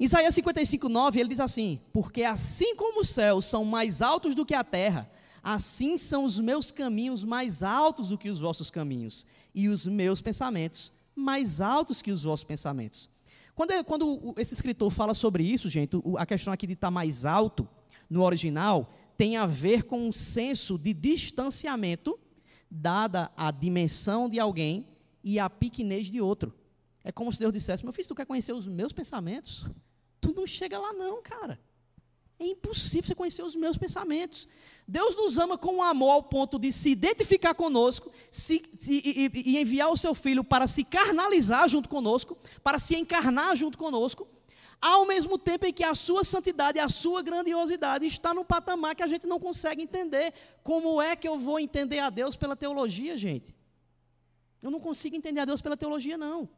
Isaías 0.00 0.34
55, 0.34 0.88
9, 0.88 1.20
ele 1.20 1.28
diz 1.28 1.40
assim: 1.40 1.78
Porque 1.92 2.24
assim 2.24 2.74
como 2.74 3.02
os 3.02 3.10
céus 3.10 3.44
são 3.44 3.66
mais 3.66 4.00
altos 4.00 4.34
do 4.34 4.46
que 4.46 4.54
a 4.54 4.64
terra, 4.64 5.10
assim 5.42 5.98
são 5.98 6.24
os 6.24 6.40
meus 6.40 6.72
caminhos 6.72 7.22
mais 7.22 7.62
altos 7.62 8.08
do 8.08 8.16
que 8.16 8.30
os 8.30 8.40
vossos 8.40 8.70
caminhos, 8.70 9.26
e 9.54 9.68
os 9.68 9.86
meus 9.86 10.22
pensamentos 10.22 10.90
mais 11.14 11.60
altos 11.60 12.00
que 12.00 12.10
os 12.10 12.22
vossos 12.22 12.44
pensamentos. 12.44 13.10
Quando, 13.54 13.84
quando 13.84 14.34
esse 14.38 14.54
escritor 14.54 14.90
fala 14.90 15.12
sobre 15.12 15.44
isso, 15.44 15.68
gente, 15.68 15.98
a 16.16 16.24
questão 16.24 16.50
aqui 16.50 16.66
de 16.66 16.72
estar 16.72 16.90
mais 16.90 17.26
alto, 17.26 17.68
no 18.08 18.22
original, 18.22 18.90
tem 19.18 19.36
a 19.36 19.46
ver 19.46 19.82
com 19.82 20.00
um 20.00 20.12
senso 20.12 20.78
de 20.78 20.94
distanciamento, 20.94 22.18
dada 22.70 23.30
a 23.36 23.50
dimensão 23.50 24.30
de 24.30 24.40
alguém 24.40 24.88
e 25.22 25.38
a 25.38 25.50
pequenez 25.50 26.06
de 26.06 26.22
outro. 26.22 26.54
É 27.04 27.12
como 27.12 27.30
se 27.32 27.38
Deus 27.38 27.52
dissesse: 27.52 27.84
Meu 27.84 27.92
filho, 27.92 28.08
tu 28.08 28.14
quer 28.14 28.26
conhecer 28.26 28.52
os 28.52 28.66
meus 28.66 28.92
pensamentos? 28.92 29.66
Tu 30.20 30.32
não 30.34 30.46
chega 30.46 30.78
lá, 30.78 30.92
não, 30.92 31.22
cara. 31.22 31.60
É 32.38 32.46
impossível 32.46 33.06
você 33.06 33.14
conhecer 33.14 33.42
os 33.42 33.54
meus 33.54 33.76
pensamentos. 33.76 34.48
Deus 34.88 35.14
nos 35.14 35.38
ama 35.38 35.58
com 35.58 35.76
um 35.76 35.82
amor 35.82 36.10
ao 36.10 36.22
ponto 36.22 36.58
de 36.58 36.72
se 36.72 36.90
identificar 36.90 37.54
conosco 37.54 38.10
se, 38.30 38.62
se, 38.76 39.02
e, 39.04 39.30
e 39.34 39.58
enviar 39.58 39.90
o 39.90 39.96
seu 39.96 40.14
filho 40.14 40.42
para 40.42 40.66
se 40.66 40.82
carnalizar 40.82 41.68
junto 41.68 41.88
conosco, 41.88 42.36
para 42.62 42.78
se 42.78 42.96
encarnar 42.96 43.54
junto 43.56 43.76
conosco 43.76 44.26
ao 44.80 45.04
mesmo 45.04 45.38
tempo 45.38 45.66
em 45.66 45.72
que 45.72 45.84
a 45.84 45.94
sua 45.94 46.24
santidade, 46.24 46.78
a 46.78 46.88
sua 46.88 47.22
grandiosidade 47.22 48.06
está 48.06 48.32
no 48.32 48.44
patamar 48.44 48.96
que 48.96 49.02
a 49.02 49.06
gente 49.06 49.26
não 49.26 49.38
consegue 49.38 49.82
entender. 49.82 50.32
Como 50.62 51.02
é 51.02 51.14
que 51.14 51.28
eu 51.28 51.38
vou 51.38 51.60
entender 51.60 51.98
a 51.98 52.08
Deus 52.08 52.34
pela 52.34 52.56
teologia, 52.56 53.16
gente? 53.16 53.54
Eu 54.62 54.70
não 54.70 54.80
consigo 54.80 55.14
entender 55.14 55.40
a 55.40 55.44
Deus 55.44 55.60
pela 55.60 55.76
teologia, 55.76 56.16
não. 56.16 56.48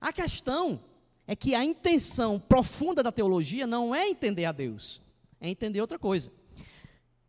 A 0.00 0.12
questão 0.12 0.82
é 1.28 1.36
que 1.36 1.54
a 1.54 1.62
intenção 1.62 2.40
profunda 2.40 3.02
da 3.02 3.12
teologia 3.12 3.66
não 3.66 3.94
é 3.94 4.08
entender 4.08 4.46
a 4.46 4.50
Deus, 4.50 5.02
é 5.38 5.50
entender 5.50 5.78
outra 5.78 5.98
coisa. 5.98 6.32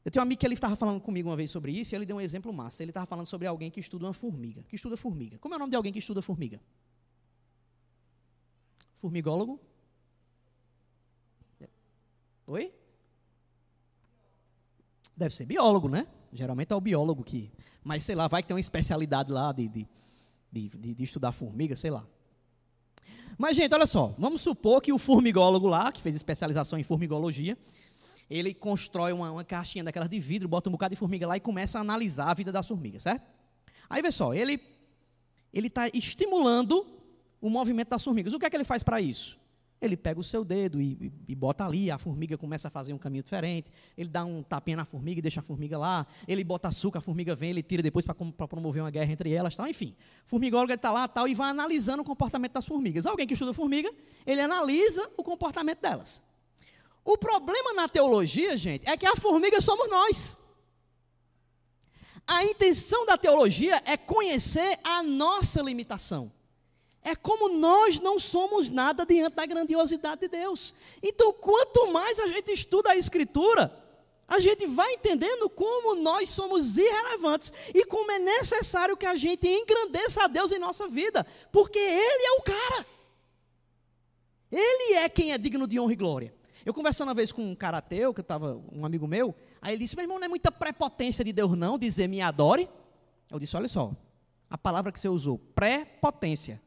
Eu 0.05 0.09
tenho 0.09 0.21
um 0.21 0.25
amigo 0.25 0.39
que 0.39 0.47
ele 0.47 0.53
estava 0.53 0.77
falando 0.77 1.01
comigo 1.01 1.27
uma 1.27 1.35
vez 1.35 1.51
sobre 1.51 1.73
isso 1.73 1.93
e 1.93 1.95
ele 1.97 2.05
deu 2.05 2.15
um 2.15 2.21
exemplo 2.21 2.53
massa. 2.53 2.81
Ele 2.81 2.91
estava 2.91 3.05
falando 3.05 3.25
sobre 3.25 3.45
alguém 3.45 3.69
que 3.69 3.81
estuda 3.81 4.05
uma 4.05 4.13
formiga. 4.13 4.63
Que 4.63 4.77
estuda 4.77 4.95
formiga. 4.95 5.38
Como 5.38 5.53
é 5.53 5.57
o 5.57 5.59
nome 5.59 5.69
de 5.69 5.75
alguém 5.75 5.91
que 5.91 5.99
estuda 5.99 6.21
formiga? 6.21 6.62
Formigólogo? 8.95 9.59
Oi? 12.47 12.73
Deve 15.15 15.35
ser 15.35 15.45
biólogo, 15.45 15.89
né? 15.89 16.07
Geralmente 16.31 16.71
é 16.71 16.75
o 16.75 16.81
biólogo 16.81 17.21
que. 17.21 17.51
Mas 17.83 18.03
sei 18.03 18.15
lá, 18.15 18.29
vai 18.29 18.41
que 18.41 18.47
tem 18.47 18.55
uma 18.55 18.62
especialidade 18.62 19.29
lá 19.29 19.51
de, 19.51 19.67
de, 19.67 19.88
de, 20.51 20.95
de 20.95 21.03
estudar 21.03 21.33
formiga, 21.33 21.75
sei 21.75 21.91
lá. 21.91 22.07
Mas, 23.39 23.56
gente, 23.56 23.73
olha 23.73 23.88
só, 23.88 24.13
vamos 24.17 24.41
supor 24.41 24.82
que 24.82 24.91
o 24.91 24.97
formigólogo 24.97 25.65
lá, 25.65 25.93
que 25.93 26.02
fez 26.02 26.13
especialização 26.13 26.78
em 26.78 26.84
formigologia, 26.84 27.58
ele 28.30 28.54
constrói 28.54 29.13
uma, 29.13 29.32
uma 29.32 29.45
caixinha 29.45 29.82
daquelas 29.82 30.10
de 30.10 30.19
vidro, 30.19 30.49
bota 30.49 30.67
um 30.67 30.73
bocado 30.73 30.93
de 30.93 30.99
formiga 30.99 31.25
lá 31.25 31.38
e 31.38 31.39
começa 31.39 31.78
a 31.78 31.82
analisar 31.82 32.30
a 32.30 32.34
vida 32.34 32.52
das 32.52 32.67
formigas, 32.67 33.04
certo? 33.04 33.25
Aí, 33.89 34.02
vê 34.02 34.12
só, 34.12 34.34
ele 34.34 34.62
está 35.54 35.88
estimulando 35.93 36.86
o 37.39 37.49
movimento 37.49 37.88
das 37.88 38.04
formigas. 38.04 38.34
O 38.34 38.39
que 38.39 38.45
é 38.45 38.49
que 38.49 38.58
ele 38.58 38.65
faz 38.65 38.84
para 38.84 38.99
isso? 38.99 39.38
Ele 39.81 39.95
pega 39.95 40.19
o 40.19 40.23
seu 40.23 40.43
dedo 40.43 40.81
e, 40.81 40.97
e, 40.99 41.11
e, 41.29 41.35
bota 41.35 41.65
ali, 41.65 41.89
a 41.89 41.97
formiga 41.97 42.37
começa 42.37 42.67
a 42.67 42.71
fazer 42.71 42.91
um 42.91 42.97
caminho 42.97 43.23
diferente. 43.23 43.71
Ele 43.97 44.09
dá 44.09 44.25
um 44.25 44.43
tapinha 44.43 44.75
na 44.75 44.83
formiga 44.83 45.19
e 45.19 45.21
deixa 45.21 45.39
a 45.39 45.43
formiga 45.43 45.77
lá. 45.77 46.05
Ele 46.27 46.43
bota 46.43 46.67
açúcar, 46.67 46.99
a 46.99 47.01
formiga 47.01 47.33
vem, 47.33 47.51
ele 47.51 47.63
tira 47.63 47.81
depois 47.81 48.03
para 48.03 48.13
promover 48.47 48.83
uma 48.83 48.91
guerra 48.91 49.11
entre 49.11 49.31
elas, 49.31 49.55
tal. 49.55 49.67
Enfim, 49.67 49.95
formigólogo 50.25 50.73
está 50.73 50.91
lá 50.91 51.07
tal 51.07 51.27
e 51.27 51.33
vai 51.33 51.49
analisando 51.49 52.01
o 52.01 52.05
comportamento 52.05 52.53
das 52.53 52.65
formigas. 52.65 53.05
Alguém 53.05 53.25
que 53.25 53.33
estuda 53.33 53.53
formiga, 53.53 53.89
ele 54.25 54.41
analisa 54.41 55.09
o 55.15 55.23
comportamento 55.23 55.79
delas. 55.79 56.21
O 57.05 57.17
problema 57.17 57.73
na 57.73 57.87
teologia, 57.87 58.57
gente, 58.57 58.87
é 58.87 58.97
que 58.97 59.05
a 59.05 59.15
formiga 59.15 59.61
somos 59.61 59.89
nós. 59.89 60.37
A 62.27 62.43
intenção 62.43 63.05
da 63.05 63.17
teologia 63.17 63.81
é 63.85 63.97
conhecer 63.97 64.77
a 64.83 65.01
nossa 65.01 65.61
limitação. 65.61 66.31
É 67.03 67.15
como 67.15 67.49
nós 67.49 67.99
não 67.99 68.19
somos 68.19 68.69
nada 68.69 69.05
diante 69.05 69.35
da 69.35 69.45
grandiosidade 69.45 70.21
de 70.21 70.27
Deus. 70.27 70.73
Então, 71.01 71.31
quanto 71.33 71.91
mais 71.91 72.19
a 72.19 72.27
gente 72.27 72.51
estuda 72.51 72.91
a 72.91 72.97
Escritura, 72.97 73.73
a 74.27 74.39
gente 74.39 74.67
vai 74.67 74.93
entendendo 74.93 75.50
como 75.50 75.95
nós 75.95 76.29
somos 76.29 76.77
irrelevantes 76.77 77.52
e 77.73 77.83
como 77.85 78.12
é 78.12 78.19
necessário 78.19 78.95
que 78.95 79.06
a 79.06 79.15
gente 79.15 79.47
engrandeça 79.47 80.25
a 80.25 80.27
Deus 80.27 80.52
em 80.52 80.60
nossa 80.60 80.87
vida, 80.87 81.25
porque 81.52 81.79
Ele 81.79 82.25
é 82.25 82.31
o 82.33 82.41
cara. 82.43 82.85
Ele 84.52 84.95
é 84.95 85.10
quem 85.10 85.31
é 85.31 85.37
digno 85.37 85.65
de 85.65 85.79
honra 85.79 85.93
e 85.93 85.95
glória. 85.95 86.33
Eu 86.65 86.73
conversando 86.73 87.08
uma 87.08 87.13
vez 87.13 87.31
com 87.31 87.43
um 87.43 87.56
cara 87.56 87.77
ateu, 87.77 88.13
que 88.13 88.21
estava 88.21 88.62
um 88.71 88.85
amigo 88.85 89.08
meu, 89.08 89.33
aí 89.62 89.73
ele 89.73 89.83
disse: 89.83 89.95
Meu 89.95 90.04
irmão, 90.04 90.19
não 90.19 90.25
é 90.25 90.27
muita 90.27 90.52
prepotência 90.52 91.23
de 91.23 91.31
Deus, 91.31 91.58
não, 91.58 91.79
dizer 91.79 92.08
me 92.08 92.21
adore. 92.21 92.69
Eu 93.31 93.39
disse: 93.39 93.56
Olha 93.56 93.69
só, 93.69 93.91
a 94.50 94.58
palavra 94.58 94.91
que 94.91 95.00
você 95.00 95.08
usou, 95.08 95.39
prepotência. 95.56 96.62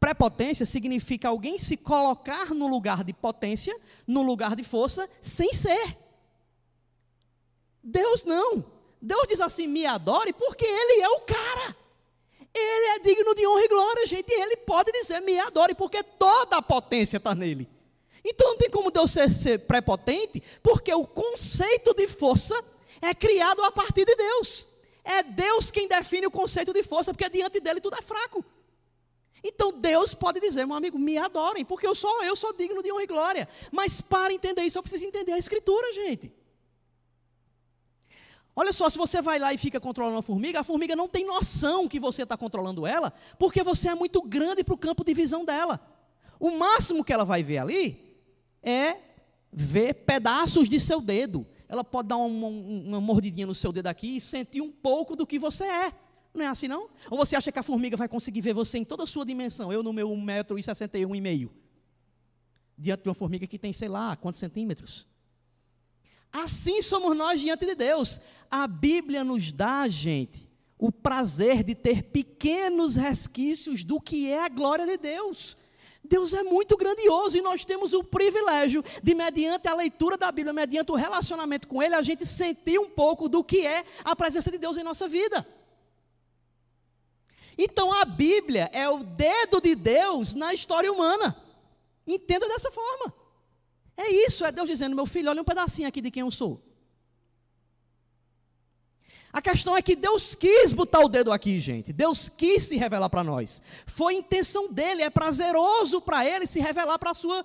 Prepotência 0.00 0.64
significa 0.64 1.28
alguém 1.28 1.58
se 1.58 1.76
colocar 1.76 2.54
no 2.54 2.68
lugar 2.68 3.02
de 3.02 3.12
potência, 3.12 3.76
no 4.06 4.22
lugar 4.22 4.54
de 4.54 4.62
força, 4.62 5.08
sem 5.20 5.52
ser. 5.52 5.96
Deus 7.82 8.24
não. 8.24 8.64
Deus 9.00 9.26
diz 9.28 9.40
assim: 9.40 9.66
me 9.66 9.84
adore, 9.86 10.32
porque 10.32 10.64
Ele 10.64 11.02
é 11.02 11.08
o 11.08 11.20
cara. 11.20 11.76
Ele 12.54 12.86
é 12.96 12.98
digno 13.00 13.34
de 13.34 13.46
honra 13.46 13.64
e 13.64 13.68
glória, 13.68 14.06
gente. 14.06 14.32
Ele 14.32 14.56
pode 14.58 14.92
dizer: 14.92 15.20
me 15.20 15.38
adore, 15.38 15.74
porque 15.74 16.02
toda 16.02 16.56
a 16.56 16.62
potência 16.62 17.16
está 17.16 17.34
nele. 17.34 17.68
Então 18.24 18.48
não 18.48 18.58
tem 18.58 18.70
como 18.70 18.90
Deus 18.90 19.10
ser, 19.10 19.30
ser 19.32 19.58
prepotente, 19.60 20.42
porque 20.62 20.92
o 20.92 21.06
conceito 21.06 21.94
de 21.94 22.06
força 22.06 22.62
é 23.00 23.14
criado 23.14 23.62
a 23.62 23.70
partir 23.70 24.04
de 24.04 24.14
Deus. 24.14 24.66
É 25.04 25.22
Deus 25.22 25.70
quem 25.70 25.88
define 25.88 26.26
o 26.26 26.30
conceito 26.30 26.72
de 26.72 26.82
força, 26.82 27.12
porque 27.12 27.28
diante 27.30 27.60
dele 27.60 27.80
tudo 27.80 27.96
é 27.96 28.02
fraco. 28.02 28.44
Então 29.42 29.72
Deus 29.72 30.14
pode 30.14 30.40
dizer, 30.40 30.66
meu 30.66 30.76
amigo, 30.76 30.98
me 30.98 31.16
adorem, 31.16 31.64
porque 31.64 31.86
eu 31.86 31.94
sou 31.94 32.22
eu 32.24 32.34
sou 32.34 32.52
digno 32.52 32.82
de 32.82 32.92
honra 32.92 33.02
e 33.02 33.06
glória. 33.06 33.48
Mas 33.70 34.00
para 34.00 34.32
entender 34.32 34.62
isso, 34.62 34.78
eu 34.78 34.82
preciso 34.82 35.04
entender 35.04 35.32
a 35.32 35.38
escritura, 35.38 35.92
gente. 35.92 36.32
Olha 38.54 38.72
só, 38.72 38.90
se 38.90 38.98
você 38.98 39.22
vai 39.22 39.38
lá 39.38 39.54
e 39.54 39.58
fica 39.58 39.78
controlando 39.78 40.18
a 40.18 40.22
formiga, 40.22 40.58
a 40.58 40.64
formiga 40.64 40.96
não 40.96 41.08
tem 41.08 41.24
noção 41.24 41.86
que 41.86 42.00
você 42.00 42.24
está 42.24 42.36
controlando 42.36 42.84
ela, 42.84 43.12
porque 43.38 43.62
você 43.62 43.88
é 43.88 43.94
muito 43.94 44.20
grande 44.20 44.64
para 44.64 44.74
o 44.74 44.78
campo 44.78 45.04
de 45.04 45.14
visão 45.14 45.44
dela. 45.44 45.80
O 46.40 46.50
máximo 46.50 47.04
que 47.04 47.12
ela 47.12 47.24
vai 47.24 47.40
ver 47.40 47.58
ali 47.58 48.18
é 48.60 48.96
ver 49.52 49.94
pedaços 49.94 50.68
de 50.68 50.80
seu 50.80 51.00
dedo. 51.00 51.46
Ela 51.68 51.84
pode 51.84 52.08
dar 52.08 52.16
uma, 52.16 52.48
uma 52.48 53.00
mordidinha 53.00 53.46
no 53.46 53.54
seu 53.54 53.70
dedo 53.70 53.86
aqui 53.86 54.16
e 54.16 54.20
sentir 54.20 54.60
um 54.60 54.72
pouco 54.72 55.14
do 55.14 55.24
que 55.24 55.38
você 55.38 55.62
é. 55.64 55.92
Não 56.38 56.44
é 56.44 56.48
assim, 56.48 56.68
não? 56.68 56.88
Ou 57.10 57.18
você 57.18 57.34
acha 57.34 57.50
que 57.50 57.58
a 57.58 57.62
formiga 57.62 57.96
vai 57.96 58.08
conseguir 58.08 58.40
ver 58.40 58.54
você 58.54 58.78
em 58.78 58.84
toda 58.84 59.02
a 59.02 59.06
sua 59.06 59.26
dimensão? 59.26 59.72
Eu 59.72 59.82
no 59.82 59.92
meu 59.92 60.08
1,61m. 60.08 61.50
Diante 62.78 63.02
de 63.02 63.08
uma 63.08 63.14
formiga 63.14 63.46
que 63.46 63.58
tem, 63.58 63.72
sei 63.72 63.88
lá, 63.88 64.16
quantos 64.16 64.38
centímetros? 64.38 65.04
Assim 66.32 66.80
somos 66.80 67.16
nós 67.16 67.40
diante 67.40 67.66
de 67.66 67.74
Deus. 67.74 68.20
A 68.48 68.68
Bíblia 68.68 69.24
nos 69.24 69.50
dá, 69.50 69.88
gente, 69.88 70.48
o 70.78 70.92
prazer 70.92 71.64
de 71.64 71.74
ter 71.74 72.04
pequenos 72.04 72.94
resquícios 72.94 73.82
do 73.82 74.00
que 74.00 74.30
é 74.30 74.44
a 74.44 74.48
glória 74.48 74.86
de 74.86 74.96
Deus. 74.96 75.56
Deus 76.04 76.32
é 76.32 76.44
muito 76.44 76.76
grandioso 76.76 77.36
e 77.36 77.42
nós 77.42 77.64
temos 77.64 77.92
o 77.92 78.04
privilégio 78.04 78.84
de, 79.02 79.14
mediante 79.14 79.66
a 79.66 79.74
leitura 79.74 80.16
da 80.16 80.30
Bíblia, 80.30 80.52
mediante 80.52 80.92
o 80.92 80.94
relacionamento 80.94 81.66
com 81.66 81.82
Ele, 81.82 81.96
a 81.96 82.02
gente 82.02 82.24
sentir 82.24 82.78
um 82.78 82.88
pouco 82.88 83.28
do 83.28 83.42
que 83.42 83.66
é 83.66 83.84
a 84.04 84.14
presença 84.14 84.50
de 84.52 84.56
Deus 84.58 84.76
em 84.76 84.84
nossa 84.84 85.08
vida. 85.08 85.44
Então 87.58 87.92
a 87.92 88.04
Bíblia 88.04 88.70
é 88.72 88.88
o 88.88 89.02
dedo 89.02 89.60
de 89.60 89.74
Deus 89.74 90.32
na 90.32 90.54
história 90.54 90.92
humana. 90.92 91.36
Entenda 92.06 92.46
dessa 92.46 92.70
forma. 92.70 93.12
É 93.96 94.08
isso, 94.08 94.44
é 94.44 94.52
Deus 94.52 94.68
dizendo: 94.68 94.94
meu 94.94 95.04
filho, 95.04 95.28
olha 95.28 95.42
um 95.42 95.44
pedacinho 95.44 95.88
aqui 95.88 96.00
de 96.00 96.10
quem 96.10 96.20
eu 96.20 96.30
sou. 96.30 96.62
A 99.32 99.42
questão 99.42 99.76
é 99.76 99.82
que 99.82 99.94
Deus 99.94 100.34
quis 100.34 100.72
botar 100.72 101.00
o 101.00 101.08
dedo 101.08 101.30
aqui, 101.30 101.60
gente. 101.60 101.92
Deus 101.92 102.28
quis 102.28 102.62
se 102.62 102.76
revelar 102.76 103.10
para 103.10 103.22
nós. 103.22 103.60
Foi 103.86 104.14
intenção 104.14 104.72
dele, 104.72 105.02
é 105.02 105.10
prazeroso 105.10 106.00
para 106.00 106.24
ele 106.24 106.46
se 106.46 106.60
revelar 106.60 106.98
para 106.98 107.10
a 107.10 107.14
sua, 107.14 107.44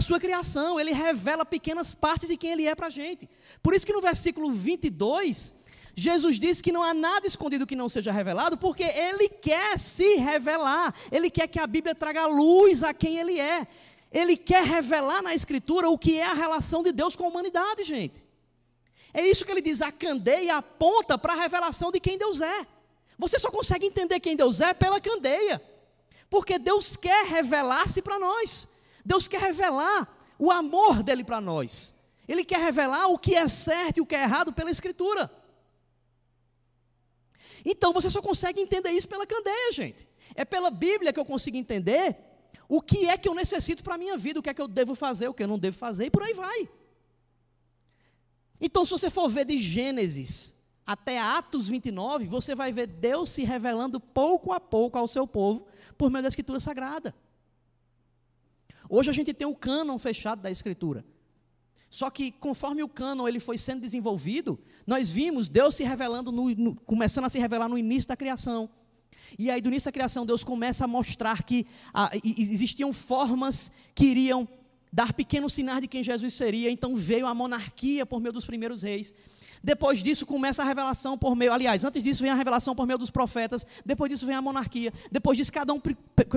sua 0.00 0.20
criação. 0.20 0.78
Ele 0.78 0.92
revela 0.92 1.44
pequenas 1.44 1.92
partes 1.92 2.28
de 2.28 2.36
quem 2.36 2.52
ele 2.52 2.66
é 2.66 2.74
para 2.74 2.86
a 2.86 2.90
gente. 2.90 3.28
Por 3.62 3.74
isso 3.74 3.84
que 3.84 3.92
no 3.92 4.00
versículo 4.00 4.52
22, 4.52 5.52
Jesus 5.96 6.40
diz 6.40 6.60
que 6.60 6.72
não 6.72 6.82
há 6.82 6.92
nada 6.92 7.26
escondido 7.26 7.66
que 7.66 7.76
não 7.76 7.88
seja 7.88 8.10
revelado, 8.10 8.56
porque 8.58 8.82
ele 8.82 9.28
quer 9.28 9.78
se 9.78 10.16
revelar. 10.16 10.92
Ele 11.10 11.30
quer 11.30 11.46
que 11.46 11.58
a 11.58 11.66
Bíblia 11.66 11.94
traga 11.94 12.26
luz 12.26 12.82
a 12.82 12.92
quem 12.92 13.18
ele 13.18 13.38
é. 13.38 13.66
Ele 14.10 14.36
quer 14.36 14.64
revelar 14.64 15.22
na 15.22 15.34
Escritura 15.34 15.88
o 15.88 15.98
que 15.98 16.18
é 16.18 16.24
a 16.24 16.34
relação 16.34 16.82
de 16.82 16.92
Deus 16.92 17.14
com 17.14 17.24
a 17.24 17.28
humanidade, 17.28 17.84
gente. 17.84 18.24
É 19.12 19.24
isso 19.26 19.44
que 19.44 19.52
ele 19.52 19.60
diz: 19.60 19.80
a 19.80 19.92
candeia 19.92 20.56
aponta 20.56 21.16
para 21.16 21.32
a 21.32 21.36
revelação 21.36 21.92
de 21.92 22.00
quem 22.00 22.18
Deus 22.18 22.40
é. 22.40 22.66
Você 23.16 23.38
só 23.38 23.50
consegue 23.50 23.86
entender 23.86 24.18
quem 24.18 24.34
Deus 24.34 24.60
é 24.60 24.74
pela 24.74 25.00
candeia, 25.00 25.62
porque 26.28 26.58
Deus 26.58 26.96
quer 26.96 27.26
revelar-se 27.26 28.02
para 28.02 28.18
nós. 28.18 28.66
Deus 29.04 29.28
quer 29.28 29.40
revelar 29.40 30.08
o 30.38 30.50
amor 30.50 31.02
dele 31.02 31.22
para 31.22 31.40
nós. 31.40 31.94
Ele 32.26 32.44
quer 32.44 32.58
revelar 32.58 33.06
o 33.08 33.18
que 33.18 33.36
é 33.36 33.46
certo 33.46 33.98
e 33.98 34.00
o 34.00 34.06
que 34.06 34.16
é 34.16 34.22
errado 34.22 34.52
pela 34.52 34.70
Escritura. 34.70 35.30
Então 37.64 37.92
você 37.92 38.10
só 38.10 38.20
consegue 38.20 38.60
entender 38.60 38.90
isso 38.90 39.08
pela 39.08 39.26
candeia, 39.26 39.72
gente. 39.72 40.06
É 40.34 40.44
pela 40.44 40.70
Bíblia 40.70 41.12
que 41.12 41.20
eu 41.20 41.24
consigo 41.24 41.56
entender 41.56 42.16
o 42.68 42.80
que 42.80 43.06
é 43.06 43.16
que 43.16 43.28
eu 43.28 43.34
necessito 43.34 43.82
para 43.82 43.94
a 43.94 43.98
minha 43.98 44.16
vida, 44.16 44.40
o 44.40 44.42
que 44.42 44.50
é 44.50 44.54
que 44.54 44.60
eu 44.60 44.68
devo 44.68 44.94
fazer, 44.94 45.28
o 45.28 45.34
que 45.34 45.42
eu 45.42 45.48
não 45.48 45.58
devo 45.58 45.76
fazer, 45.76 46.06
e 46.06 46.10
por 46.10 46.22
aí 46.22 46.34
vai. 46.34 46.68
Então, 48.60 48.84
se 48.84 48.92
você 48.92 49.10
for 49.10 49.28
ver 49.28 49.44
de 49.44 49.58
Gênesis 49.58 50.54
até 50.86 51.18
Atos 51.18 51.68
29, 51.68 52.26
você 52.26 52.54
vai 52.54 52.72
ver 52.72 52.86
Deus 52.86 53.30
se 53.30 53.44
revelando 53.44 53.98
pouco 53.98 54.52
a 54.52 54.60
pouco 54.60 54.98
ao 54.98 55.08
seu 55.08 55.26
povo 55.26 55.66
por 55.96 56.10
meio 56.10 56.22
da 56.22 56.28
Escritura 56.28 56.60
Sagrada. 56.60 57.14
Hoje 58.88 59.10
a 59.10 59.12
gente 59.12 59.32
tem 59.32 59.46
o 59.46 59.54
cânon 59.54 59.98
fechado 59.98 60.42
da 60.42 60.50
Escritura. 60.50 61.04
Só 61.94 62.10
que 62.10 62.32
conforme 62.32 62.82
o 62.82 62.88
cânon 62.88 63.28
ele 63.28 63.38
foi 63.38 63.56
sendo 63.56 63.80
desenvolvido, 63.80 64.58
nós 64.84 65.12
vimos 65.12 65.48
Deus 65.48 65.76
se 65.76 65.84
revelando, 65.84 66.32
no, 66.32 66.50
no, 66.50 66.74
começando 66.74 67.26
a 67.26 67.28
se 67.28 67.38
revelar 67.38 67.68
no 67.68 67.78
início 67.78 68.08
da 68.08 68.16
criação. 68.16 68.68
E 69.38 69.48
aí, 69.48 69.60
do 69.60 69.68
início 69.68 69.86
da 69.86 69.92
criação, 69.92 70.26
Deus 70.26 70.42
começa 70.42 70.82
a 70.82 70.88
mostrar 70.88 71.44
que 71.44 71.64
existiam 72.24 72.92
formas 72.92 73.70
que 73.94 74.06
iriam 74.06 74.48
dar 74.92 75.12
pequenos 75.12 75.52
sinais 75.52 75.82
de 75.82 75.86
quem 75.86 76.02
Jesus 76.02 76.34
seria. 76.34 76.68
Então 76.68 76.96
veio 76.96 77.28
a 77.28 77.34
monarquia 77.34 78.04
por 78.04 78.20
meio 78.20 78.32
dos 78.32 78.44
primeiros 78.44 78.82
reis. 78.82 79.14
Depois 79.64 80.02
disso 80.02 80.26
começa 80.26 80.62
a 80.62 80.66
revelação 80.66 81.16
por 81.16 81.34
meio, 81.34 81.50
aliás, 81.50 81.86
antes 81.86 82.02
disso 82.02 82.22
vem 82.22 82.30
a 82.30 82.34
revelação 82.34 82.74
por 82.74 82.86
meio 82.86 82.98
dos 82.98 83.10
profetas, 83.10 83.66
depois 83.82 84.12
disso 84.12 84.26
vem 84.26 84.36
a 84.36 84.42
monarquia, 84.42 84.92
depois 85.10 85.38
disso 85.38 85.50
cada 85.50 85.72
um 85.72 85.80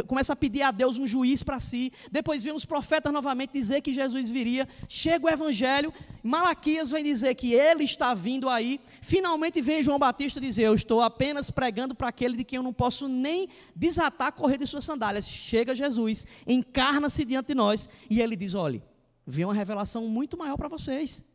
começa 0.08 0.32
a 0.32 0.36
pedir 0.36 0.62
a 0.62 0.72
Deus 0.72 0.98
um 0.98 1.06
juiz 1.06 1.44
para 1.44 1.60
si, 1.60 1.92
depois 2.10 2.46
vem 2.46 2.54
os 2.54 2.64
profetas 2.64 3.12
novamente 3.12 3.52
dizer 3.52 3.82
que 3.82 3.92
Jesus 3.92 4.30
viria, 4.30 4.66
chega 4.88 5.26
o 5.26 5.30
evangelho, 5.30 5.94
Malaquias 6.24 6.90
vem 6.90 7.04
dizer 7.04 7.36
que 7.36 7.54
ele 7.54 7.84
está 7.84 8.14
vindo 8.14 8.48
aí, 8.48 8.80
finalmente 9.02 9.62
vem 9.62 9.84
João 9.84 10.00
Batista 10.00 10.40
dizer, 10.40 10.64
eu 10.64 10.74
estou 10.74 11.02
apenas 11.02 11.52
pregando 11.52 11.94
para 11.94 12.08
aquele 12.08 12.38
de 12.38 12.46
quem 12.46 12.56
eu 12.56 12.64
não 12.64 12.72
posso 12.72 13.10
nem 13.10 13.50
desatar 13.76 14.30
a 14.30 14.32
correr 14.32 14.58
de 14.58 14.66
suas 14.66 14.86
sandálias. 14.86 15.28
Chega 15.28 15.76
Jesus, 15.76 16.26
encarna-se 16.48 17.26
diante 17.26 17.48
de 17.48 17.56
nós 17.56 17.90
e 18.10 18.22
ele 18.22 18.38
diz, 18.38 18.54
olhe, 18.54 18.82
vem 19.26 19.44
uma 19.44 19.54
revelação 19.54 20.08
muito 20.08 20.38
maior 20.38 20.56
para 20.56 20.70
vocês 20.70 21.26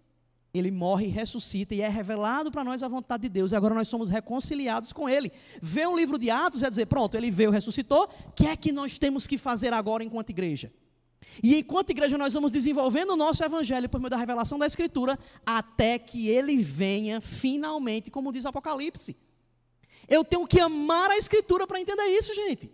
ele 0.54 0.70
morre, 0.70 1.06
ressuscita 1.06 1.74
e 1.74 1.80
é 1.80 1.88
revelado 1.88 2.50
para 2.50 2.62
nós 2.62 2.82
a 2.82 2.88
vontade 2.88 3.22
de 3.22 3.28
Deus. 3.30 3.52
E 3.52 3.56
agora 3.56 3.74
nós 3.74 3.88
somos 3.88 4.10
reconciliados 4.10 4.92
com 4.92 5.08
Ele. 5.08 5.32
Ver 5.62 5.88
um 5.88 5.96
livro 5.96 6.18
de 6.18 6.28
Atos 6.28 6.62
é 6.62 6.68
dizer: 6.68 6.86
pronto, 6.86 7.16
ele 7.16 7.30
veio, 7.30 7.50
ressuscitou. 7.50 8.08
O 8.26 8.32
que 8.32 8.46
é 8.46 8.54
que 8.54 8.70
nós 8.70 8.98
temos 8.98 9.26
que 9.26 9.38
fazer 9.38 9.72
agora 9.72 10.04
enquanto 10.04 10.30
igreja? 10.30 10.70
E 11.42 11.56
enquanto 11.56 11.90
igreja, 11.90 12.18
nós 12.18 12.34
vamos 12.34 12.50
desenvolvendo 12.50 13.12
o 13.12 13.16
nosso 13.16 13.42
evangelho 13.42 13.88
por 13.88 13.98
meio 13.98 14.10
da 14.10 14.16
revelação 14.18 14.58
da 14.58 14.66
Escritura, 14.66 15.18
até 15.46 15.98
que 15.98 16.28
ele 16.28 16.56
venha 16.58 17.20
finalmente, 17.20 18.10
como 18.10 18.30
diz 18.30 18.44
Apocalipse. 18.44 19.16
Eu 20.06 20.22
tenho 20.22 20.46
que 20.46 20.60
amar 20.60 21.10
a 21.10 21.16
Escritura 21.16 21.66
para 21.66 21.80
entender 21.80 22.04
isso, 22.08 22.34
gente. 22.34 22.70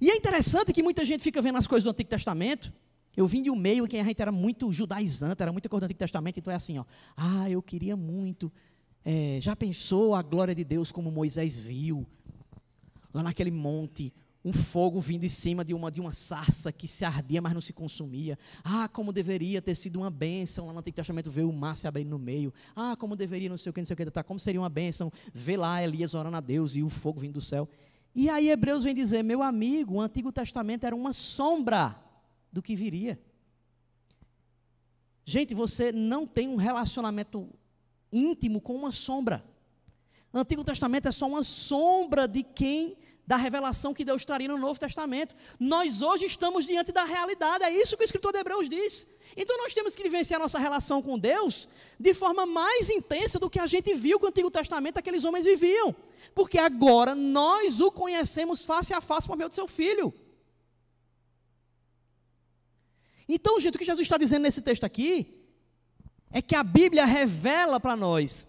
E 0.00 0.10
é 0.10 0.16
interessante 0.16 0.72
que 0.72 0.82
muita 0.82 1.04
gente 1.04 1.22
fica 1.22 1.42
vendo 1.42 1.58
as 1.58 1.66
coisas 1.66 1.84
do 1.84 1.90
Antigo 1.90 2.08
Testamento 2.08 2.72
eu 3.16 3.26
vim 3.26 3.42
de 3.42 3.50
um 3.50 3.56
meio 3.56 3.86
que 3.86 3.96
a 3.96 4.04
gente 4.04 4.20
era 4.20 4.30
muito 4.30 4.70
judaizante, 4.70 5.42
era 5.42 5.50
muita 5.50 5.68
coisa 5.68 5.80
do 5.80 5.84
Antigo 5.86 5.98
Testamento, 5.98 6.38
então 6.38 6.52
é 6.52 6.56
assim, 6.56 6.78
ó. 6.78 6.84
Ah, 7.16 7.48
eu 7.48 7.62
queria 7.62 7.96
muito. 7.96 8.52
É, 9.04 9.38
já 9.40 9.56
pensou 9.56 10.14
a 10.14 10.22
glória 10.22 10.54
de 10.54 10.64
Deus 10.64 10.92
como 10.92 11.10
Moisés 11.10 11.58
viu? 11.58 12.06
Lá 13.14 13.22
naquele 13.22 13.50
monte, 13.50 14.12
um 14.44 14.52
fogo 14.52 15.00
vindo 15.00 15.24
em 15.24 15.28
cima 15.28 15.64
de 15.64 15.72
uma, 15.72 15.90
de 15.90 16.00
uma 16.00 16.12
sarça 16.12 16.70
que 16.70 16.86
se 16.86 17.04
ardia, 17.04 17.40
mas 17.40 17.54
não 17.54 17.60
se 17.60 17.72
consumia. 17.72 18.38
Ah, 18.62 18.86
como 18.86 19.12
deveria 19.12 19.62
ter 19.62 19.74
sido 19.74 19.96
uma 19.96 20.10
bênção. 20.10 20.66
Lá 20.66 20.72
no 20.72 20.78
Antigo 20.80 20.96
Testamento 20.96 21.30
ver 21.30 21.44
o 21.44 21.52
mar 21.52 21.74
se 21.74 21.88
abrindo 21.88 22.10
no 22.10 22.18
meio. 22.18 22.52
Ah, 22.74 22.94
como 22.96 23.16
deveria, 23.16 23.48
não 23.48 23.56
sei 23.56 23.70
o 23.70 23.72
que, 23.72 23.80
não 23.80 23.86
sei 23.86 23.94
o 23.94 23.96
que, 23.96 24.10
tá, 24.10 24.22
como 24.22 24.38
seria 24.38 24.60
uma 24.60 24.68
bênção 24.68 25.10
ver 25.32 25.56
lá 25.56 25.82
Elias 25.82 26.12
orando 26.12 26.36
a 26.36 26.40
Deus 26.40 26.76
e 26.76 26.82
o 26.82 26.90
fogo 26.90 27.18
vindo 27.18 27.34
do 27.34 27.40
céu. 27.40 27.68
E 28.14 28.28
aí 28.28 28.50
Hebreus 28.50 28.84
vem 28.84 28.94
dizer, 28.94 29.22
meu 29.22 29.42
amigo, 29.42 29.94
o 29.94 30.00
Antigo 30.00 30.30
Testamento 30.30 30.84
era 30.84 30.94
uma 30.94 31.12
sombra 31.12 32.05
do 32.56 32.62
que 32.62 32.74
viria. 32.74 33.20
Gente, 35.24 35.54
você 35.54 35.92
não 35.92 36.26
tem 36.26 36.48
um 36.48 36.56
relacionamento 36.56 37.48
íntimo 38.10 38.60
com 38.60 38.74
uma 38.74 38.90
sombra. 38.90 39.44
Antigo 40.32 40.64
Testamento 40.64 41.06
é 41.06 41.12
só 41.12 41.26
uma 41.26 41.44
sombra 41.44 42.26
de 42.26 42.42
quem 42.42 42.96
da 43.26 43.36
revelação 43.36 43.92
que 43.92 44.04
Deus 44.04 44.24
traria 44.24 44.48
no 44.48 44.56
Novo 44.56 44.78
Testamento. 44.78 45.34
Nós 45.58 46.00
hoje 46.00 46.26
estamos 46.26 46.64
diante 46.64 46.92
da 46.92 47.04
realidade, 47.04 47.64
é 47.64 47.70
isso 47.70 47.96
que 47.96 48.02
o 48.02 48.04
escritor 48.04 48.32
de 48.32 48.38
Hebreus 48.38 48.68
diz. 48.68 49.06
Então 49.36 49.58
nós 49.58 49.74
temos 49.74 49.96
que 49.96 50.02
vivenciar 50.02 50.38
nossa 50.38 50.58
relação 50.58 51.02
com 51.02 51.18
Deus 51.18 51.68
de 51.98 52.14
forma 52.14 52.46
mais 52.46 52.88
intensa 52.88 53.38
do 53.38 53.50
que 53.50 53.58
a 53.58 53.66
gente 53.66 53.92
viu 53.94 54.18
que 54.18 54.26
o 54.26 54.28
Antigo 54.28 54.50
Testamento 54.50 54.98
aqueles 54.98 55.24
homens 55.24 55.44
viviam. 55.44 55.94
Porque 56.34 56.58
agora 56.58 57.14
nós 57.14 57.80
o 57.80 57.90
conhecemos 57.90 58.64
face 58.64 58.94
a 58.94 59.00
face 59.00 59.26
por 59.26 59.36
meio 59.36 59.48
do 59.48 59.54
seu 59.54 59.66
filho. 59.66 60.14
Então, 63.28 63.58
gente, 63.58 63.74
o 63.74 63.78
que 63.78 63.84
Jesus 63.84 64.04
está 64.06 64.16
dizendo 64.16 64.42
nesse 64.42 64.62
texto 64.62 64.84
aqui 64.84 65.34
é 66.30 66.40
que 66.40 66.54
a 66.54 66.62
Bíblia 66.62 67.04
revela 67.04 67.80
para 67.80 67.96
nós 67.96 68.46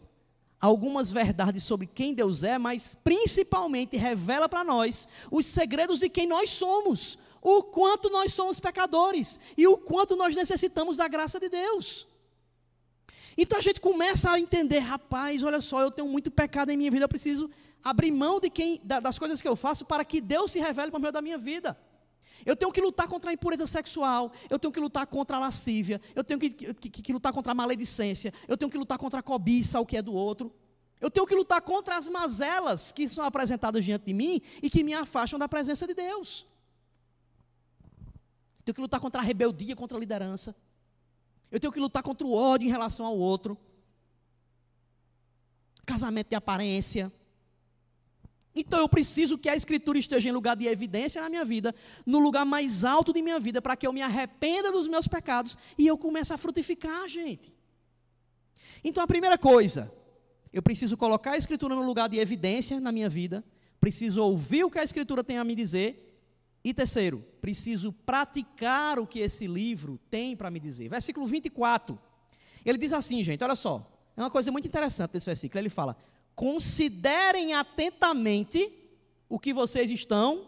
algumas 0.60 1.12
verdades 1.12 1.64
sobre 1.64 1.88
quem 1.88 2.14
Deus 2.14 2.44
é, 2.44 2.58
mas 2.58 2.96
principalmente 3.04 3.96
revela 3.96 4.50
para 4.50 4.64
nós 4.64 5.08
os 5.32 5.46
segredos 5.46 6.00
de 6.00 6.10
quem 6.10 6.28
nós 6.28 6.50
somos, 6.50 7.18
o 7.42 7.64
quanto 7.64 8.10
nós 8.10 8.34
somos 8.34 8.60
pecadores 8.60 9.40
e 9.56 9.68
o 9.68 9.78
quanto 9.78 10.16
nós 10.16 10.36
necessitamos 10.36 10.98
da 10.98 11.08
graça 11.08 11.40
de 11.40 11.50
Deus. 11.50 12.08
Então 13.38 13.60
a 13.60 13.62
gente 13.62 13.80
começa 13.80 14.32
a 14.32 14.40
entender, 14.40 14.80
rapaz, 14.80 15.44
olha 15.44 15.62
só, 15.62 15.82
eu 15.82 15.92
tenho 15.92 16.08
muito 16.08 16.32
pecado 16.32 16.72
em 16.72 16.78
minha 16.78 16.90
vida, 16.90 17.06
eu 17.06 17.10
preciso 17.10 17.50
abrir 17.84 18.12
mão 18.12 18.40
de 18.40 18.50
quem, 18.50 18.82
das 18.84 19.20
coisas 19.20 19.42
que 19.42 19.48
eu 19.48 19.56
faço 19.56 19.86
para 19.86 20.04
que 20.04 20.20
Deus 20.20 20.52
se 20.52 20.60
revele 20.60 20.90
por 20.90 21.00
meio 21.00 21.14
da 21.14 21.22
minha 21.22 21.38
vida. 21.38 21.78
Eu 22.46 22.56
tenho 22.56 22.72
que 22.72 22.82
lutar 22.82 23.08
contra 23.08 23.30
a 23.32 23.34
impureza 23.34 23.66
sexual, 23.68 24.32
eu 24.50 24.58
tenho 24.60 24.72
que 24.72 24.80
lutar 24.80 25.06
contra 25.08 25.38
a 25.38 25.40
lascívia, 25.40 26.02
eu 26.16 26.24
tenho 26.24 26.40
que, 26.40 26.50
que, 26.50 26.90
que, 26.90 27.14
lutar 27.14 27.34
contra 27.34 27.52
a 27.52 27.56
maledicência, 27.56 28.34
eu 28.48 28.58
tenho 28.58 28.70
que 28.70 28.78
lutar 28.78 28.98
contra 28.98 29.20
a 29.20 29.24
cobiça, 29.24 29.80
o 29.80 29.86
que 29.86 29.98
é 29.98 30.02
do 30.02 30.14
outro. 30.14 30.54
Eu 31.00 31.12
tenho 31.12 31.28
que 31.28 31.36
lutar 31.36 31.62
contra 31.62 31.98
as 31.98 32.08
mazelas 32.08 32.92
que 32.92 33.08
são 33.08 33.24
apresentadas 33.24 33.86
diante 33.86 34.06
de 34.06 34.14
mim 34.14 34.42
e 34.62 34.70
que 34.70 34.84
me 34.84 34.94
afastam 34.94 35.38
da 35.38 35.48
presença 35.48 35.86
de 35.86 35.94
Deus. 35.94 36.48
Eu 38.60 38.64
tenho 38.66 38.76
que 38.76 38.82
lutar 38.82 39.00
contra 39.00 39.22
a 39.22 39.24
rebeldia, 39.24 39.76
contra 39.76 39.98
a 39.98 40.00
liderança. 40.00 40.56
Eu 41.52 41.60
tenho 41.60 41.72
que 41.72 41.80
lutar 41.80 42.04
contra 42.04 42.26
o 42.26 42.34
ódio 42.34 42.68
em 42.68 42.72
relação 42.72 43.06
ao 43.06 43.18
outro. 43.18 43.58
Casamento 45.86 46.30
de 46.30 46.36
aparência. 46.36 47.12
Então 48.60 48.80
eu 48.80 48.90
preciso 48.90 49.38
que 49.38 49.48
a 49.48 49.56
Escritura 49.56 50.00
esteja 50.00 50.30
em 50.30 50.32
lugar 50.32 50.56
de 50.56 50.66
evidência 50.66 51.22
na 51.22 51.30
minha 51.30 51.46
vida, 51.46 51.76
no 52.04 52.18
lugar 52.18 52.44
mais 52.44 52.84
alto 52.84 53.14
de 53.14 53.22
minha 53.22 53.40
vida, 53.40 53.62
para 53.62 53.76
que 53.76 53.86
eu 53.86 53.94
me 53.94 54.02
arrependa 54.02 54.72
dos 54.72 54.88
meus 54.88 55.08
pecados 55.08 55.56
e 55.78 55.86
eu 55.86 55.96
comece 55.96 56.34
a 56.34 56.40
frutificar, 56.40 57.08
gente. 57.08 57.54
Então 58.84 59.04
a 59.04 59.08
primeira 59.08 59.38
coisa, 59.38 59.94
eu 60.52 60.64
preciso 60.64 60.98
colocar 60.98 61.34
a 61.34 61.38
Escritura 61.38 61.76
no 61.76 61.84
lugar 61.84 62.10
de 62.10 62.18
evidência 62.18 62.80
na 62.80 62.92
minha 62.92 63.08
vida, 63.08 63.46
preciso 63.80 64.24
ouvir 64.24 64.64
o 64.64 64.72
que 64.72 64.80
a 64.80 64.84
Escritura 64.84 65.24
tem 65.24 65.38
a 65.38 65.44
me 65.44 65.54
dizer, 65.54 66.04
e 66.64 66.74
terceiro, 66.74 67.24
preciso 67.40 67.94
praticar 67.94 68.98
o 68.98 69.06
que 69.06 69.20
esse 69.20 69.46
livro 69.46 70.00
tem 70.10 70.36
para 70.36 70.50
me 70.50 70.60
dizer. 70.60 70.90
Versículo 70.90 71.28
24. 71.28 71.98
Ele 72.66 72.78
diz 72.80 72.92
assim, 72.92 73.24
gente, 73.24 73.44
olha 73.44 73.56
só. 73.56 73.94
É 74.18 74.22
uma 74.22 74.32
coisa 74.32 74.52
muito 74.52 74.68
interessante 74.68 75.12
desse 75.12 75.28
versículo. 75.28 75.62
Ele 75.62 75.70
fala: 75.70 75.96
considerem 76.38 77.56
atentamente 77.56 78.72
o 79.28 79.40
que 79.40 79.52
vocês 79.52 79.90
estão. 79.90 80.46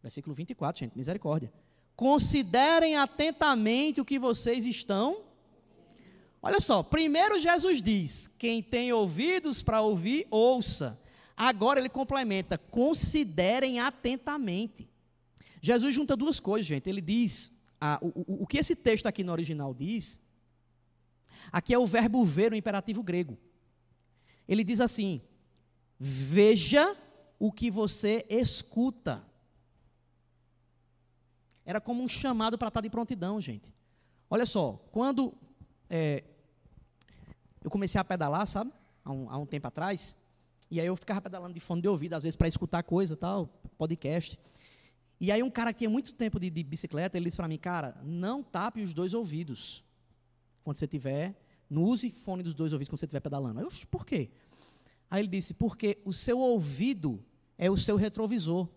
Versículo 0.00 0.32
24, 0.32 0.78
gente, 0.78 0.96
misericórdia. 0.96 1.52
Considerem 1.96 2.96
atentamente 2.96 4.00
o 4.00 4.04
que 4.04 4.16
vocês 4.16 4.64
estão. 4.64 5.24
Olha 6.40 6.60
só, 6.60 6.84
primeiro 6.84 7.40
Jesus 7.40 7.82
diz: 7.82 8.30
quem 8.38 8.62
tem 8.62 8.92
ouvidos 8.92 9.60
para 9.60 9.80
ouvir, 9.80 10.28
ouça. 10.30 10.96
Agora 11.36 11.80
ele 11.80 11.88
complementa: 11.88 12.56
considerem 12.56 13.80
atentamente. 13.80 14.88
Jesus 15.60 15.92
junta 15.92 16.16
duas 16.16 16.38
coisas, 16.38 16.64
gente. 16.64 16.88
Ele 16.88 17.00
diz: 17.00 17.50
ah, 17.80 17.98
o, 18.00 18.06
o, 18.20 18.42
o 18.44 18.46
que 18.46 18.58
esse 18.58 18.76
texto 18.76 19.06
aqui 19.06 19.24
no 19.24 19.32
original 19.32 19.74
diz, 19.74 20.20
aqui 21.50 21.74
é 21.74 21.78
o 21.78 21.88
verbo 21.88 22.24
ver, 22.24 22.52
o 22.52 22.56
imperativo 22.56 23.02
grego. 23.02 23.36
Ele 24.48 24.62
diz 24.62 24.80
assim: 24.80 25.20
veja 25.98 26.96
o 27.38 27.52
que 27.52 27.70
você 27.70 28.24
escuta. 28.28 29.24
Era 31.64 31.80
como 31.80 32.02
um 32.02 32.08
chamado 32.08 32.56
para 32.56 32.68
estar 32.68 32.80
de 32.80 32.90
prontidão, 32.90 33.40
gente. 33.40 33.74
Olha 34.30 34.46
só, 34.46 34.74
quando 34.92 35.34
é, 35.90 36.22
eu 37.62 37.70
comecei 37.70 38.00
a 38.00 38.04
pedalar, 38.04 38.46
sabe, 38.46 38.72
há 39.04 39.12
um, 39.12 39.30
há 39.30 39.36
um, 39.36 39.46
tempo 39.46 39.66
atrás, 39.66 40.16
e 40.70 40.80
aí 40.80 40.86
eu 40.86 40.96
ficava 40.96 41.20
pedalando 41.20 41.54
de 41.54 41.60
fone 41.60 41.82
de 41.82 41.88
ouvido, 41.88 42.14
às 42.14 42.22
vezes 42.22 42.36
para 42.36 42.48
escutar 42.48 42.82
coisa, 42.82 43.16
tal, 43.16 43.48
podcast. 43.76 44.38
E 45.20 45.32
aí 45.32 45.42
um 45.42 45.50
cara 45.50 45.72
que 45.72 45.78
tinha 45.78 45.90
muito 45.90 46.14
tempo 46.14 46.38
de, 46.38 46.50
de 46.50 46.62
bicicleta, 46.62 47.16
ele 47.16 47.24
disse 47.24 47.36
para 47.36 47.48
mim, 47.48 47.58
cara, 47.58 47.96
não 48.04 48.42
tape 48.42 48.82
os 48.82 48.94
dois 48.94 49.14
ouvidos 49.14 49.84
quando 50.62 50.76
você 50.76 50.86
tiver 50.86 51.34
não 51.68 51.82
use 51.84 52.10
fone 52.10 52.42
dos 52.42 52.54
dois 52.54 52.72
ouvidos 52.72 52.88
quando 52.90 53.00
você 53.00 53.06
estiver 53.06 53.20
pedalando. 53.20 53.60
Eu, 53.60 53.70
por 53.90 54.06
quê? 54.06 54.30
Aí 55.10 55.22
ele 55.22 55.28
disse, 55.28 55.54
porque 55.54 55.98
o 56.04 56.12
seu 56.12 56.38
ouvido 56.38 57.22
é 57.58 57.70
o 57.70 57.76
seu 57.76 57.96
retrovisor. 57.96 58.68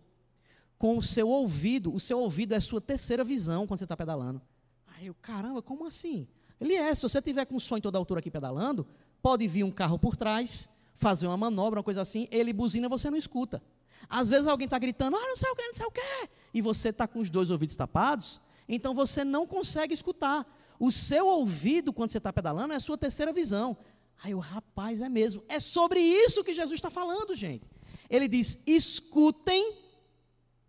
Com 0.78 0.98
o 0.98 1.04
seu 1.04 1.28
ouvido, 1.28 1.94
o 1.94 2.00
seu 2.00 2.20
ouvido 2.20 2.54
é 2.54 2.58
a 2.58 2.62
sua 2.62 2.80
terceira 2.80 3.24
visão 3.24 3.68
quando 3.68 3.80
você 3.80 3.86
está 3.86 3.98
pedalando. 3.98 4.42
Aí 4.88 5.08
eu, 5.08 5.16
caramba, 5.22 5.62
como 5.62 5.86
assim? 5.86 6.28
Ele 6.60 6.74
é, 6.74 6.94
se 6.94 7.02
você 7.02 7.22
tiver 7.22 7.46
com 7.46 7.56
o 7.56 7.60
som 7.60 7.78
em 7.78 7.82
toda 7.82 7.98
altura 7.98 8.20
aqui 8.20 8.32
pedalando, 8.32 8.86
pode 9.22 9.48
vir 9.48 9.64
um 9.64 9.72
carro 9.72 9.98
por 9.98 10.16
trás, 10.16 10.70
fazer 10.96 11.28
uma 11.28 11.38
manobra, 11.38 11.80
uma 11.80 11.84
coisa 11.84 12.02
assim, 12.02 12.28
ele 12.32 12.54
buzina, 12.54 12.88
você 12.90 13.10
não 13.10 13.18
escuta. 13.18 13.62
Às 14.08 14.28
vezes 14.28 14.48
alguém 14.48 14.66
está 14.66 14.80
gritando, 14.80 15.18
ah, 15.18 15.28
não 15.28 15.36
sei 15.36 15.50
o 15.50 15.56
que, 15.56 15.68
não 15.68 15.74
sei 15.74 15.86
o 15.86 15.92
que, 15.92 16.30
e 16.54 16.62
você 16.62 16.90
está 16.90 17.08
com 17.08 17.20
os 17.20 17.30
dois 17.30 17.50
ouvidos 17.50 17.76
tapados, 17.76 18.40
então 18.70 18.94
você 18.94 19.26
não 19.26 19.48
consegue 19.48 19.94
escutar. 19.94 20.46
O 20.80 20.92
seu 20.92 21.28
ouvido, 21.28 21.92
quando 21.92 22.12
você 22.12 22.20
está 22.20 22.32
pedalando, 22.32 22.74
é 22.74 22.78
a 22.78 22.80
sua 22.80 22.98
terceira 22.98 23.34
visão. 23.34 23.76
Aí 24.24 24.36
o 24.36 24.40
rapaz, 24.40 25.02
é 25.02 25.10
mesmo. 25.10 25.44
É 25.50 25.60
sobre 25.60 26.00
isso 26.00 26.44
que 26.44 26.54
Jesus 26.54 26.78
está 26.78 26.90
falando, 26.90 27.34
gente. 27.34 27.68
Ele 28.10 28.28
diz: 28.28 28.58
escutem 28.66 29.76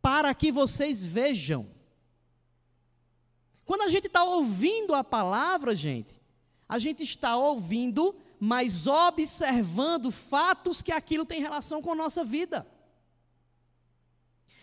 para 0.00 0.34
que 0.34 0.50
vocês 0.50 1.04
vejam. 1.04 1.68
Quando 3.64 3.82
a 3.82 3.88
gente 3.88 4.06
está 4.06 4.24
ouvindo 4.24 4.94
a 4.94 5.04
palavra, 5.04 5.76
gente, 5.76 6.20
a 6.68 6.78
gente 6.78 7.02
está 7.02 7.36
ouvindo, 7.36 8.16
mas 8.38 8.86
observando 8.86 10.10
fatos 10.10 10.82
que 10.82 10.90
aquilo 10.90 11.24
tem 11.24 11.40
relação 11.40 11.82
com 11.82 11.92
a 11.92 11.94
nossa 11.94 12.24
vida. 12.24 12.66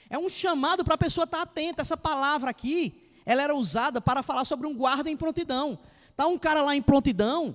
É 0.09 0.17
um 0.17 0.29
chamado 0.29 0.83
para 0.83 0.95
a 0.95 0.97
pessoa 0.97 1.25
estar 1.25 1.41
atenta. 1.41 1.81
Essa 1.81 1.97
palavra 1.97 2.49
aqui, 2.49 3.06
ela 3.27 3.43
era 3.43 3.53
usada 3.53 3.99
para 3.99 4.23
falar 4.23 4.45
sobre 4.45 4.65
um 4.65 4.73
guarda 4.73 5.11
em 5.11 5.17
prontidão. 5.17 5.77
Tá 6.15 6.25
um 6.27 6.37
cara 6.37 6.61
lá 6.61 6.73
em 6.73 6.81
prontidão, 6.81 7.53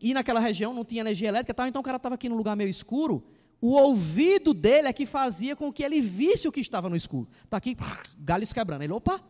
e 0.00 0.12
naquela 0.12 0.40
região 0.40 0.74
não 0.74 0.84
tinha 0.84 1.00
energia 1.00 1.28
elétrica, 1.28 1.54
tal, 1.54 1.68
então 1.68 1.80
o 1.80 1.84
cara 1.84 1.96
estava 1.96 2.16
aqui 2.16 2.28
no 2.28 2.34
lugar 2.36 2.56
meio 2.56 2.68
escuro. 2.68 3.24
O 3.60 3.74
ouvido 3.74 4.52
dele 4.52 4.88
é 4.88 4.92
que 4.92 5.06
fazia 5.06 5.54
com 5.54 5.72
que 5.72 5.84
ele 5.84 6.00
visse 6.00 6.48
o 6.48 6.52
que 6.52 6.58
estava 6.58 6.90
no 6.90 6.96
escuro. 6.96 7.28
Está 7.44 7.56
aqui, 7.56 7.76
galhos 8.18 8.52
quebrando. 8.52 8.82
Ele, 8.82 8.92
opa, 8.92 9.22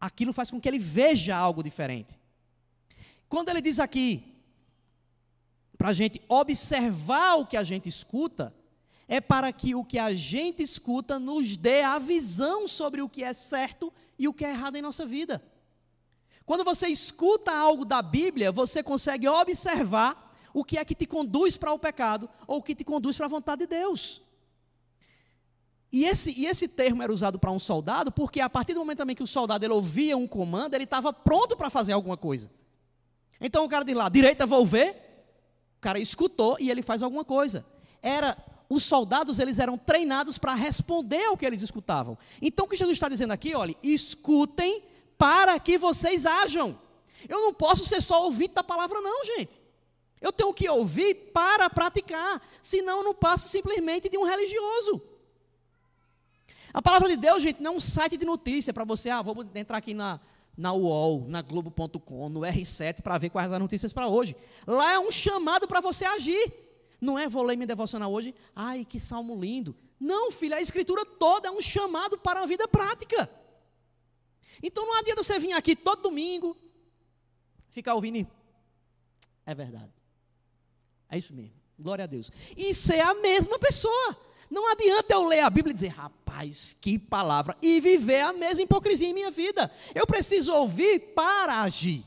aquilo 0.00 0.32
faz 0.32 0.50
com 0.50 0.60
que 0.60 0.68
ele 0.68 0.80
veja 0.80 1.36
algo 1.36 1.62
diferente. 1.62 2.18
Quando 3.28 3.48
ele 3.48 3.60
diz 3.60 3.78
aqui, 3.78 4.24
para 5.78 5.90
a 5.90 5.92
gente 5.92 6.20
observar 6.28 7.36
o 7.36 7.46
que 7.46 7.56
a 7.56 7.62
gente 7.62 7.88
escuta, 7.88 8.52
é 9.06 9.20
para 9.20 9.52
que 9.52 9.72
o 9.72 9.84
que 9.84 10.00
a 10.00 10.12
gente 10.12 10.64
escuta 10.64 11.20
nos 11.20 11.56
dê 11.56 11.82
a 11.82 11.96
visão 12.00 12.66
sobre 12.66 13.00
o 13.00 13.08
que 13.08 13.22
é 13.22 13.32
certo 13.32 13.92
e 14.20 14.28
o 14.28 14.34
que 14.34 14.44
é 14.44 14.50
errado 14.50 14.76
em 14.76 14.82
nossa 14.82 15.06
vida. 15.06 15.42
Quando 16.44 16.62
você 16.62 16.88
escuta 16.88 17.50
algo 17.50 17.86
da 17.86 18.02
Bíblia, 18.02 18.52
você 18.52 18.82
consegue 18.82 19.26
observar 19.26 20.30
o 20.52 20.62
que 20.62 20.76
é 20.76 20.84
que 20.84 20.94
te 20.94 21.06
conduz 21.06 21.56
para 21.56 21.72
o 21.72 21.78
pecado 21.78 22.28
ou 22.46 22.58
o 22.58 22.62
que 22.62 22.74
te 22.74 22.84
conduz 22.84 23.16
para 23.16 23.24
a 23.24 23.30
vontade 23.30 23.60
de 23.60 23.68
Deus. 23.68 24.20
E 25.90 26.04
esse, 26.04 26.38
e 26.38 26.44
esse 26.44 26.68
termo 26.68 27.02
era 27.02 27.10
usado 27.10 27.38
para 27.38 27.50
um 27.50 27.58
soldado, 27.58 28.12
porque 28.12 28.42
a 28.42 28.50
partir 28.50 28.74
do 28.74 28.80
momento 28.80 28.98
também 28.98 29.16
que 29.16 29.22
o 29.22 29.26
soldado 29.26 29.64
ele 29.64 29.72
ouvia 29.72 30.18
um 30.18 30.26
comando, 30.26 30.74
ele 30.74 30.84
estava 30.84 31.14
pronto 31.14 31.56
para 31.56 31.70
fazer 31.70 31.92
alguma 31.92 32.18
coisa. 32.18 32.50
Então 33.40 33.64
o 33.64 33.68
cara 33.70 33.86
diz 33.86 33.96
lá, 33.96 34.10
direita 34.10 34.44
vou 34.44 34.66
ver, 34.66 34.90
o 35.78 35.80
cara 35.80 35.98
escutou 35.98 36.58
e 36.60 36.70
ele 36.70 36.82
faz 36.82 37.02
alguma 37.02 37.24
coisa. 37.24 37.64
Era 38.02 38.36
os 38.70 38.84
soldados 38.84 39.40
eles 39.40 39.58
eram 39.58 39.76
treinados 39.76 40.38
para 40.38 40.54
responder 40.54 41.24
ao 41.24 41.36
que 41.36 41.44
eles 41.44 41.60
escutavam. 41.60 42.16
Então 42.40 42.66
o 42.66 42.68
que 42.68 42.76
Jesus 42.76 42.96
está 42.96 43.08
dizendo 43.08 43.32
aqui, 43.32 43.52
olha, 43.52 43.74
escutem 43.82 44.84
para 45.18 45.58
que 45.58 45.76
vocês 45.76 46.24
ajam. 46.24 46.78
Eu 47.28 47.40
não 47.40 47.52
posso 47.52 47.84
ser 47.84 48.00
só 48.00 48.24
ouvinte 48.24 48.54
da 48.54 48.62
palavra, 48.62 49.00
não, 49.00 49.24
gente. 49.24 49.60
Eu 50.20 50.32
tenho 50.32 50.54
que 50.54 50.68
ouvir 50.68 51.32
para 51.34 51.68
praticar, 51.68 52.40
senão 52.62 52.98
eu 52.98 53.04
não 53.04 53.14
passo 53.14 53.48
simplesmente 53.48 54.08
de 54.08 54.16
um 54.16 54.22
religioso. 54.22 55.02
A 56.72 56.80
palavra 56.80 57.08
de 57.08 57.16
Deus, 57.16 57.42
gente, 57.42 57.60
não 57.60 57.72
é 57.72 57.76
um 57.76 57.80
site 57.80 58.16
de 58.16 58.24
notícia 58.24 58.72
para 58.72 58.84
você, 58.84 59.10
ah, 59.10 59.20
vou 59.20 59.36
entrar 59.56 59.78
aqui 59.78 59.92
na, 59.92 60.20
na 60.56 60.72
UOL, 60.72 61.24
na 61.26 61.42
Globo.com, 61.42 62.28
no 62.28 62.40
R7 62.40 63.02
para 63.02 63.18
ver 63.18 63.30
quais 63.30 63.50
as 63.50 63.58
notícias 63.58 63.92
para 63.92 64.06
hoje. 64.06 64.36
Lá 64.64 64.92
é 64.92 64.98
um 65.00 65.10
chamado 65.10 65.66
para 65.66 65.80
você 65.80 66.04
agir. 66.04 66.69
Não 67.00 67.18
é 67.18 67.28
vou 67.28 67.42
ler 67.42 67.56
minha 67.56 67.66
devocional 67.66 68.12
hoje, 68.12 68.34
ai 68.54 68.84
que 68.84 69.00
salmo 69.00 69.40
lindo. 69.40 69.74
Não, 69.98 70.30
filho, 70.30 70.54
a 70.54 70.60
escritura 70.60 71.04
toda 71.04 71.48
é 71.48 71.50
um 71.50 71.60
chamado 71.60 72.18
para 72.18 72.40
uma 72.40 72.46
vida 72.46 72.66
prática. 72.68 73.30
Então 74.62 74.86
não 74.86 74.98
adianta 74.98 75.22
você 75.22 75.38
vir 75.38 75.52
aqui 75.52 75.74
todo 75.74 76.02
domingo, 76.02 76.56
ficar 77.70 77.94
ouvindo. 77.94 78.28
É 79.46 79.54
verdade. 79.54 79.92
É 81.08 81.18
isso 81.18 81.32
mesmo. 81.32 81.54
Glória 81.78 82.04
a 82.04 82.06
Deus. 82.06 82.30
E 82.56 82.74
ser 82.74 83.00
a 83.00 83.14
mesma 83.14 83.58
pessoa. 83.58 84.16
Não 84.50 84.70
adianta 84.70 85.14
eu 85.14 85.24
ler 85.24 85.40
a 85.40 85.50
Bíblia 85.50 85.70
e 85.70 85.74
dizer, 85.74 85.88
rapaz, 85.88 86.76
que 86.80 86.98
palavra, 86.98 87.56
e 87.62 87.80
viver 87.80 88.20
a 88.20 88.32
mesma 88.32 88.62
hipocrisia 88.62 89.08
em 89.08 89.14
minha 89.14 89.30
vida. 89.30 89.70
Eu 89.94 90.06
preciso 90.06 90.52
ouvir 90.52 91.14
para 91.14 91.62
agir. 91.62 92.04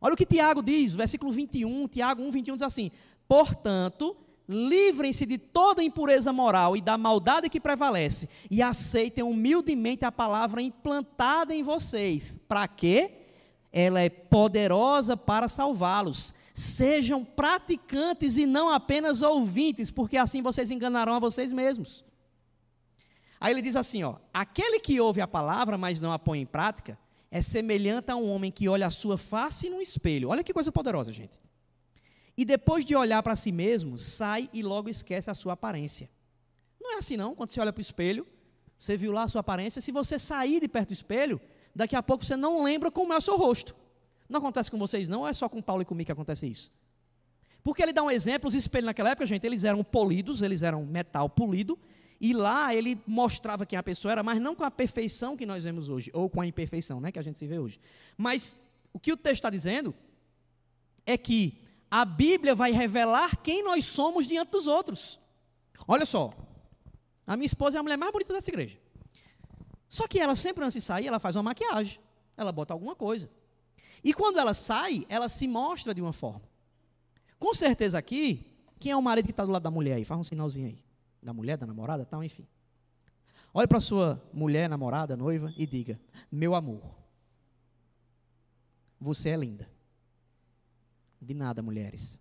Olha 0.00 0.14
o 0.14 0.16
que 0.16 0.26
Tiago 0.26 0.62
diz, 0.62 0.94
versículo 0.94 1.32
21, 1.32 1.88
Tiago 1.88 2.22
1, 2.22 2.30
21 2.30 2.54
diz 2.54 2.62
assim: 2.62 2.90
Portanto, 3.26 4.16
livrem-se 4.48 5.26
de 5.26 5.38
toda 5.38 5.82
impureza 5.82 6.32
moral 6.32 6.76
e 6.76 6.80
da 6.80 6.96
maldade 6.96 7.48
que 7.48 7.60
prevalece, 7.60 8.28
e 8.50 8.62
aceitem 8.62 9.24
humildemente 9.24 10.04
a 10.04 10.12
palavra 10.12 10.62
implantada 10.62 11.54
em 11.54 11.62
vocês. 11.62 12.38
Para 12.48 12.66
quê? 12.68 13.18
ela 13.72 14.00
é 14.00 14.08
poderosa 14.08 15.16
para 15.16 15.48
salvá-los. 15.48 16.34
Sejam 16.54 17.24
praticantes 17.24 18.36
e 18.36 18.46
não 18.46 18.68
apenas 18.68 19.22
ouvintes, 19.22 19.90
porque 19.90 20.16
assim 20.16 20.42
vocês 20.42 20.70
enganarão 20.70 21.14
a 21.14 21.18
vocês 21.18 21.52
mesmos. 21.52 22.04
Aí 23.40 23.52
ele 23.52 23.62
diz 23.62 23.76
assim, 23.76 24.02
ó: 24.02 24.16
Aquele 24.32 24.80
que 24.80 25.00
ouve 25.00 25.20
a 25.20 25.28
palavra, 25.28 25.78
mas 25.78 26.00
não 26.00 26.12
a 26.12 26.18
põe 26.18 26.40
em 26.40 26.46
prática, 26.46 26.98
é 27.30 27.42
semelhante 27.42 28.10
a 28.10 28.16
um 28.16 28.30
homem 28.30 28.50
que 28.50 28.68
olha 28.68 28.86
a 28.86 28.90
sua 28.90 29.18
face 29.18 29.68
no 29.68 29.80
espelho. 29.80 30.28
Olha 30.28 30.42
que 30.42 30.52
coisa 30.52 30.72
poderosa, 30.72 31.12
gente. 31.12 31.38
E 32.36 32.44
depois 32.44 32.84
de 32.84 32.94
olhar 32.94 33.22
para 33.22 33.36
si 33.36 33.52
mesmo, 33.52 33.98
sai 33.98 34.48
e 34.52 34.62
logo 34.62 34.88
esquece 34.88 35.30
a 35.30 35.34
sua 35.34 35.54
aparência. 35.54 36.08
Não 36.80 36.94
é 36.94 36.98
assim 36.98 37.16
não, 37.16 37.34
quando 37.34 37.50
você 37.50 37.60
olha 37.60 37.72
para 37.72 37.80
o 37.80 37.82
espelho, 37.82 38.26
você 38.78 38.96
viu 38.96 39.12
lá 39.12 39.24
a 39.24 39.28
sua 39.28 39.40
aparência, 39.40 39.82
se 39.82 39.90
você 39.90 40.18
sair 40.18 40.60
de 40.60 40.68
perto 40.68 40.88
do 40.88 40.92
espelho, 40.92 41.40
daqui 41.74 41.96
a 41.96 42.02
pouco 42.02 42.24
você 42.24 42.36
não 42.36 42.62
lembra 42.62 42.90
como 42.90 43.12
é 43.12 43.16
o 43.16 43.20
seu 43.20 43.36
rosto. 43.36 43.74
Não 44.28 44.38
acontece 44.38 44.70
com 44.70 44.78
vocês 44.78 45.08
não, 45.08 45.20
ou 45.20 45.28
é 45.28 45.32
só 45.32 45.48
com 45.48 45.60
Paulo 45.60 45.82
e 45.82 45.84
comigo 45.84 46.06
que 46.06 46.12
acontece 46.12 46.46
isso? 46.46 46.70
Porque 47.62 47.82
ele 47.82 47.92
dá 47.92 48.02
um 48.02 48.10
exemplo, 48.10 48.48
os 48.48 48.54
espelhos 48.54 48.86
naquela 48.86 49.10
época, 49.10 49.26
gente, 49.26 49.44
eles 49.44 49.64
eram 49.64 49.82
polidos, 49.82 50.40
eles 50.40 50.62
eram 50.62 50.86
metal 50.86 51.28
polido, 51.28 51.78
e 52.20 52.32
lá 52.32 52.74
ele 52.74 53.00
mostrava 53.06 53.64
quem 53.64 53.78
a 53.78 53.82
pessoa 53.82 54.12
era, 54.12 54.22
mas 54.22 54.40
não 54.40 54.54
com 54.54 54.64
a 54.64 54.70
perfeição 54.70 55.36
que 55.36 55.46
nós 55.46 55.62
vemos 55.62 55.88
hoje, 55.88 56.10
ou 56.12 56.28
com 56.28 56.40
a 56.40 56.46
imperfeição, 56.46 57.00
né, 57.00 57.12
que 57.12 57.18
a 57.18 57.22
gente 57.22 57.38
se 57.38 57.46
vê 57.46 57.58
hoje. 57.58 57.78
Mas 58.16 58.56
o 58.92 58.98
que 58.98 59.12
o 59.12 59.16
texto 59.16 59.36
está 59.36 59.50
dizendo 59.50 59.94
é 61.06 61.16
que 61.16 61.60
a 61.90 62.04
Bíblia 62.04 62.54
vai 62.54 62.72
revelar 62.72 63.36
quem 63.36 63.62
nós 63.62 63.84
somos 63.84 64.26
diante 64.26 64.50
dos 64.50 64.66
outros. 64.66 65.18
Olha 65.86 66.04
só, 66.04 66.32
a 67.26 67.36
minha 67.36 67.46
esposa 67.46 67.78
é 67.78 67.80
a 67.80 67.82
mulher 67.82 67.96
mais 67.96 68.12
bonita 68.12 68.32
dessa 68.32 68.50
igreja. 68.50 68.78
Só 69.88 70.06
que 70.08 70.18
ela 70.18 70.34
sempre 70.34 70.64
antes 70.64 70.74
de 70.74 70.80
sair, 70.80 71.06
ela 71.06 71.20
faz 71.20 71.36
uma 71.36 71.44
maquiagem, 71.44 72.00
ela 72.36 72.50
bota 72.50 72.74
alguma 72.74 72.96
coisa. 72.96 73.30
E 74.02 74.12
quando 74.12 74.38
ela 74.38 74.54
sai, 74.54 75.06
ela 75.08 75.28
se 75.28 75.46
mostra 75.46 75.94
de 75.94 76.02
uma 76.02 76.12
forma. 76.12 76.42
Com 77.38 77.54
certeza 77.54 77.96
aqui, 77.96 78.44
quem 78.80 78.90
é 78.92 78.96
o 78.96 79.02
marido 79.02 79.26
que 79.26 79.30
está 79.30 79.44
do 79.44 79.52
lado 79.52 79.62
da 79.62 79.70
mulher 79.70 79.94
aí? 79.94 80.04
Faz 80.04 80.20
um 80.20 80.24
sinalzinho 80.24 80.66
aí 80.66 80.87
da 81.22 81.32
mulher, 81.32 81.56
da 81.56 81.66
namorada, 81.66 82.04
tal, 82.04 82.22
enfim. 82.22 82.46
Olhe 83.52 83.66
para 83.66 83.80
sua 83.80 84.22
mulher, 84.32 84.68
namorada, 84.68 85.16
noiva 85.16 85.52
e 85.56 85.66
diga: 85.66 86.00
Meu 86.30 86.54
amor, 86.54 86.82
você 89.00 89.30
é 89.30 89.36
linda. 89.36 89.68
De 91.20 91.34
nada, 91.34 91.62
mulheres. 91.62 92.20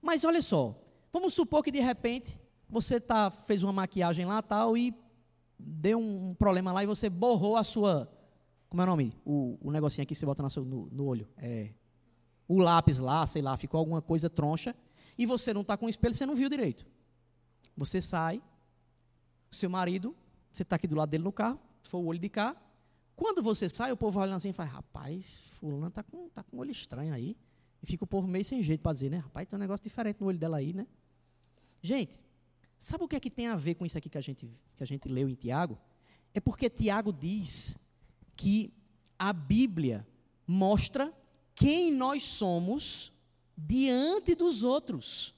Mas 0.00 0.24
olha 0.24 0.42
só, 0.42 0.78
vamos 1.12 1.34
supor 1.34 1.62
que 1.62 1.70
de 1.70 1.80
repente 1.80 2.38
você 2.68 3.00
tá, 3.00 3.30
fez 3.30 3.62
uma 3.62 3.72
maquiagem 3.72 4.24
lá 4.24 4.40
tal 4.42 4.76
e 4.76 4.94
deu 5.58 5.98
um, 5.98 6.34
problema 6.34 6.72
lá 6.72 6.82
e 6.82 6.86
você 6.86 7.10
borrou 7.10 7.56
a 7.56 7.64
sua. 7.64 8.10
Como 8.68 8.80
é 8.80 8.84
o 8.84 8.88
nome? 8.88 9.12
O, 9.24 9.58
o 9.60 9.70
negocinho 9.70 10.02
aqui 10.02 10.14
que 10.14 10.18
você 10.18 10.26
bota 10.26 10.42
no, 10.42 10.88
no, 10.90 11.04
olho. 11.04 11.28
É, 11.36 11.70
o 12.46 12.58
lápis 12.58 12.98
lá, 12.98 13.26
sei 13.26 13.42
lá, 13.42 13.56
ficou 13.56 13.78
alguma 13.78 14.00
coisa 14.00 14.30
troncha 14.30 14.74
e 15.18 15.26
você 15.26 15.52
não 15.52 15.62
está 15.62 15.76
com 15.76 15.86
o 15.86 15.88
espelho, 15.88 16.14
você 16.14 16.24
não 16.24 16.36
viu 16.36 16.48
direito. 16.48 16.86
Você 17.80 18.02
sai, 18.02 18.42
seu 19.50 19.70
marido, 19.70 20.14
você 20.52 20.62
está 20.62 20.76
aqui 20.76 20.86
do 20.86 20.94
lado 20.94 21.08
dele 21.08 21.24
no 21.24 21.32
carro, 21.32 21.58
se 21.82 21.88
for 21.88 21.96
o 21.96 22.04
olho 22.04 22.18
de 22.18 22.28
cá. 22.28 22.54
Quando 23.16 23.42
você 23.42 23.70
sai, 23.70 23.90
o 23.90 23.96
povo 23.96 24.20
olhando 24.20 24.36
assim 24.36 24.50
e 24.50 24.52
fala, 24.52 24.68
rapaz, 24.68 25.44
fulano 25.52 25.88
está 25.88 26.02
com, 26.02 26.28
tá 26.28 26.42
com 26.42 26.58
um 26.58 26.60
olho 26.60 26.70
estranho 26.70 27.14
aí. 27.14 27.34
E 27.82 27.86
fica 27.86 28.04
o 28.04 28.06
povo 28.06 28.28
meio 28.28 28.44
sem 28.44 28.62
jeito 28.62 28.82
para 28.82 28.92
dizer, 28.92 29.08
né? 29.08 29.16
Rapaz, 29.16 29.48
tem 29.48 29.56
um 29.56 29.60
negócio 29.60 29.82
diferente 29.82 30.20
no 30.20 30.26
olho 30.26 30.38
dela 30.38 30.58
aí, 30.58 30.74
né? 30.74 30.86
Gente, 31.80 32.20
sabe 32.78 33.02
o 33.02 33.08
que 33.08 33.16
é 33.16 33.20
que 33.20 33.30
tem 33.30 33.46
a 33.46 33.56
ver 33.56 33.76
com 33.76 33.86
isso 33.86 33.96
aqui 33.96 34.10
que 34.10 34.18
a 34.18 34.20
gente, 34.20 34.46
que 34.76 34.82
a 34.82 34.86
gente 34.86 35.08
leu 35.08 35.26
em 35.26 35.34
Tiago? 35.34 35.78
É 36.34 36.40
porque 36.40 36.68
Tiago 36.68 37.14
diz 37.14 37.78
que 38.36 38.74
a 39.18 39.32
Bíblia 39.32 40.06
mostra 40.46 41.10
quem 41.54 41.90
nós 41.90 42.24
somos 42.24 43.10
diante 43.56 44.34
dos 44.34 44.62
outros. 44.62 45.34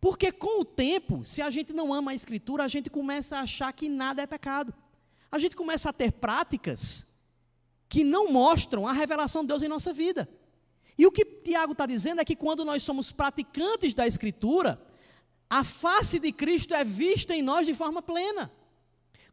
Porque 0.00 0.30
com 0.30 0.60
o 0.60 0.64
tempo, 0.64 1.24
se 1.24 1.42
a 1.42 1.50
gente 1.50 1.72
não 1.72 1.92
ama 1.92 2.12
a 2.12 2.14
Escritura, 2.14 2.64
a 2.64 2.68
gente 2.68 2.88
começa 2.88 3.36
a 3.36 3.40
achar 3.40 3.72
que 3.72 3.88
nada 3.88 4.22
é 4.22 4.26
pecado. 4.26 4.72
A 5.30 5.38
gente 5.38 5.56
começa 5.56 5.90
a 5.90 5.92
ter 5.92 6.12
práticas 6.12 7.06
que 7.88 8.04
não 8.04 8.30
mostram 8.30 8.86
a 8.86 8.92
revelação 8.92 9.42
de 9.42 9.48
Deus 9.48 9.62
em 9.62 9.68
nossa 9.68 9.92
vida. 9.92 10.28
E 10.96 11.06
o 11.06 11.12
que 11.12 11.24
Tiago 11.24 11.72
está 11.72 11.86
dizendo 11.86 12.20
é 12.20 12.24
que 12.24 12.36
quando 12.36 12.64
nós 12.64 12.82
somos 12.82 13.10
praticantes 13.12 13.94
da 13.94 14.06
Escritura, 14.06 14.80
a 15.48 15.64
face 15.64 16.18
de 16.18 16.32
Cristo 16.32 16.74
é 16.74 16.84
vista 16.84 17.34
em 17.34 17.42
nós 17.42 17.66
de 17.66 17.74
forma 17.74 18.02
plena. 18.02 18.50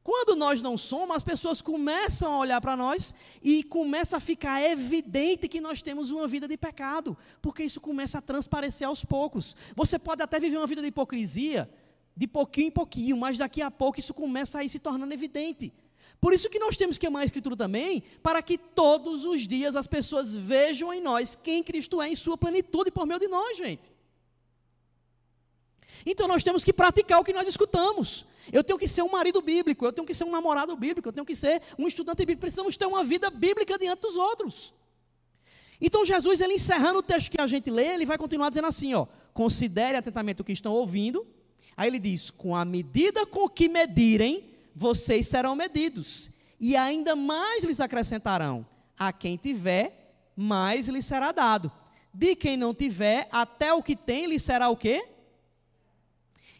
Quando 0.05 0.35
nós 0.35 0.61
não 0.61 0.77
somos, 0.77 1.15
as 1.15 1.23
pessoas 1.23 1.63
começam 1.63 2.31
a 2.31 2.37
olhar 2.37 2.61
para 2.61 2.77
nós 2.77 3.11
e 3.41 3.63
começa 3.63 4.17
a 4.17 4.19
ficar 4.19 4.61
evidente 4.61 5.47
que 5.47 5.59
nós 5.59 5.81
temos 5.81 6.11
uma 6.11 6.27
vida 6.27 6.47
de 6.47 6.55
pecado, 6.55 7.17
porque 7.41 7.63
isso 7.63 7.81
começa 7.81 8.19
a 8.19 8.21
transparecer 8.21 8.87
aos 8.87 9.03
poucos. 9.03 9.55
Você 9.75 9.97
pode 9.97 10.21
até 10.21 10.39
viver 10.39 10.57
uma 10.57 10.67
vida 10.67 10.79
de 10.79 10.89
hipocrisia, 10.89 11.67
de 12.15 12.27
pouquinho 12.27 12.67
em 12.67 12.71
pouquinho, 12.71 13.17
mas 13.17 13.39
daqui 13.39 13.63
a 13.63 13.71
pouco 13.71 13.99
isso 13.99 14.13
começa 14.13 14.59
a 14.59 14.63
ir 14.63 14.69
se 14.69 14.77
tornando 14.77 15.11
evidente. 15.11 15.73
Por 16.21 16.35
isso 16.35 16.51
que 16.51 16.59
nós 16.59 16.77
temos 16.77 16.99
que 16.99 17.07
amar 17.07 17.23
a 17.23 17.25
Escritura 17.25 17.57
também, 17.57 18.03
para 18.21 18.43
que 18.43 18.59
todos 18.59 19.25
os 19.25 19.47
dias 19.47 19.75
as 19.75 19.87
pessoas 19.87 20.35
vejam 20.35 20.93
em 20.93 21.01
nós 21.01 21.35
quem 21.35 21.63
Cristo 21.63 21.99
é 21.99 22.09
em 22.09 22.15
sua 22.15 22.37
plenitude 22.37 22.91
por 22.91 23.07
meio 23.07 23.19
de 23.19 23.27
nós, 23.27 23.57
gente. 23.57 23.91
Então 26.05 26.27
nós 26.27 26.43
temos 26.43 26.63
que 26.63 26.73
praticar 26.73 27.19
o 27.19 27.23
que 27.23 27.33
nós 27.33 27.47
escutamos. 27.47 28.25
Eu 28.51 28.63
tenho 28.63 28.79
que 28.79 28.87
ser 28.87 29.01
um 29.01 29.11
marido 29.11 29.41
bíblico, 29.41 29.85
eu 29.85 29.93
tenho 29.93 30.07
que 30.07 30.13
ser 30.13 30.23
um 30.23 30.31
namorado 30.31 30.75
bíblico, 30.75 31.09
eu 31.09 31.13
tenho 31.13 31.25
que 31.25 31.35
ser 31.35 31.61
um 31.77 31.87
estudante 31.87 32.19
bíblico. 32.19 32.41
Precisamos 32.41 32.77
ter 32.77 32.85
uma 32.85 33.03
vida 33.03 33.29
bíblica 33.29 33.77
diante 33.77 34.01
dos 34.01 34.15
outros. 34.15 34.73
Então 35.79 36.05
Jesus, 36.05 36.41
ele 36.41 36.53
encerrando 36.53 36.99
o 36.99 37.03
texto 37.03 37.29
que 37.29 37.41
a 37.41 37.47
gente 37.47 37.69
lê, 37.69 37.87
ele 37.87 38.05
vai 38.05 38.17
continuar 38.17 38.49
dizendo 38.49 38.67
assim, 38.67 38.93
ó: 38.93 39.07
Considere 39.33 39.97
atentamente 39.97 40.41
o 40.41 40.45
que 40.45 40.53
estão 40.53 40.71
ouvindo. 40.71 41.25
Aí 41.75 41.87
ele 41.87 41.99
diz: 41.99 42.31
Com 42.31 42.55
a 42.55 42.63
medida 42.63 43.25
com 43.25 43.49
que 43.49 43.67
medirem, 43.67 44.55
vocês 44.73 45.27
serão 45.27 45.55
medidos, 45.55 46.29
e 46.59 46.75
ainda 46.75 47.15
mais 47.15 47.63
lhes 47.63 47.79
acrescentarão: 47.79 48.65
a 48.97 49.11
quem 49.11 49.37
tiver, 49.37 50.31
mais 50.35 50.87
lhe 50.87 51.01
será 51.01 51.31
dado. 51.31 51.71
De 52.13 52.35
quem 52.35 52.55
não 52.55 52.73
tiver, 52.73 53.27
até 53.31 53.73
o 53.73 53.83
que 53.83 53.95
tem 53.95 54.25
lhe 54.25 54.39
será 54.39 54.69
o 54.69 54.77
quê? 54.77 55.05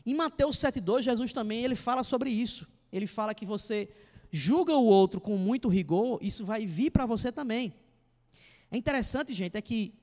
Em 0.06 0.14
Mateus 0.14 0.58
7,2, 0.58 1.02
Jesus 1.02 1.34
também 1.34 1.64
ele 1.64 1.76
fala 1.76 2.04
sobre 2.04 2.30
isso. 2.30 2.68
Ele 2.92 3.08
fala 3.08 3.34
que 3.34 3.46
você 3.46 3.90
julga 4.32 4.76
o 4.76 4.86
outro 4.86 5.20
com 5.20 5.38
muito 5.38 5.68
rigor, 5.68 6.20
isso 6.22 6.46
vai 6.46 6.66
vir 6.66 6.92
para 6.92 7.06
você 7.06 7.32
também. 7.32 7.74
É 8.70 8.78
interessante, 8.78 9.34
gente, 9.34 9.56
é 9.56 9.62
que 9.62 9.94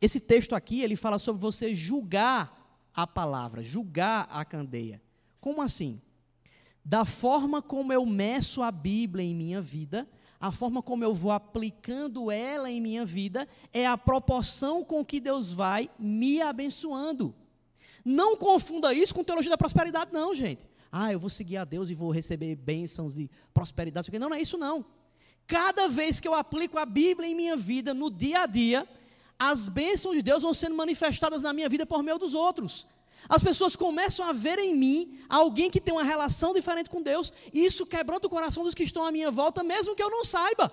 esse 0.00 0.20
texto 0.20 0.54
aqui, 0.54 0.82
ele 0.82 0.94
fala 0.94 1.18
sobre 1.18 1.40
você 1.40 1.74
julgar 1.74 2.54
a 2.94 3.06
palavra, 3.06 3.62
julgar 3.62 4.28
a 4.30 4.44
candeia. 4.44 5.02
Como 5.40 5.60
assim? 5.62 6.00
Da 6.84 7.04
forma 7.04 7.60
como 7.60 7.92
eu 7.92 8.06
meço 8.06 8.62
a 8.62 8.70
Bíblia 8.70 9.24
em 9.24 9.34
minha 9.34 9.60
vida, 9.60 10.08
a 10.40 10.52
forma 10.52 10.80
como 10.80 11.02
eu 11.02 11.12
vou 11.12 11.32
aplicando 11.32 12.30
ela 12.30 12.70
em 12.70 12.80
minha 12.80 13.04
vida, 13.04 13.48
é 13.72 13.86
a 13.86 13.98
proporção 13.98 14.84
com 14.84 15.04
que 15.04 15.20
Deus 15.20 15.52
vai 15.52 15.90
me 15.98 16.40
abençoando. 16.40 17.34
Não 18.08 18.34
confunda 18.38 18.94
isso 18.94 19.14
com 19.14 19.22
teologia 19.22 19.50
da 19.50 19.58
prosperidade, 19.58 20.10
não, 20.14 20.34
gente. 20.34 20.66
Ah, 20.90 21.12
eu 21.12 21.20
vou 21.20 21.28
seguir 21.28 21.58
a 21.58 21.64
Deus 21.66 21.90
e 21.90 21.94
vou 21.94 22.10
receber 22.10 22.56
bênçãos 22.56 23.14
de 23.14 23.30
prosperidade. 23.52 24.10
Não, 24.18 24.30
não 24.30 24.36
é 24.36 24.40
isso, 24.40 24.56
não. 24.56 24.82
Cada 25.46 25.88
vez 25.88 26.18
que 26.18 26.26
eu 26.26 26.32
aplico 26.32 26.78
a 26.78 26.86
Bíblia 26.86 27.28
em 27.28 27.34
minha 27.34 27.54
vida, 27.54 27.92
no 27.92 28.10
dia 28.10 28.44
a 28.44 28.46
dia, 28.46 28.88
as 29.38 29.68
bênçãos 29.68 30.14
de 30.14 30.22
Deus 30.22 30.42
vão 30.42 30.54
sendo 30.54 30.74
manifestadas 30.74 31.42
na 31.42 31.52
minha 31.52 31.68
vida 31.68 31.84
por 31.84 32.02
meio 32.02 32.16
dos 32.16 32.34
outros. 32.34 32.86
As 33.28 33.42
pessoas 33.42 33.76
começam 33.76 34.24
a 34.24 34.32
ver 34.32 34.58
em 34.58 34.74
mim 34.74 35.20
alguém 35.28 35.70
que 35.70 35.78
tem 35.78 35.92
uma 35.92 36.02
relação 36.02 36.54
diferente 36.54 36.88
com 36.88 37.02
Deus, 37.02 37.30
e 37.52 37.66
isso 37.66 37.84
quebrando 37.84 38.24
o 38.24 38.30
coração 38.30 38.64
dos 38.64 38.74
que 38.74 38.84
estão 38.84 39.04
à 39.04 39.12
minha 39.12 39.30
volta, 39.30 39.62
mesmo 39.62 39.94
que 39.94 40.02
eu 40.02 40.08
não 40.08 40.24
saiba. 40.24 40.72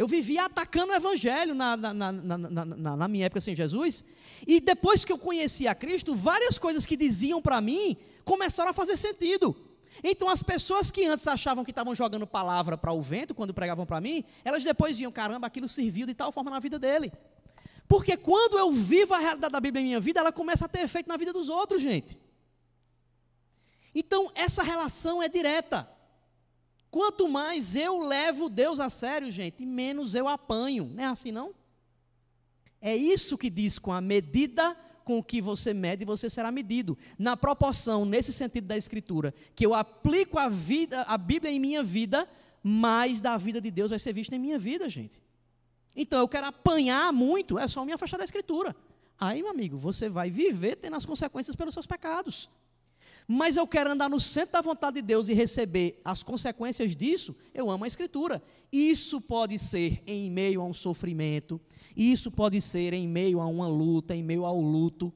Eu 0.00 0.08
vivia 0.08 0.46
atacando 0.46 0.94
o 0.94 0.96
evangelho 0.96 1.54
na, 1.54 1.76
na, 1.76 1.92
na, 1.92 2.96
na, 2.96 3.06
minha 3.06 3.26
época 3.26 3.38
sem 3.38 3.54
Jesus. 3.54 4.02
E 4.46 4.58
depois 4.58 5.04
que 5.04 5.12
eu 5.12 5.18
conheci 5.18 5.68
a 5.68 5.74
Cristo, 5.74 6.14
várias 6.14 6.56
coisas 6.56 6.86
que 6.86 6.96
diziam 6.96 7.42
para 7.42 7.60
mim 7.60 7.98
começaram 8.24 8.70
a 8.70 8.72
fazer 8.72 8.96
sentido. 8.96 9.54
Então 10.02 10.30
as 10.30 10.42
pessoas 10.42 10.90
que 10.90 11.04
antes 11.04 11.28
achavam 11.28 11.62
que 11.62 11.70
estavam 11.70 11.94
jogando 11.94 12.26
palavra 12.26 12.78
para 12.78 12.90
o 12.94 13.02
vento, 13.02 13.34
quando 13.34 13.52
pregavam 13.52 13.84
para 13.84 14.00
mim, 14.00 14.24
elas 14.42 14.64
depois 14.64 14.92
diziam, 14.92 15.12
caramba, 15.12 15.46
aquilo 15.46 15.68
serviu 15.68 16.06
de 16.06 16.14
tal 16.14 16.32
forma 16.32 16.50
na 16.50 16.60
vida 16.60 16.78
dele. 16.78 17.12
Porque 17.86 18.16
quando 18.16 18.56
eu 18.56 18.72
vivo 18.72 19.12
a 19.12 19.18
realidade 19.18 19.52
da 19.52 19.60
Bíblia 19.60 19.82
em 19.82 19.88
minha 19.88 20.00
vida, 20.00 20.20
ela 20.20 20.32
começa 20.32 20.64
a 20.64 20.68
ter 20.68 20.80
efeito 20.80 21.08
na 21.08 21.18
vida 21.18 21.30
dos 21.30 21.50
outros, 21.50 21.82
gente. 21.82 22.18
Então 23.94 24.32
essa 24.34 24.62
relação 24.62 25.22
é 25.22 25.28
direta. 25.28 25.86
Quanto 26.90 27.28
mais 27.28 27.76
eu 27.76 28.00
levo 28.00 28.48
Deus 28.48 28.80
a 28.80 28.90
sério, 28.90 29.30
gente, 29.30 29.64
menos 29.64 30.14
eu 30.14 30.26
apanho. 30.26 30.90
Não 30.92 31.02
é 31.02 31.06
assim, 31.06 31.30
não? 31.30 31.54
É 32.80 32.96
isso 32.96 33.38
que 33.38 33.48
diz 33.48 33.78
com 33.78 33.92
a 33.92 34.00
medida 34.00 34.76
com 35.04 35.22
que 35.22 35.40
você 35.40 35.72
mede, 35.72 36.04
você 36.04 36.28
será 36.28 36.50
medido. 36.50 36.96
Na 37.18 37.36
proporção, 37.36 38.04
nesse 38.04 38.32
sentido 38.32 38.66
da 38.66 38.76
Escritura, 38.76 39.34
que 39.54 39.64
eu 39.64 39.74
aplico 39.74 40.38
a, 40.38 40.48
vida, 40.48 41.02
a 41.02 41.18
Bíblia 41.18 41.52
em 41.52 41.60
minha 41.60 41.82
vida, 41.82 42.28
mais 42.62 43.20
da 43.20 43.36
vida 43.36 43.60
de 43.60 43.70
Deus 43.70 43.90
vai 43.90 43.98
ser 43.98 44.12
vista 44.12 44.34
em 44.34 44.38
minha 44.38 44.58
vida, 44.58 44.88
gente. 44.88 45.22
Então 45.94 46.20
eu 46.20 46.28
quero 46.28 46.46
apanhar 46.46 47.12
muito, 47.12 47.58
é 47.58 47.66
só 47.68 47.84
me 47.84 47.92
afastar 47.92 48.18
da 48.18 48.24
Escritura. 48.24 48.74
Aí, 49.18 49.42
meu 49.42 49.50
amigo, 49.50 49.76
você 49.76 50.08
vai 50.08 50.30
viver 50.30 50.76
tendo 50.76 50.96
as 50.96 51.04
consequências 51.04 51.54
pelos 51.54 51.74
seus 51.74 51.86
pecados. 51.86 52.48
Mas 53.32 53.56
eu 53.56 53.64
quero 53.64 53.92
andar 53.92 54.10
no 54.10 54.18
centro 54.18 54.54
da 54.54 54.60
vontade 54.60 54.96
de 54.96 55.02
Deus 55.02 55.28
e 55.28 55.32
receber 55.32 56.00
as 56.04 56.20
consequências 56.20 56.96
disso, 56.96 57.36
eu 57.54 57.70
amo 57.70 57.84
a 57.84 57.86
Escritura. 57.86 58.42
Isso 58.72 59.20
pode 59.20 59.56
ser 59.56 60.02
em 60.04 60.28
meio 60.28 60.60
a 60.60 60.64
um 60.64 60.74
sofrimento, 60.74 61.60
isso 61.96 62.28
pode 62.28 62.60
ser 62.60 62.92
em 62.92 63.06
meio 63.06 63.40
a 63.40 63.46
uma 63.46 63.68
luta, 63.68 64.16
em 64.16 64.22
meio 64.24 64.44
ao 64.44 64.60
luto. 64.60 65.12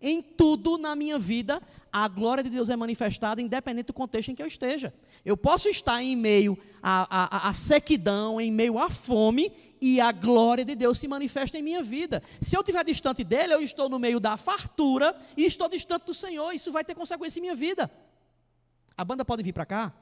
Em 0.00 0.22
tudo 0.22 0.78
na 0.78 0.94
minha 0.94 1.18
vida, 1.18 1.60
a 1.90 2.06
glória 2.06 2.44
de 2.44 2.50
Deus 2.50 2.68
é 2.68 2.76
manifestada, 2.76 3.42
independente 3.42 3.86
do 3.86 3.92
contexto 3.92 4.30
em 4.30 4.36
que 4.36 4.42
eu 4.44 4.46
esteja. 4.46 4.94
Eu 5.24 5.36
posso 5.36 5.68
estar 5.68 6.00
em 6.00 6.14
meio 6.14 6.56
à, 6.80 7.50
sequidão, 7.52 8.40
em 8.40 8.52
meio 8.52 8.78
à 8.78 8.88
fome, 8.88 9.50
e 9.80 10.00
a 10.00 10.12
glória 10.12 10.64
de 10.64 10.74
Deus 10.74 10.98
se 10.98 11.08
manifesta 11.08 11.58
em 11.58 11.62
minha 11.62 11.82
vida. 11.82 12.22
Se 12.40 12.56
eu 12.56 12.60
estiver 12.60 12.84
distante 12.84 13.22
dele, 13.22 13.54
eu 13.54 13.60
estou 13.60 13.88
no 13.88 13.98
meio 13.98 14.18
da 14.18 14.36
fartura 14.36 15.16
e 15.36 15.44
estou 15.44 15.68
distante 15.68 16.06
do 16.06 16.14
Senhor. 16.14 16.52
Isso 16.52 16.72
vai 16.72 16.84
ter 16.84 16.94
consequência 16.94 17.38
em 17.38 17.42
minha 17.42 17.54
vida. 17.54 17.90
A 18.96 19.04
banda 19.04 19.24
pode 19.24 19.42
vir 19.42 19.52
para 19.52 19.66
cá? 19.66 19.94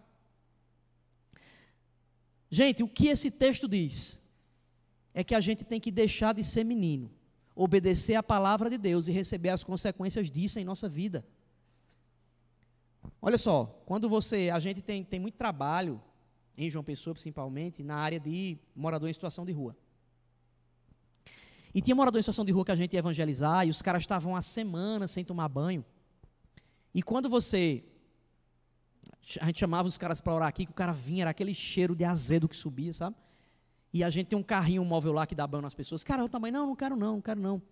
Gente, 2.51 2.83
o 2.83 2.89
que 2.89 3.09
esse 3.09 3.31
texto 3.31 3.67
diz? 3.67 4.23
É 5.13 5.25
que 5.25 5.35
a 5.35 5.41
gente 5.41 5.65
tem 5.65 5.81
que 5.81 5.91
deixar 5.91 6.33
de 6.33 6.45
ser 6.45 6.65
menino, 6.65 7.11
obedecer 7.55 8.15
a 8.15 8.23
palavra 8.23 8.71
de 8.71 8.79
Deus 8.79 9.09
e 9.09 9.13
receber 9.13 9.49
as 9.49 9.65
consequências 9.65 10.31
disso 10.31 10.59
em 10.59 10.65
nossa 10.65 10.89
vida. 10.89 11.25
Olha 13.21 13.39
só, 13.39 13.65
quando 13.87 14.09
você, 14.09 14.51
a 14.53 14.59
gente 14.59 14.83
tem, 14.83 15.03
tem 15.05 15.19
muito 15.19 15.37
trabalho 15.37 16.01
em 16.57 16.71
João 16.71 16.85
Pessoa, 16.85 17.15
principalmente, 17.15 17.83
na 17.83 17.97
área 17.97 18.21
de 18.21 18.59
morador 18.75 19.09
em 19.09 19.13
situação 19.13 19.45
de 19.45 19.53
rua. 19.53 19.77
E 21.75 21.81
tinha 21.81 21.95
morador 21.95 22.19
em 22.19 22.23
situação 22.23 22.45
de 22.45 22.53
rua 22.53 22.65
que 22.65 22.71
a 22.71 22.77
gente 22.77 22.93
ia 22.93 23.01
evangelizar, 23.01 23.67
e 23.67 23.71
os 23.71 23.83
caras 23.83 24.03
estavam 24.03 24.37
há 24.37 24.43
semanas 24.43 25.11
sem 25.11 25.25
tomar 25.25 25.49
banho. 25.49 25.85
E 26.95 27.03
quando 27.03 27.29
você. 27.29 27.85
A 29.41 29.47
gente 29.47 29.59
chamava 29.59 29.89
os 29.89 29.99
caras 29.99 30.21
para 30.21 30.35
orar 30.35 30.49
aqui, 30.49 30.67
que 30.67 30.73
o 30.73 30.75
cara 30.75 30.93
vinha, 30.93 31.25
era 31.25 31.31
aquele 31.31 31.55
cheiro 31.55 31.97
de 31.97 32.05
azedo 32.05 32.49
que 32.49 32.57
subia, 32.57 32.93
sabe? 32.93 33.17
E 33.93 34.05
a 34.05 34.11
gente 34.11 34.29
tem 34.29 34.39
um 34.39 34.43
carrinho 34.43 34.85
móvel 34.85 35.13
lá 35.13 35.27
que 35.27 35.35
dá 35.35 35.47
banho 35.47 35.63
nas 35.63 35.75
pessoas. 35.75 36.05
Cara, 36.05 36.23
eu 36.23 36.29
também, 36.29 36.53
não, 36.53 36.67
não 36.67 36.77
quero 36.77 36.95
não, 36.95 37.15
não 37.15 37.21
quero 37.21 37.41
não. 37.41 37.63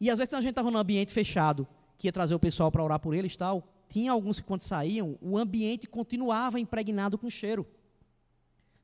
E 0.00 0.08
às 0.08 0.18
vezes 0.18 0.32
a 0.32 0.40
gente 0.40 0.50
estava 0.50 0.70
num 0.70 0.78
ambiente 0.78 1.12
fechado, 1.12 1.66
que 1.98 2.06
ia 2.06 2.12
trazer 2.12 2.34
o 2.34 2.38
pessoal 2.38 2.70
para 2.70 2.82
orar 2.82 3.00
por 3.00 3.14
eles 3.14 3.34
e 3.34 3.38
tal. 3.38 3.66
Tinha 3.88 4.12
alguns 4.12 4.38
que 4.38 4.46
quando 4.46 4.62
saíam, 4.62 5.18
o 5.20 5.36
ambiente 5.36 5.86
continuava 5.86 6.60
impregnado 6.60 7.18
com 7.18 7.28
cheiro. 7.28 7.66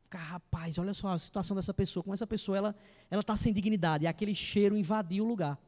Ficar, 0.07 0.19
rapaz, 0.19 0.79
olha 0.79 0.95
só 0.95 1.09
a 1.09 1.19
situação 1.19 1.57
dessa 1.57 1.75
pessoa, 1.75 2.01
como 2.01 2.15
essa 2.15 2.29
pessoa 2.29 2.57
ela 2.57 2.77
ela 3.11 3.23
está 3.23 3.37
sem 3.37 3.53
dignidade, 3.53 4.05
e 4.05 4.07
aquele 4.07 4.37
cheiro 4.37 4.77
invadiu 4.77 5.25
o 5.25 5.27
lugar. 5.27 5.59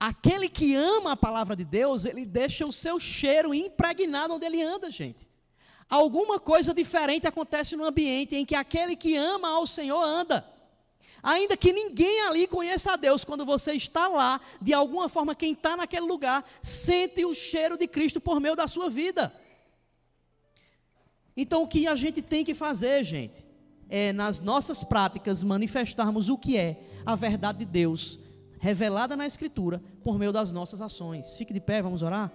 Aquele 0.00 0.48
que 0.48 0.74
ama 0.74 1.12
a 1.12 1.16
palavra 1.16 1.54
de 1.54 1.62
Deus, 1.62 2.06
ele 2.06 2.24
deixa 2.24 2.64
o 2.64 2.72
seu 2.72 2.98
cheiro 2.98 3.52
impregnado 3.52 4.32
onde 4.32 4.46
ele 4.46 4.62
anda, 4.62 4.90
gente. 4.90 5.28
Alguma 5.86 6.40
coisa 6.40 6.72
diferente 6.72 7.26
acontece 7.26 7.76
no 7.76 7.84
ambiente 7.84 8.34
em 8.34 8.46
que 8.46 8.54
aquele 8.54 8.96
que 8.96 9.14
ama 9.14 9.50
ao 9.50 9.66
Senhor 9.66 10.02
anda. 10.02 10.50
Ainda 11.22 11.58
que 11.58 11.74
ninguém 11.74 12.22
ali 12.22 12.46
conheça 12.46 12.94
a 12.94 12.96
Deus, 12.96 13.22
quando 13.22 13.44
você 13.44 13.72
está 13.72 14.08
lá, 14.08 14.40
de 14.62 14.72
alguma 14.72 15.10
forma, 15.10 15.34
quem 15.34 15.52
está 15.52 15.76
naquele 15.76 16.06
lugar 16.06 16.42
sente 16.62 17.22
o 17.22 17.34
cheiro 17.34 17.76
de 17.76 17.86
Cristo 17.86 18.18
por 18.18 18.40
meio 18.40 18.56
da 18.56 18.66
sua 18.66 18.88
vida. 18.88 19.30
Então, 21.36 21.62
o 21.62 21.68
que 21.68 21.86
a 21.86 21.94
gente 21.94 22.22
tem 22.22 22.44
que 22.44 22.54
fazer, 22.54 23.04
gente, 23.04 23.44
é 23.88 24.12
nas 24.12 24.40
nossas 24.40 24.82
práticas 24.82 25.44
manifestarmos 25.44 26.28
o 26.28 26.38
que 26.38 26.56
é 26.56 26.80
a 27.04 27.14
verdade 27.14 27.58
de 27.58 27.64
Deus 27.64 28.18
revelada 28.58 29.16
na 29.16 29.26
Escritura 29.26 29.82
por 30.02 30.18
meio 30.18 30.32
das 30.32 30.50
nossas 30.50 30.80
ações. 30.80 31.36
Fique 31.36 31.52
de 31.52 31.60
pé, 31.60 31.82
vamos 31.82 32.02
orar? 32.02 32.32